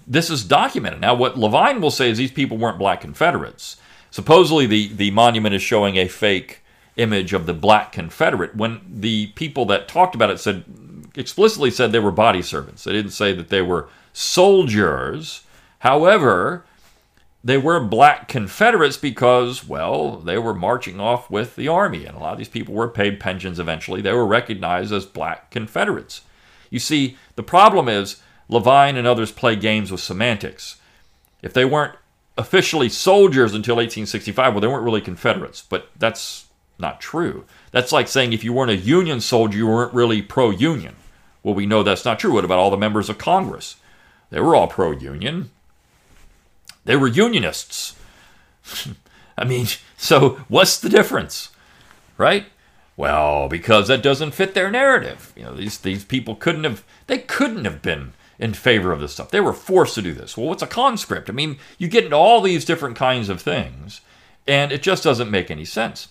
This 0.08 0.30
is 0.30 0.43
documented. 0.43 1.02
Now, 1.02 1.13
what 1.13 1.38
Levine 1.38 1.82
will 1.82 1.91
say 1.91 2.10
is 2.10 2.17
these 2.17 2.32
people 2.32 2.58
weren't 2.58 2.78
black 2.78 3.02
Confederates. 3.02 3.78
Supposedly, 4.12 4.65
the, 4.65 4.88
the 4.88 5.12
monument 5.12 5.56
is 5.56 5.62
showing 5.62 5.98
a 5.98 6.08
fake 6.08 6.62
image 6.98 7.34
of 7.34 7.45
the 7.45 7.54
black 7.54 7.91
Confederate 7.91 8.56
when 8.56 8.82
the 8.88 9.28
people 9.28 9.65
that 9.65 9.88
talked 9.88 10.15
about 10.15 10.30
it 10.30 10.39
said 10.39 10.65
explicitly 11.15 11.72
said 11.72 11.91
they 11.91 12.00
were 12.00 12.12
body 12.12 12.41
servants. 12.41 12.84
They 12.84 12.91
didn't 12.91 13.12
say 13.12 13.34
that 13.34 13.50
they 13.50 13.62
were 13.62 13.89
soldiers. 14.13 15.43
However, 15.80 16.65
they 17.43 17.58
were 17.58 17.80
black 17.80 18.28
Confederates 18.28 18.98
because, 18.98 19.67
well, 19.67 20.17
they 20.17 20.38
were 20.38 20.54
marching 20.54 21.00
off 21.00 21.30
with 21.30 21.56
the 21.56 21.67
army, 21.67 22.06
and 22.06 22.15
a 22.17 22.19
lot 22.19 22.34
of 22.34 22.38
these 22.38 22.50
people 22.50 22.74
were 22.74 22.89
paid 22.89 23.19
pensions 23.19 23.60
eventually. 23.60 24.02
They 24.02 24.13
were 24.13 24.26
recognized 24.26 24.91
as 24.91 25.06
black 25.06 25.50
Confederates. 25.52 26.22
You 26.69 26.80
see, 26.80 27.17
the 27.36 27.43
problem 27.43 27.88
is 27.88 28.22
Levine 28.50 28.98
and 28.98 29.08
others 29.08 29.32
play 29.32 29.56
games 29.56 29.91
with 29.91 30.02
semantics. 30.02 30.78
If 31.41 31.54
they 31.54 31.63
weren't 31.63 31.95
officially 32.38 32.89
soldiers 32.89 33.54
until 33.54 33.76
1865, 33.76 34.54
well, 34.54 34.62
they 34.62 34.67
weren't 34.67 34.84
really 34.84 35.02
Confederates, 35.02 35.62
but 35.62 35.89
that's 35.98 36.48
not 36.78 37.00
true. 37.00 37.45
That's 37.72 37.91
like 37.91 38.08
saying 38.08 38.34
if 38.34 38.43
you 38.43 38.54
weren't 38.54 38.72
a 38.72 38.76
Union 38.76 39.22
soldier, 39.22 39.58
you 39.58 39.67
weren't 39.67 39.93
really 39.93 40.22
pro 40.22 40.50
Union. 40.50 40.95
Well, 41.43 41.56
we 41.56 41.65
know 41.65 41.84
that's 41.84 42.06
not 42.06 42.19
true. 42.19 42.34
What 42.34 42.45
about 42.45 42.60
all 42.60 42.72
the 42.72 42.78
members 42.78 43.10
of 43.10 43.17
Congress? 43.17 43.78
They 44.30 44.39
were 44.39 44.56
all 44.56 44.68
pro 44.68 44.92
union. 44.92 45.52
They 46.86 46.96
were 46.96 47.08
unionists. 47.08 47.96
I 49.38 49.46
mean, 49.46 49.68
so 49.98 50.42
what's 50.48 50.80
the 50.80 50.89
difference? 50.89 51.50
Right? 52.18 52.46
Well, 52.98 53.48
because 53.48 53.88
that 53.88 54.04
doesn't 54.04 54.34
fit 54.34 54.54
their 54.54 54.70
narrative. 54.70 55.32
You 55.36 55.44
know, 55.44 55.54
these 55.56 55.78
these 55.78 56.04
people 56.04 56.36
couldn't 56.36 56.65
have 56.65 56.84
they 57.08 57.20
couldn't 57.20 57.65
have 57.65 57.82
been 57.82 58.13
in 58.38 58.54
favor 58.54 58.92
of 58.92 59.00
this 59.00 59.13
stuff. 59.13 59.32
They 59.32 59.39
were 59.39 59.54
forced 59.54 59.96
to 59.96 60.02
do 60.02 60.13
this. 60.13 60.36
Well, 60.36 60.48
what's 60.48 60.63
a 60.63 60.68
conscript? 60.68 61.30
I 61.30 61.34
mean, 61.34 61.58
you 61.78 61.88
get 61.88 62.06
into 62.06 62.15
all 62.15 62.42
these 62.42 62.65
different 62.65 62.96
kinds 62.96 63.30
of 63.30 63.42
things, 63.42 64.02
and 64.48 64.72
it 64.72 64.82
just 64.82 65.04
doesn't 65.04 65.32
make 65.32 65.50
any 65.50 65.65
sense. 65.65 66.10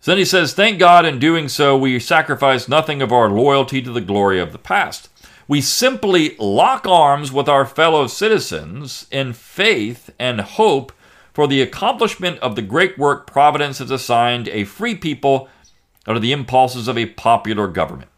So 0.00 0.10
then 0.12 0.18
he 0.18 0.24
says, 0.24 0.54
Thank 0.54 0.78
God 0.78 1.04
in 1.04 1.18
doing 1.18 1.48
so, 1.48 1.76
we 1.76 1.98
sacrifice 1.98 2.68
nothing 2.68 3.02
of 3.02 3.12
our 3.12 3.28
loyalty 3.28 3.82
to 3.82 3.92
the 3.92 4.00
glory 4.00 4.40
of 4.40 4.52
the 4.52 4.58
past. 4.58 5.10
We 5.46 5.60
simply 5.60 6.36
lock 6.38 6.86
arms 6.86 7.32
with 7.32 7.48
our 7.48 7.66
fellow 7.66 8.06
citizens 8.06 9.06
in 9.10 9.34
faith 9.34 10.08
and 10.18 10.40
hope 10.40 10.92
for 11.34 11.46
the 11.46 11.60
accomplishment 11.60 12.38
of 12.38 12.56
the 12.56 12.62
great 12.62 12.96
work 12.96 13.26
Providence 13.26 13.78
has 13.78 13.90
assigned 13.90 14.48
a 14.48 14.64
free 14.64 14.94
people 14.94 15.48
under 16.06 16.20
the 16.20 16.32
impulses 16.32 16.88
of 16.88 16.96
a 16.96 17.06
popular 17.06 17.68
government. 17.68 18.10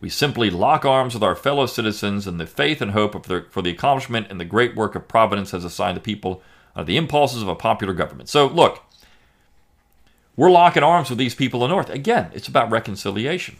We 0.00 0.08
simply 0.08 0.50
lock 0.50 0.84
arms 0.84 1.14
with 1.14 1.22
our 1.22 1.36
fellow 1.36 1.66
citizens 1.66 2.26
in 2.26 2.38
the 2.38 2.46
faith 2.46 2.80
and 2.80 2.90
hope 2.90 3.14
of 3.14 3.24
the, 3.24 3.46
for 3.50 3.62
the 3.62 3.70
accomplishment 3.70 4.26
and 4.30 4.40
the 4.40 4.44
great 4.44 4.74
work 4.74 4.96
of 4.96 5.06
Providence 5.06 5.52
has 5.52 5.64
assigned 5.64 5.96
the 5.96 6.00
people 6.00 6.42
under 6.74 6.86
the 6.86 6.96
impulses 6.96 7.40
of 7.40 7.48
a 7.48 7.54
popular 7.54 7.94
government. 7.94 8.28
So, 8.28 8.46
look, 8.48 8.82
we're 10.36 10.50
locking 10.50 10.82
arms 10.82 11.10
with 11.10 11.18
these 11.18 11.34
people 11.34 11.62
in 11.62 11.68
the 11.68 11.74
North. 11.74 11.90
Again, 11.90 12.30
it's 12.32 12.48
about 12.48 12.70
reconciliation. 12.70 13.56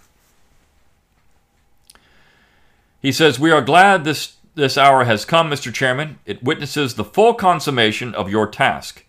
He 3.00 3.12
says, 3.12 3.38
We 3.38 3.50
are 3.50 3.60
glad 3.60 4.04
this, 4.04 4.36
this 4.54 4.78
hour 4.78 5.04
has 5.04 5.24
come, 5.24 5.50
Mr. 5.50 5.72
Chairman. 5.72 6.18
It 6.24 6.42
witnesses 6.42 6.94
the 6.94 7.04
full 7.04 7.34
consummation 7.34 8.14
of 8.14 8.30
your 8.30 8.46
task. 8.46 9.04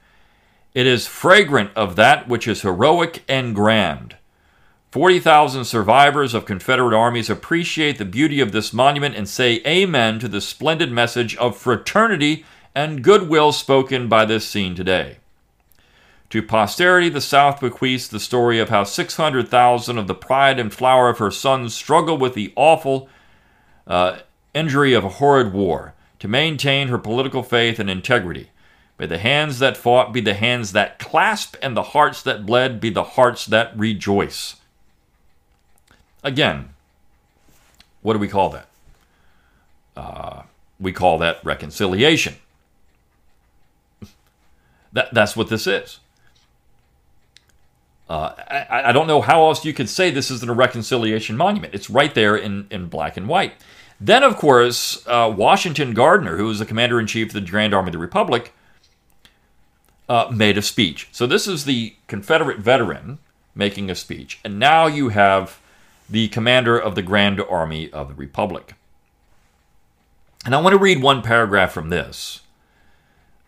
It 0.73 0.87
is 0.87 1.05
fragrant 1.07 1.71
of 1.75 1.95
that 1.95 2.27
which 2.27 2.47
is 2.47 2.63
heroic 2.63 3.23
and 3.29 3.53
grand. 3.53 4.17
40,000 4.91 5.65
survivors 5.65 6.33
of 6.33 6.45
Confederate 6.45 6.95
armies 6.95 7.29
appreciate 7.29 7.97
the 7.97 8.05
beauty 8.05 8.39
of 8.39 8.51
this 8.51 8.73
monument 8.73 9.15
and 9.15 9.27
say 9.27 9.61
amen 9.65 10.19
to 10.19 10.27
the 10.27 10.41
splendid 10.41 10.91
message 10.91 11.35
of 11.37 11.57
fraternity 11.57 12.45
and 12.75 13.03
goodwill 13.03 13.51
spoken 13.51 14.07
by 14.07 14.25
this 14.25 14.47
scene 14.47 14.75
today. 14.75 15.17
To 16.33 16.41
posterity, 16.41 17.09
the 17.09 17.21
South 17.21 17.61
bequeaths 17.61 18.07
the 18.07 18.19
story 18.19 18.57
of 18.57 18.69
how 18.69 18.85
600,000 18.85 19.97
of 19.99 20.07
the 20.07 20.15
pride 20.15 20.57
and 20.57 20.73
flower 20.73 21.07
of 21.07 21.19
her 21.19 21.29
sons 21.29 21.75
struggled 21.75 22.19
with 22.19 22.33
the 22.33 22.51
awful 22.55 23.07
uh, 23.85 24.17
injury 24.51 24.95
of 24.95 25.03
a 25.03 25.09
horrid 25.09 25.53
war 25.53 25.93
to 26.17 26.27
maintain 26.27 26.87
her 26.87 26.97
political 26.97 27.43
faith 27.43 27.77
and 27.77 27.87
integrity. 27.87 28.49
May 28.97 29.05
the 29.05 29.19
hands 29.19 29.59
that 29.59 29.77
fought 29.77 30.11
be 30.11 30.21
the 30.21 30.33
hands 30.33 30.71
that 30.71 30.97
clasp, 30.97 31.55
and 31.61 31.77
the 31.77 31.83
hearts 31.83 32.23
that 32.23 32.47
bled 32.47 32.81
be 32.81 32.89
the 32.89 33.03
hearts 33.03 33.45
that 33.45 33.77
rejoice. 33.77 34.55
Again, 36.23 36.69
what 38.01 38.13
do 38.13 38.19
we 38.19 38.27
call 38.27 38.49
that? 38.49 38.67
Uh, 39.95 40.41
we 40.79 40.91
call 40.91 41.19
that 41.19 41.45
reconciliation. 41.45 42.37
That, 44.93 45.11
that's 45.11 45.35
what 45.35 45.49
this 45.49 45.65
is. 45.65 45.99
Uh, 48.09 48.33
I, 48.49 48.89
I, 48.89 48.91
don't 48.91 49.07
know 49.07 49.21
how 49.21 49.45
else 49.45 49.63
you 49.63 49.73
could 49.73 49.89
say 49.89 50.11
this 50.11 50.29
isn't 50.29 50.49
a 50.49 50.53
reconciliation 50.53 51.37
monument. 51.37 51.73
It's 51.73 51.89
right 51.89 52.13
there 52.13 52.35
in, 52.35 52.67
in 52.69 52.87
black 52.87 53.15
and 53.15 53.29
white. 53.29 53.53
Then, 53.99 54.23
of 54.23 54.35
course, 54.35 55.07
uh, 55.07 55.33
Washington 55.35 55.93
Gardner, 55.93 56.35
who 56.35 56.47
was 56.47 56.59
the 56.59 56.65
commander 56.65 56.99
in 56.99 57.07
chief 57.07 57.29
of 57.29 57.33
the 57.33 57.41
Grand 57.49 57.73
Army 57.73 57.87
of 57.87 57.93
the 57.93 57.97
Republic, 57.99 58.53
uh, 60.09 60.29
made 60.33 60.57
a 60.57 60.61
speech. 60.61 61.07
So, 61.13 61.25
this 61.25 61.47
is 61.47 61.63
the 61.63 61.95
Confederate 62.07 62.59
veteran 62.59 63.19
making 63.55 63.89
a 63.89 63.95
speech. 63.95 64.39
And 64.43 64.59
now 64.59 64.87
you 64.87 65.09
have 65.09 65.61
the 66.09 66.27
commander 66.27 66.77
of 66.77 66.95
the 66.95 67.01
Grand 67.01 67.39
Army 67.39 67.89
of 67.91 68.09
the 68.09 68.15
Republic. 68.15 68.73
And 70.45 70.53
I 70.53 70.61
want 70.61 70.73
to 70.73 70.79
read 70.79 71.01
one 71.01 71.21
paragraph 71.21 71.71
from 71.71 71.89
this 71.89 72.41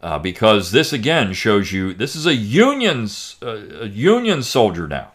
uh, 0.01 0.19
because 0.19 0.71
this 0.71 0.93
again 0.93 1.33
shows 1.33 1.71
you 1.71 1.93
this 1.93 2.15
is 2.15 2.25
a 2.25 2.35
Union 2.35 3.07
uh, 3.41 3.81
a 3.81 3.87
Union 3.87 4.43
soldier 4.43 4.87
now. 4.87 5.11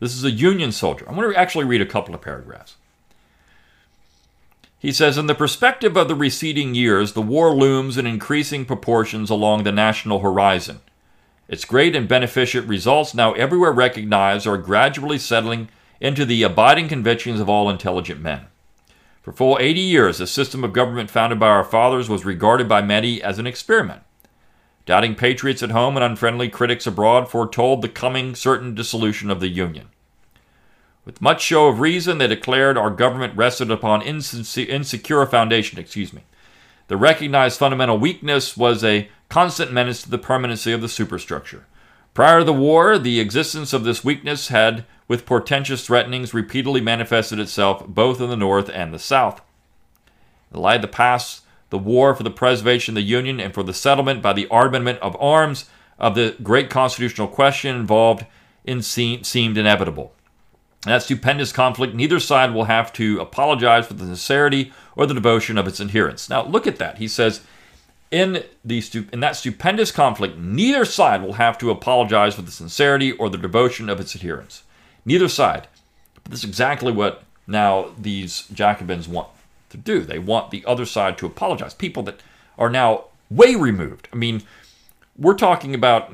This 0.00 0.14
is 0.14 0.24
a 0.24 0.30
Union 0.30 0.72
soldier. 0.72 1.08
I 1.08 1.12
want 1.12 1.32
to 1.32 1.38
actually 1.38 1.64
read 1.64 1.80
a 1.80 1.86
couple 1.86 2.14
of 2.14 2.20
paragraphs. 2.20 2.76
He 4.82 4.90
says, 4.90 5.16
In 5.16 5.28
the 5.28 5.34
perspective 5.36 5.96
of 5.96 6.08
the 6.08 6.16
receding 6.16 6.74
years, 6.74 7.12
the 7.12 7.22
war 7.22 7.54
looms 7.54 7.96
in 7.96 8.04
increasing 8.04 8.64
proportions 8.64 9.30
along 9.30 9.62
the 9.62 9.70
national 9.70 10.18
horizon. 10.18 10.80
Its 11.46 11.64
great 11.64 11.94
and 11.94 12.08
beneficent 12.08 12.66
results, 12.66 13.14
now 13.14 13.32
everywhere 13.34 13.70
recognized, 13.70 14.44
are 14.44 14.58
gradually 14.58 15.18
settling 15.18 15.68
into 16.00 16.24
the 16.24 16.42
abiding 16.42 16.88
convictions 16.88 17.38
of 17.38 17.48
all 17.48 17.70
intelligent 17.70 18.20
men. 18.20 18.46
For 19.22 19.32
full 19.32 19.56
80 19.60 19.80
years, 19.80 20.18
the 20.18 20.26
system 20.26 20.64
of 20.64 20.72
government 20.72 21.10
founded 21.10 21.38
by 21.38 21.46
our 21.46 21.62
fathers 21.62 22.08
was 22.08 22.24
regarded 22.24 22.68
by 22.68 22.82
many 22.82 23.22
as 23.22 23.38
an 23.38 23.46
experiment. 23.46 24.02
Doubting 24.84 25.14
patriots 25.14 25.62
at 25.62 25.70
home 25.70 25.96
and 25.96 26.02
unfriendly 26.02 26.48
critics 26.48 26.88
abroad 26.88 27.30
foretold 27.30 27.82
the 27.82 27.88
coming 27.88 28.34
certain 28.34 28.74
dissolution 28.74 29.30
of 29.30 29.38
the 29.38 29.48
Union. 29.48 29.90
With 31.04 31.22
much 31.22 31.40
show 31.40 31.68
of 31.68 31.78
reason, 31.78 32.18
they 32.18 32.26
declared 32.26 32.76
our 32.76 32.90
government 32.90 33.36
rested 33.36 33.70
upon 33.70 34.02
insecure 34.02 35.26
foundation. 35.26 35.78
Excuse 35.78 36.12
me. 36.12 36.22
The 36.88 36.96
recognized 36.96 37.58
fundamental 37.58 37.98
weakness 37.98 38.56
was 38.56 38.82
a 38.82 39.08
constant 39.28 39.72
menace 39.72 40.02
to 40.02 40.10
the 40.10 40.18
permanency 40.18 40.72
of 40.72 40.80
the 40.80 40.88
superstructure. 40.88 41.66
Prior 42.12 42.40
to 42.40 42.44
the 42.44 42.52
war, 42.52 42.98
the 42.98 43.20
existence 43.20 43.72
of 43.72 43.84
this 43.84 44.04
weakness 44.04 44.48
had, 44.48 44.84
with 45.12 45.26
portentous 45.26 45.86
threatenings, 45.86 46.32
repeatedly 46.32 46.80
manifested 46.80 47.38
itself 47.38 47.86
both 47.86 48.18
in 48.18 48.30
the 48.30 48.34
North 48.34 48.70
and 48.70 48.94
the 48.94 48.98
South. 48.98 49.42
The 50.50 50.58
light 50.58 50.76
of 50.76 50.80
the 50.80 50.88
past, 50.88 51.44
the 51.68 51.76
war 51.76 52.14
for 52.14 52.22
the 52.22 52.30
preservation 52.30 52.92
of 52.92 53.02
the 53.02 53.02
Union 53.02 53.38
and 53.38 53.52
for 53.52 53.62
the 53.62 53.74
settlement 53.74 54.22
by 54.22 54.32
the 54.32 54.48
armament 54.48 54.98
of 55.00 55.14
arms 55.20 55.68
of 55.98 56.14
the 56.14 56.34
great 56.42 56.70
constitutional 56.70 57.28
question 57.28 57.76
involved 57.76 58.24
in 58.64 58.80
seemed 58.80 59.58
inevitable. 59.58 60.14
In 60.86 60.92
that 60.92 61.02
stupendous 61.02 61.52
conflict, 61.52 61.94
neither 61.94 62.18
side 62.18 62.54
will 62.54 62.64
have 62.64 62.90
to 62.94 63.20
apologize 63.20 63.86
for 63.86 63.92
the 63.92 64.06
sincerity 64.06 64.72
or 64.96 65.04
the 65.04 65.12
devotion 65.12 65.58
of 65.58 65.66
its 65.66 65.78
adherents. 65.78 66.30
Now, 66.30 66.42
look 66.46 66.66
at 66.66 66.78
that. 66.78 66.96
He 66.96 67.06
says, 67.06 67.42
in, 68.10 68.44
the, 68.64 68.82
in 69.12 69.20
that 69.20 69.36
stupendous 69.36 69.92
conflict, 69.92 70.38
neither 70.38 70.86
side 70.86 71.20
will 71.20 71.34
have 71.34 71.58
to 71.58 71.70
apologize 71.70 72.34
for 72.34 72.40
the 72.40 72.50
sincerity 72.50 73.12
or 73.12 73.28
the 73.28 73.36
devotion 73.36 73.90
of 73.90 74.00
its 74.00 74.16
adherents. 74.16 74.62
Neither 75.04 75.28
side. 75.28 75.68
But 76.22 76.30
this 76.30 76.40
is 76.40 76.48
exactly 76.48 76.92
what 76.92 77.24
now 77.46 77.90
these 77.98 78.46
Jacobins 78.52 79.08
want 79.08 79.28
to 79.70 79.76
do. 79.76 80.00
They 80.00 80.18
want 80.18 80.50
the 80.50 80.64
other 80.66 80.86
side 80.86 81.18
to 81.18 81.26
apologize. 81.26 81.74
People 81.74 82.02
that 82.04 82.20
are 82.58 82.70
now 82.70 83.06
way 83.30 83.54
removed. 83.54 84.08
I 84.12 84.16
mean, 84.16 84.42
we're 85.16 85.34
talking 85.34 85.74
about 85.74 86.12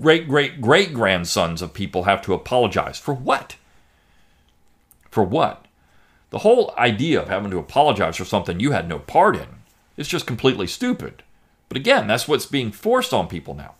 great 0.00 0.28
great 0.28 0.60
great 0.60 0.92
grandsons 0.94 1.62
of 1.62 1.74
people 1.74 2.04
have 2.04 2.22
to 2.22 2.34
apologize 2.34 2.98
for 2.98 3.14
what? 3.14 3.56
For 5.10 5.22
what? 5.22 5.66
The 6.30 6.40
whole 6.40 6.74
idea 6.76 7.20
of 7.20 7.28
having 7.28 7.50
to 7.50 7.58
apologize 7.58 8.16
for 8.16 8.24
something 8.24 8.60
you 8.60 8.72
had 8.72 8.88
no 8.88 8.98
part 8.98 9.36
in 9.36 9.48
is 9.96 10.08
just 10.08 10.26
completely 10.26 10.66
stupid. 10.66 11.22
But 11.68 11.76
again, 11.76 12.06
that's 12.06 12.28
what's 12.28 12.46
being 12.46 12.72
forced 12.72 13.12
on 13.12 13.28
people 13.28 13.54
now. 13.54 13.74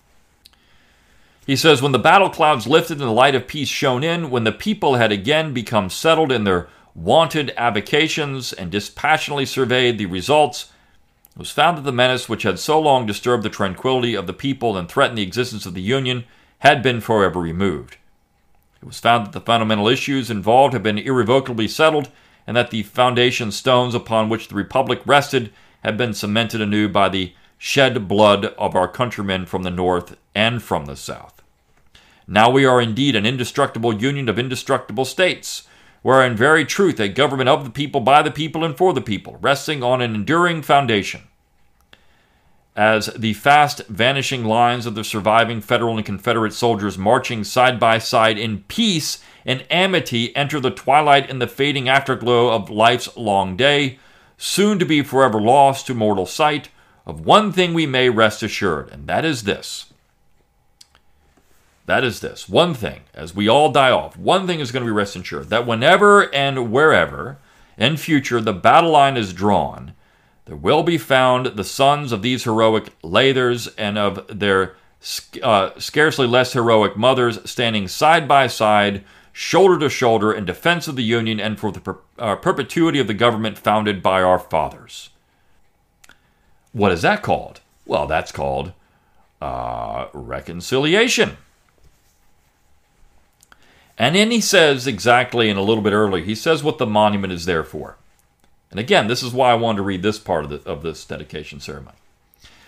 He 1.49 1.57
says, 1.57 1.81
When 1.81 1.93
the 1.93 1.99
battle 1.99 2.29
clouds 2.29 2.67
lifted 2.67 2.99
and 2.99 3.09
the 3.09 3.11
light 3.11 3.35
of 3.35 3.49
peace 3.49 3.71
shone 3.71 4.05
in, 4.05 4.29
when 4.29 4.45
the 4.45 4.53
people 4.53 4.97
had 4.97 5.11
again 5.11 5.55
become 5.55 5.89
settled 5.89 6.31
in 6.31 6.45
their 6.45 6.69
wanted 6.95 7.55
avocations 7.57 8.53
and 8.53 8.71
dispassionately 8.71 9.47
surveyed 9.47 9.97
the 9.97 10.05
results, 10.05 10.71
it 11.31 11.39
was 11.39 11.51
found 11.51 11.79
that 11.79 11.85
the 11.85 11.91
menace 11.91 12.29
which 12.29 12.43
had 12.43 12.59
so 12.59 12.79
long 12.79 13.07
disturbed 13.07 13.45
the 13.45 13.49
tranquility 13.49 14.15
of 14.15 14.27
the 14.27 14.35
people 14.35 14.77
and 14.77 14.91
threatened 14.91 15.17
the 15.17 15.23
existence 15.23 15.65
of 15.65 15.73
the 15.73 15.81
Union 15.81 16.25
had 16.59 16.83
been 16.83 17.01
forever 17.01 17.41
removed. 17.41 17.97
It 18.83 18.87
was 18.87 19.01
found 19.01 19.25
that 19.25 19.33
the 19.33 19.41
fundamental 19.41 19.89
issues 19.89 20.31
involved 20.31 20.75
had 20.75 20.83
been 20.83 20.99
irrevocably 20.99 21.67
settled, 21.67 22.11
and 22.47 22.59
that 22.59 22.71
the 22.71 22.83
foundation 22.83 23.53
stones 23.53 23.95
upon 23.95 24.29
which 24.29 24.49
the 24.49 24.55
Republic 24.55 25.01
rested 25.07 25.51
had 25.83 25.97
been 25.97 26.13
cemented 26.13 26.61
anew 26.61 26.91
by 26.91 27.09
the 27.09 27.33
shed 27.57 28.07
blood 28.07 28.45
of 28.59 28.77
our 28.77 28.87
countrymen 28.87 29.47
from 29.47 29.63
the 29.63 29.71
North 29.71 30.15
and 30.35 30.63
from 30.63 30.85
the 30.85 30.95
South. 30.95 31.38
Now 32.31 32.51
we 32.51 32.67
are 32.67 32.79
indeed 32.79 33.17
an 33.17 33.25
indestructible 33.25 33.95
union 33.95 34.29
of 34.29 34.39
indestructible 34.39 35.07
states 35.07 35.67
We 36.03 36.13
are 36.13 36.23
in 36.23 36.37
very 36.37 36.67
truth 36.67 37.01
a 37.01 37.09
government 37.09 37.49
of 37.49 37.65
the 37.65 37.71
people, 37.71 38.03
by 38.03 38.21
the 38.21 38.31
people, 38.31 38.65
and 38.65 38.77
for 38.77 38.93
the 38.93 39.01
people, 39.01 39.39
resting 39.41 39.83
on 39.83 40.03
an 40.03 40.15
enduring 40.15 40.61
foundation. 40.61 41.23
As 42.77 43.07
the 43.07 43.33
fast 43.33 43.87
vanishing 43.87 44.45
lines 44.45 44.85
of 44.85 44.95
the 44.95 45.05
surviving 45.05 45.63
Federal 45.63 45.97
and 45.97 46.05
Confederate 46.05 46.53
soldiers 46.53 46.99
marching 46.99 47.45
side 47.45 47.81
by 47.81 47.97
side 47.97 48.37
in 48.37 48.63
peace 48.65 49.25
and 49.47 49.65
amity 49.71 50.37
enter 50.37 50.61
the 50.61 50.71
twilight 50.71 51.31
and 51.31 51.41
the 51.41 51.47
fading 51.47 51.89
afterglow 51.89 52.51
of 52.51 52.69
life's 52.69 53.17
long 53.17 53.57
day, 53.57 53.99
soon 54.37 54.79
to 54.79 54.85
be 54.85 55.03
forever 55.03 55.41
lost 55.41 55.87
to 55.87 55.95
mortal 55.95 56.27
sight, 56.27 56.69
of 57.07 57.25
one 57.25 57.53
thing 57.53 57.73
we 57.73 57.87
may 57.87 58.11
rest 58.11 58.43
assured, 58.43 58.91
and 58.91 59.07
that 59.07 59.25
is 59.25 59.45
this 59.45 59.88
that 61.89 62.05
is 62.05 62.21
this 62.21 62.49
one 62.49 62.75
thing, 62.75 63.01
as 63.15 63.35
we 63.35 63.49
all 63.49 63.73
die 63.73 63.91
off, 63.91 64.15
one 64.17 64.47
thing 64.47 64.61
is 64.61 64.71
going 64.71 64.85
to 64.85 64.89
be 64.89 64.93
rest 64.93 65.17
assured 65.17 65.49
that 65.49 65.67
whenever 65.67 66.33
and 66.35 66.71
wherever 66.71 67.39
in 67.79 67.97
future 67.97 68.43
the 68.43 68.53
battle 68.53 68.91
line 68.91 69.17
is 69.17 69.33
drawn, 69.33 69.95
there 70.45 70.55
will 70.55 70.83
be 70.83 70.99
found 70.99 71.47
the 71.47 71.65
sons 71.65 72.13
of 72.13 72.21
these 72.21 72.45
heroic 72.45 72.93
lathers 73.03 73.73
and 73.79 73.97
of 73.97 74.27
their 74.29 74.77
uh, 75.43 75.71
scarcely 75.79 76.27
less 76.27 76.53
heroic 76.53 76.95
mothers 76.95 77.39
standing 77.49 77.89
side 77.89 78.29
by 78.29 78.49
side, 78.49 79.03
shoulder 79.33 79.79
to 79.79 79.89
shoulder, 79.89 80.31
in 80.31 80.45
defense 80.45 80.89
of 80.89 80.97
the 80.97 81.03
Union 81.03 81.41
and 81.41 81.59
for 81.59 81.73
the 81.73 81.81
per- 81.81 81.99
uh, 82.19 82.37
perpetuity 82.37 82.99
of 82.99 83.07
the 83.07 83.15
government 83.15 83.57
founded 83.57 84.03
by 84.03 84.21
our 84.21 84.39
fathers. 84.39 85.09
What 86.73 86.93
is 86.93 87.01
that 87.01 87.23
called? 87.23 87.61
Well, 87.87 88.07
that's 88.07 88.33
called 88.33 88.73
uh, 89.41 90.09
reconciliation. 90.13 91.39
And 93.99 94.15
then 94.15 94.31
he 94.31 94.41
says 94.41 94.87
exactly, 94.87 95.51
and 95.51 95.59
a 95.59 95.63
little 95.63 95.83
bit 95.83 95.93
earlier, 95.93 96.25
he 96.25 96.37
says 96.37 96.63
what 96.63 96.79
the 96.79 96.87
monument 96.87 97.33
is 97.33 97.47
there 97.47 97.65
for. 97.65 97.97
And 98.71 98.79
again, 98.79 99.09
this 99.09 99.23
is 99.23 99.33
why 99.33 99.51
I 99.51 99.55
wanted 99.55 99.79
to 99.79 99.83
read 99.83 100.03
this 100.03 100.19
part 100.19 100.45
of, 100.45 100.51
the, 100.51 100.71
of 100.71 100.83
this 100.83 101.05
dedication 101.05 101.59
ceremony. 101.59 101.97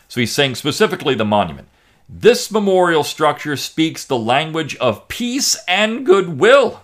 So 0.09 0.21
he's 0.21 0.33
saying 0.33 0.57
specifically 0.57 1.15
the 1.15 1.25
monument. 1.25 1.69
This 2.09 2.51
memorial 2.51 3.05
structure 3.05 3.57
speaks 3.57 4.05
the 4.05 4.19
language 4.19 4.75
of 4.77 5.07
peace 5.07 5.57
and 5.69 6.05
goodwill. 6.05 6.83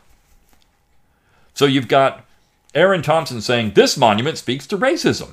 So 1.52 1.64
you've 1.64 1.88
got 1.88 2.24
Erin 2.72 3.02
Thompson 3.02 3.40
saying 3.40 3.72
this 3.72 3.96
monument 3.96 4.38
speaks 4.38 4.66
to 4.68 4.78
racism. 4.78 5.30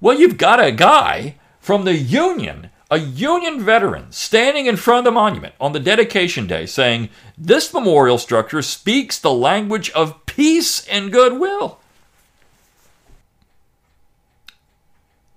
Well, 0.00 0.18
you've 0.18 0.36
got 0.36 0.62
a 0.62 0.72
guy 0.72 1.36
from 1.60 1.84
the 1.84 1.96
Union 1.96 2.68
a 2.90 2.98
Union 2.98 3.62
veteran 3.62 4.10
standing 4.10 4.66
in 4.66 4.76
front 4.76 4.98
of 5.00 5.04
the 5.04 5.12
monument 5.12 5.54
on 5.60 5.72
the 5.72 5.80
dedication 5.80 6.46
day 6.46 6.66
saying, 6.66 7.08
This 7.38 7.72
memorial 7.72 8.18
structure 8.18 8.62
speaks 8.62 9.18
the 9.18 9.32
language 9.32 9.90
of 9.90 10.26
peace 10.26 10.86
and 10.88 11.12
goodwill. 11.12 11.78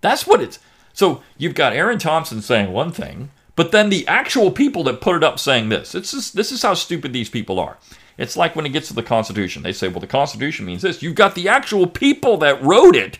That's 0.01 0.25
what 0.25 0.41
it's. 0.41 0.59
So 0.93 1.21
you've 1.37 1.55
got 1.55 1.73
Erin 1.73 1.99
Thompson 1.99 2.41
saying 2.41 2.71
one 2.71 2.91
thing, 2.91 3.29
but 3.55 3.71
then 3.71 3.89
the 3.89 4.07
actual 4.07 4.51
people 4.51 4.83
that 4.85 5.01
put 5.01 5.15
it 5.15 5.23
up 5.23 5.39
saying 5.39 5.69
this. 5.69 5.95
It's 5.95 6.11
Just, 6.11 6.35
this 6.35 6.51
is 6.51 6.63
how 6.63 6.73
stupid 6.73 7.13
these 7.13 7.29
people 7.29 7.59
are. 7.59 7.77
It's 8.17 8.37
like 8.37 8.55
when 8.55 8.65
it 8.65 8.69
gets 8.69 8.89
to 8.89 8.93
the 8.93 9.03
Constitution. 9.03 9.63
They 9.63 9.73
say, 9.73 9.87
well, 9.87 9.99
the 9.99 10.07
Constitution 10.07 10.65
means 10.65 10.81
this. 10.81 11.01
You've 11.01 11.15
got 11.15 11.35
the 11.35 11.49
actual 11.49 11.87
people 11.87 12.37
that 12.37 12.61
wrote 12.61 12.95
it 12.95 13.19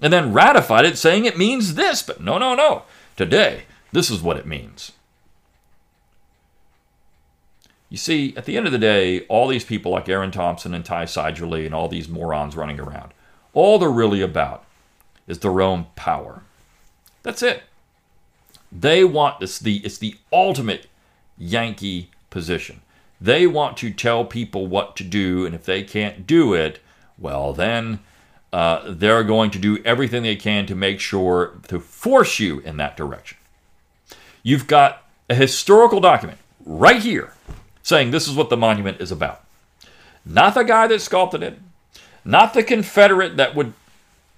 and 0.00 0.12
then 0.12 0.32
ratified 0.32 0.84
it 0.84 0.98
saying 0.98 1.24
it 1.24 1.38
means 1.38 1.74
this. 1.74 2.02
But 2.02 2.20
no, 2.20 2.38
no, 2.38 2.54
no. 2.54 2.82
Today, 3.16 3.62
this 3.92 4.10
is 4.10 4.22
what 4.22 4.36
it 4.36 4.46
means. 4.46 4.92
You 7.88 7.96
see, 7.96 8.34
at 8.36 8.44
the 8.44 8.56
end 8.56 8.66
of 8.66 8.72
the 8.72 8.78
day, 8.78 9.20
all 9.26 9.46
these 9.46 9.64
people 9.64 9.92
like 9.92 10.08
Erin 10.08 10.32
Thompson 10.32 10.74
and 10.74 10.84
Ty 10.84 11.04
Seidule 11.04 11.54
and 11.54 11.74
all 11.74 11.86
these 11.86 12.08
morons 12.08 12.56
running 12.56 12.80
around, 12.80 13.12
all 13.52 13.78
they're 13.78 13.88
really 13.88 14.20
about 14.20 14.64
is 15.28 15.38
their 15.38 15.60
own 15.60 15.86
power. 15.94 16.42
That's 17.22 17.42
it. 17.42 17.62
They 18.72 19.04
want 19.04 19.38
this 19.38 19.60
the 19.60 19.76
it's 19.84 19.98
the 19.98 20.16
ultimate 20.32 20.88
Yankee 21.38 22.10
position. 22.30 22.80
They 23.20 23.46
want 23.46 23.76
to 23.76 23.92
tell 23.92 24.24
people 24.24 24.66
what 24.66 24.96
to 24.96 25.04
do, 25.04 25.46
and 25.46 25.54
if 25.54 25.64
they 25.64 25.84
can't 25.84 26.26
do 26.26 26.52
it, 26.52 26.80
well 27.16 27.52
then 27.52 28.00
uh, 28.54 28.84
they're 28.86 29.24
going 29.24 29.50
to 29.50 29.58
do 29.58 29.82
everything 29.84 30.22
they 30.22 30.36
can 30.36 30.64
to 30.64 30.76
make 30.76 31.00
sure 31.00 31.58
to 31.66 31.80
force 31.80 32.38
you 32.38 32.60
in 32.60 32.76
that 32.76 32.96
direction. 32.96 33.36
You've 34.44 34.68
got 34.68 35.02
a 35.28 35.34
historical 35.34 35.98
document 35.98 36.38
right 36.64 37.02
here 37.02 37.34
saying 37.82 38.12
this 38.12 38.28
is 38.28 38.36
what 38.36 38.50
the 38.50 38.56
monument 38.56 39.00
is 39.00 39.10
about. 39.10 39.42
Not 40.24 40.54
the 40.54 40.62
guy 40.62 40.86
that 40.86 41.02
sculpted 41.02 41.42
it, 41.42 41.58
not 42.24 42.54
the 42.54 42.62
Confederate 42.62 43.36
that 43.38 43.56
would 43.56 43.72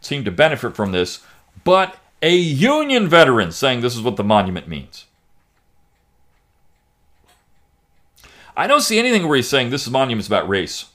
seem 0.01 0.25
to 0.25 0.31
benefit 0.31 0.75
from 0.75 0.93
this, 0.93 1.23
but 1.63 1.99
a 2.23 2.35
Union 2.35 3.09
veteran 3.09 3.53
saying 3.53 3.83
this 3.83 3.95
is 3.95 4.01
what 4.01 4.17
the 4.17 4.25
monument 4.25 4.67
means. 4.67 5.05
I 8.57 8.67
don't 8.67 8.81
see 8.81 8.99
anything 8.99 9.29
where 9.29 9.37
he's 9.37 9.51
saying 9.51 9.69
this 9.69 9.87
monument's 9.91 10.27
about 10.27 10.49
race. 10.49 10.87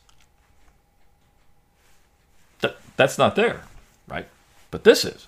That's 2.98 3.18
not 3.18 3.36
there, 3.36 3.62
right? 4.08 4.28
But 4.70 4.84
this 4.84 5.06
is. 5.06 5.28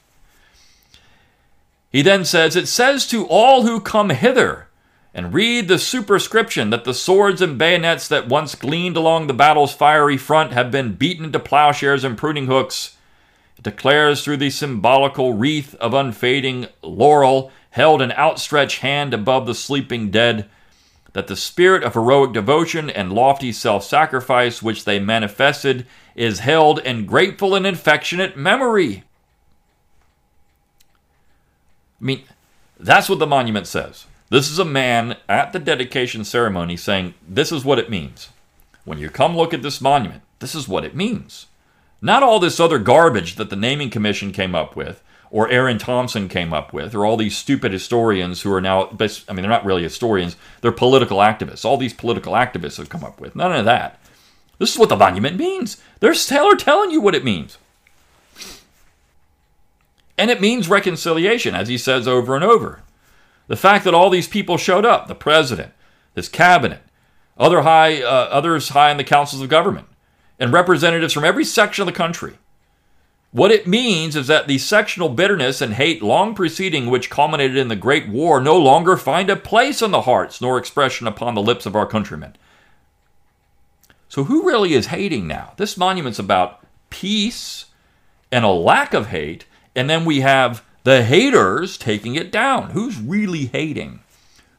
He 1.91 2.01
then 2.01 2.25
says, 2.25 2.55
It 2.55 2.67
says 2.67 3.05
to 3.07 3.25
all 3.27 3.63
who 3.63 3.79
come 3.79 4.09
hither, 4.09 4.67
and 5.13 5.33
read 5.33 5.67
the 5.67 5.77
superscription 5.77 6.71
that 6.71 6.85
the 6.85 6.93
swords 6.93 7.41
and 7.41 7.57
bayonets 7.57 8.07
that 8.07 8.27
once 8.27 8.55
gleamed 8.55 8.97
along 8.97 9.27
the 9.27 9.33
battle's 9.33 9.73
fiery 9.73 10.17
front 10.17 10.53
have 10.53 10.71
been 10.71 10.95
beaten 10.95 11.25
into 11.25 11.39
plowshares 11.39 12.03
and 12.03 12.17
pruning 12.17 12.47
hooks. 12.47 12.97
It 13.57 13.63
declares 13.63 14.23
through 14.23 14.37
the 14.37 14.49
symbolical 14.49 15.33
wreath 15.33 15.75
of 15.75 15.93
unfading 15.93 16.67
laurel 16.81 17.51
held 17.69 18.01
an 18.01 18.11
outstretched 18.13 18.79
hand 18.79 19.13
above 19.13 19.45
the 19.45 19.55
sleeping 19.55 20.09
dead 20.09 20.49
that 21.13 21.27
the 21.27 21.35
spirit 21.35 21.83
of 21.83 21.93
heroic 21.93 22.33
devotion 22.33 22.89
and 22.89 23.13
lofty 23.13 23.51
self 23.51 23.83
sacrifice 23.83 24.63
which 24.63 24.83
they 24.85 24.99
manifested 24.99 25.85
is 26.15 26.39
held 26.39 26.79
in 26.79 27.05
grateful 27.05 27.55
and 27.55 27.65
affectionate 27.65 28.37
memory. 28.37 29.03
I 32.01 32.05
mean, 32.05 32.23
that's 32.79 33.09
what 33.09 33.19
the 33.19 33.27
monument 33.27 33.67
says. 33.67 34.05
This 34.29 34.49
is 34.49 34.59
a 34.59 34.65
man 34.65 35.17
at 35.29 35.53
the 35.53 35.59
dedication 35.59 36.23
ceremony 36.23 36.75
saying, 36.75 37.13
This 37.27 37.51
is 37.51 37.63
what 37.63 37.79
it 37.79 37.89
means. 37.89 38.29
When 38.83 38.97
you 38.97 39.09
come 39.09 39.37
look 39.37 39.53
at 39.53 39.61
this 39.61 39.79
monument, 39.79 40.23
this 40.39 40.55
is 40.55 40.67
what 40.67 40.83
it 40.83 40.95
means. 40.95 41.45
Not 42.01 42.23
all 42.23 42.39
this 42.39 42.59
other 42.59 42.79
garbage 42.79 43.35
that 43.35 43.49
the 43.49 43.55
Naming 43.55 43.89
Commission 43.89 44.33
came 44.33 44.53
up 44.53 44.75
with, 44.75 45.01
or 45.31 45.49
Erin 45.49 45.77
Thompson 45.77 46.27
came 46.27 46.53
up 46.53 46.73
with, 46.73 46.93
or 46.93 47.05
all 47.05 47.15
these 47.15 47.37
stupid 47.37 47.71
historians 47.71 48.41
who 48.41 48.51
are 48.51 48.59
now, 48.59 48.89
I 48.99 49.33
mean, 49.33 49.43
they're 49.43 49.47
not 49.47 49.65
really 49.65 49.83
historians, 49.83 50.35
they're 50.61 50.73
political 50.73 51.19
activists. 51.19 51.63
All 51.63 51.77
these 51.77 51.93
political 51.93 52.33
activists 52.33 52.77
have 52.77 52.89
come 52.89 53.03
up 53.03 53.21
with. 53.21 53.35
None 53.35 53.53
of 53.53 53.65
that. 53.65 53.99
This 54.59 54.71
is 54.71 54.79
what 54.79 54.89
the 54.89 54.95
monument 54.95 55.37
means. 55.37 55.77
They're, 55.99 56.13
they're 56.13 56.55
telling 56.55 56.91
you 56.91 57.01
what 57.01 57.15
it 57.15 57.23
means. 57.23 57.57
And 60.17 60.29
it 60.29 60.41
means 60.41 60.69
reconciliation, 60.69 61.55
as 61.55 61.67
he 61.67 61.77
says 61.77 62.07
over 62.07 62.35
and 62.35 62.43
over. 62.43 62.81
The 63.47 63.55
fact 63.55 63.83
that 63.83 63.93
all 63.93 64.09
these 64.09 64.27
people 64.27 64.57
showed 64.57 64.85
up, 64.85 65.07
the 65.07 65.15
president, 65.15 65.73
his 66.15 66.29
cabinet, 66.29 66.81
other 67.37 67.63
high, 67.63 68.01
uh, 68.01 68.29
others 68.31 68.69
high 68.69 68.91
in 68.91 68.97
the 68.97 69.03
councils 69.03 69.41
of 69.41 69.49
government, 69.49 69.87
and 70.39 70.53
representatives 70.53 71.13
from 71.13 71.25
every 71.25 71.43
section 71.43 71.81
of 71.81 71.87
the 71.87 71.97
country. 71.97 72.37
What 73.31 73.51
it 73.51 73.65
means 73.65 74.15
is 74.15 74.27
that 74.27 74.47
the 74.47 74.59
sectional 74.59 75.09
bitterness 75.09 75.59
and 75.59 75.73
hate 75.73 76.03
long 76.03 76.35
preceding 76.35 76.85
which 76.85 77.09
culminated 77.09 77.57
in 77.57 77.67
the 77.67 77.75
Great 77.75 78.07
War 78.07 78.39
no 78.39 78.55
longer 78.55 78.95
find 78.95 79.27
a 79.29 79.35
place 79.35 79.81
in 79.81 79.89
the 79.89 80.01
hearts 80.01 80.39
nor 80.39 80.59
expression 80.59 81.07
upon 81.07 81.33
the 81.33 81.41
lips 81.41 81.65
of 81.65 81.75
our 81.75 81.87
countrymen. 81.87 82.35
So, 84.13 84.25
who 84.25 84.45
really 84.45 84.75
is 84.75 84.85
hating 84.85 85.25
now? 85.25 85.53
This 85.57 85.75
monument's 85.75 86.19
about 86.19 86.63
peace 86.91 87.65
and 88.31 88.45
a 88.45 88.49
lack 88.49 88.93
of 88.93 89.07
hate, 89.07 89.45
and 89.75 89.89
then 89.89 90.05
we 90.05 90.19
have 90.19 90.63
the 90.83 91.01
haters 91.01 91.79
taking 91.79 92.13
it 92.13 92.31
down. 92.31 92.69
Who's 92.69 92.99
really 92.99 93.47
hating? 93.47 94.01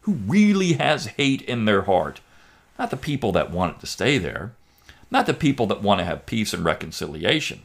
Who 0.01 0.15
really 0.15 0.73
has 0.73 1.07
hate 1.07 1.41
in 1.41 1.67
their 1.67 1.83
heart? 1.83 2.21
Not 2.81 2.91
the 2.91 2.97
people 2.97 3.31
that 3.31 3.53
want 3.53 3.77
it 3.77 3.81
to 3.83 3.87
stay 3.87 4.19
there, 4.19 4.57
not 5.09 5.27
the 5.27 5.33
people 5.33 5.69
that 5.69 5.83
want 5.83 6.01
to 6.01 6.05
have 6.05 6.27
peace 6.27 6.53
and 6.53 6.65
reconciliation. 6.65 7.63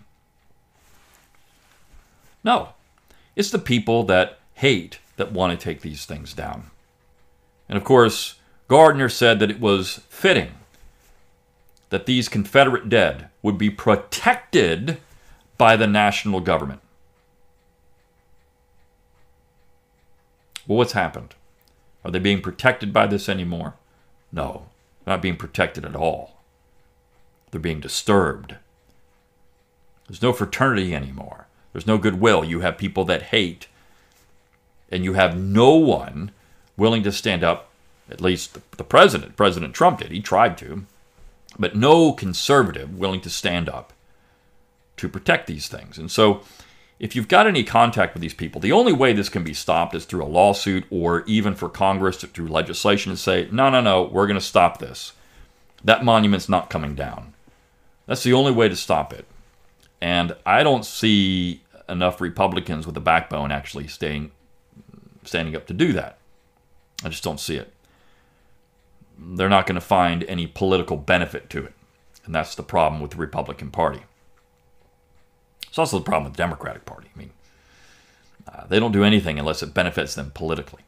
No, 2.43 2.73
it's 3.35 3.49
the 3.49 3.57
people 3.57 4.03
that 4.03 4.37
hate 4.53 4.99
that 5.15 5.31
want 5.31 5.59
to 5.59 5.63
take 5.63 5.81
these 5.81 6.05
things 6.05 6.35
down. 6.35 6.69
And 7.67 7.79
of 7.79 7.83
course, 7.83 8.35
Gardner 8.67 9.09
said 9.09 9.39
that 9.39 9.49
it 9.49 9.59
was 9.59 10.01
fitting 10.07 10.51
that 11.89 12.05
these 12.05 12.29
Confederate 12.29 12.89
dead 12.89 13.29
would 13.41 13.57
be 13.57 13.69
protected 13.69 14.97
by 15.57 15.75
the 15.75 15.87
national 15.87 16.39
government. 16.39 16.81
Well, 20.67 20.77
what's 20.77 20.93
happened? 20.93 21.33
Are 22.05 22.11
they 22.11 22.19
being 22.19 22.41
protected 22.41 22.93
by 22.93 23.07
this 23.07 23.27
anymore? 23.27 23.73
No, 24.31 24.67
they're 25.03 25.15
not 25.15 25.21
being 25.21 25.35
protected 25.35 25.83
at 25.83 25.95
all. 25.95 26.37
They're 27.51 27.59
being 27.59 27.79
disturbed. 27.79 28.55
There's 30.07 30.21
no 30.21 30.31
fraternity 30.31 30.95
anymore. 30.95 31.47
There's 31.73 31.87
no 31.87 31.97
goodwill. 31.97 32.43
You 32.43 32.59
have 32.61 32.77
people 32.77 33.05
that 33.05 33.23
hate, 33.23 33.67
and 34.91 35.03
you 35.03 35.13
have 35.13 35.37
no 35.37 35.73
one 35.73 36.31
willing 36.77 37.03
to 37.03 37.11
stand 37.11 37.43
up. 37.43 37.69
At 38.09 38.21
least 38.21 38.57
the 38.77 38.83
president, 38.83 39.35
President 39.35 39.73
Trump 39.73 39.99
did. 39.99 40.11
He 40.11 40.21
tried 40.21 40.57
to, 40.59 40.85
but 41.59 41.75
no 41.75 42.13
conservative 42.13 42.97
willing 42.97 43.21
to 43.21 43.29
stand 43.29 43.67
up 43.69 43.93
to 44.97 45.09
protect 45.09 45.45
these 45.45 45.67
things. 45.67 45.97
And 45.97 46.09
so 46.09 46.41
if 46.99 47.15
you've 47.15 47.27
got 47.27 47.47
any 47.47 47.63
contact 47.63 48.13
with 48.13 48.21
these 48.21 48.33
people, 48.33 48.59
the 48.59 48.71
only 48.71 48.93
way 48.93 49.13
this 49.13 49.29
can 49.29 49.43
be 49.43 49.53
stopped 49.53 49.93
is 49.93 50.05
through 50.05 50.23
a 50.23 50.25
lawsuit 50.25 50.85
or 50.89 51.23
even 51.25 51.55
for 51.55 51.69
Congress 51.69 52.17
to, 52.17 52.27
through 52.27 52.47
legislation 52.47 53.11
to 53.11 53.17
say, 53.17 53.47
no, 53.51 53.69
no, 53.69 53.81
no, 53.81 54.03
we're 54.03 54.27
going 54.27 54.39
to 54.39 54.45
stop 54.45 54.79
this. 54.79 55.13
That 55.83 56.03
monument's 56.03 56.49
not 56.49 56.69
coming 56.69 56.95
down. 56.95 57.33
That's 58.05 58.23
the 58.23 58.33
only 58.33 58.51
way 58.51 58.67
to 58.67 58.75
stop 58.75 59.13
it. 59.13 59.25
And 60.01 60.35
I 60.45 60.63
don't 60.63 60.85
see 60.85 61.61
enough 61.87 62.19
Republicans 62.21 62.85
with 62.85 62.97
a 62.97 63.01
backbone 63.01 63.51
actually 63.51 63.87
staying, 63.87 64.31
standing 65.23 65.55
up 65.55 65.67
to 65.67 65.73
do 65.73 65.93
that. 65.93 66.17
I 67.03 67.09
just 67.09 67.23
don't 67.23 67.39
see 67.39 67.55
it. 67.55 67.71
They're 69.21 69.49
not 69.49 69.67
going 69.67 69.75
to 69.75 69.81
find 69.81 70.23
any 70.23 70.47
political 70.47 70.97
benefit 70.97 71.49
to 71.51 71.65
it. 71.65 71.73
And 72.25 72.33
that's 72.33 72.55
the 72.55 72.63
problem 72.63 73.01
with 73.01 73.11
the 73.11 73.17
Republican 73.17 73.71
Party. 73.71 74.01
It's 75.67 75.77
also 75.77 75.99
the 75.99 76.05
problem 76.05 76.25
with 76.25 76.33
the 76.33 76.43
Democratic 76.43 76.85
Party. 76.85 77.09
I 77.13 77.17
mean, 77.17 77.31
uh, 78.47 78.65
they 78.67 78.79
don't 78.79 78.91
do 78.91 79.03
anything 79.03 79.37
unless 79.37 79.61
it 79.61 79.73
benefits 79.73 80.15
them 80.15 80.31
politically. 80.31 80.83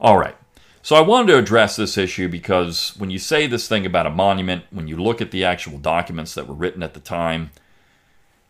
All 0.00 0.18
right. 0.18 0.36
So 0.84 0.96
I 0.96 1.00
wanted 1.00 1.28
to 1.28 1.38
address 1.38 1.76
this 1.76 1.96
issue 1.96 2.28
because 2.28 2.96
when 2.96 3.10
you 3.10 3.18
say 3.18 3.46
this 3.46 3.68
thing 3.68 3.86
about 3.86 4.06
a 4.06 4.10
monument, 4.10 4.64
when 4.70 4.88
you 4.88 4.96
look 4.96 5.20
at 5.20 5.30
the 5.30 5.44
actual 5.44 5.78
documents 5.78 6.34
that 6.34 6.48
were 6.48 6.54
written 6.54 6.82
at 6.82 6.94
the 6.94 7.00
time, 7.00 7.50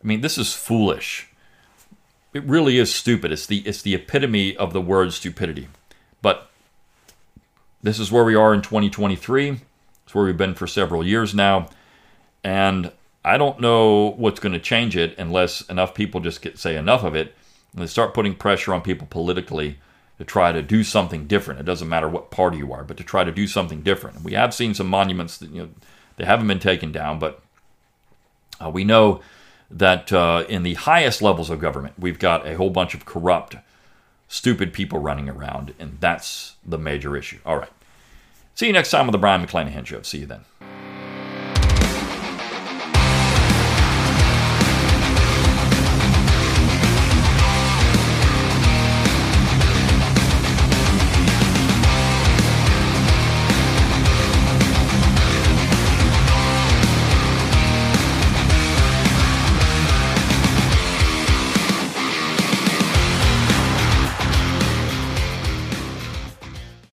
I 0.03 0.07
mean, 0.07 0.21
this 0.21 0.37
is 0.39 0.53
foolish. 0.53 1.29
It 2.33 2.43
really 2.45 2.79
is 2.79 2.93
stupid. 2.93 3.31
It's 3.31 3.45
the 3.45 3.59
it's 3.59 3.83
the 3.83 3.93
epitome 3.93 4.57
of 4.57 4.73
the 4.73 4.81
word 4.81 5.13
stupidity. 5.13 5.67
But 6.23 6.49
this 7.83 7.99
is 7.99 8.11
where 8.11 8.23
we 8.23 8.35
are 8.35 8.53
in 8.53 8.61
2023. 8.61 9.59
It's 10.05 10.15
where 10.15 10.25
we've 10.25 10.37
been 10.37 10.55
for 10.55 10.67
several 10.67 11.05
years 11.05 11.35
now. 11.35 11.69
And 12.43 12.91
I 13.23 13.37
don't 13.37 13.59
know 13.59 14.11
what's 14.17 14.39
going 14.39 14.53
to 14.53 14.59
change 14.59 14.97
it 14.97 15.17
unless 15.17 15.61
enough 15.69 15.93
people 15.93 16.19
just 16.19 16.41
get 16.41 16.57
say 16.57 16.75
enough 16.75 17.03
of 17.03 17.15
it 17.15 17.35
and 17.73 17.81
they 17.81 17.87
start 17.87 18.13
putting 18.13 18.35
pressure 18.35 18.73
on 18.73 18.81
people 18.81 19.07
politically 19.09 19.77
to 20.17 20.23
try 20.23 20.51
to 20.51 20.61
do 20.61 20.83
something 20.83 21.27
different. 21.27 21.59
It 21.59 21.65
doesn't 21.65 21.89
matter 21.89 22.07
what 22.07 22.31
party 22.31 22.57
you 22.57 22.71
are, 22.71 22.83
but 22.83 22.97
to 22.97 23.03
try 23.03 23.23
to 23.23 23.31
do 23.31 23.47
something 23.47 23.81
different. 23.81 24.23
We 24.23 24.33
have 24.33 24.53
seen 24.53 24.73
some 24.73 24.87
monuments 24.87 25.37
that 25.37 25.49
you 25.49 25.63
know 25.63 25.69
they 26.17 26.25
haven't 26.25 26.47
been 26.47 26.59
taken 26.59 26.91
down, 26.91 27.19
but 27.19 27.41
uh, 28.63 28.69
we 28.69 28.83
know 28.83 29.21
that 29.71 30.13
uh, 30.13 30.45
in 30.47 30.63
the 30.63 30.75
highest 30.75 31.21
levels 31.21 31.49
of 31.49 31.59
government, 31.59 31.95
we've 31.97 32.19
got 32.19 32.47
a 32.47 32.55
whole 32.55 32.69
bunch 32.69 32.93
of 32.93 33.05
corrupt, 33.05 33.55
stupid 34.33 34.73
people 34.73 34.97
running 34.97 35.29
around, 35.29 35.75
and 35.77 35.97
that's 35.99 36.55
the 36.65 36.79
major 36.79 37.15
issue. 37.15 37.37
All 37.45 37.55
right. 37.55 37.69
See 38.55 38.65
you 38.65 38.73
next 38.73 38.89
time 38.89 39.05
on 39.05 39.11
the 39.11 39.19
Brion 39.19 39.45
McClanahan 39.45 39.85
Show. 39.85 40.01
See 40.01 40.19
you 40.19 40.25
then. 40.25 40.41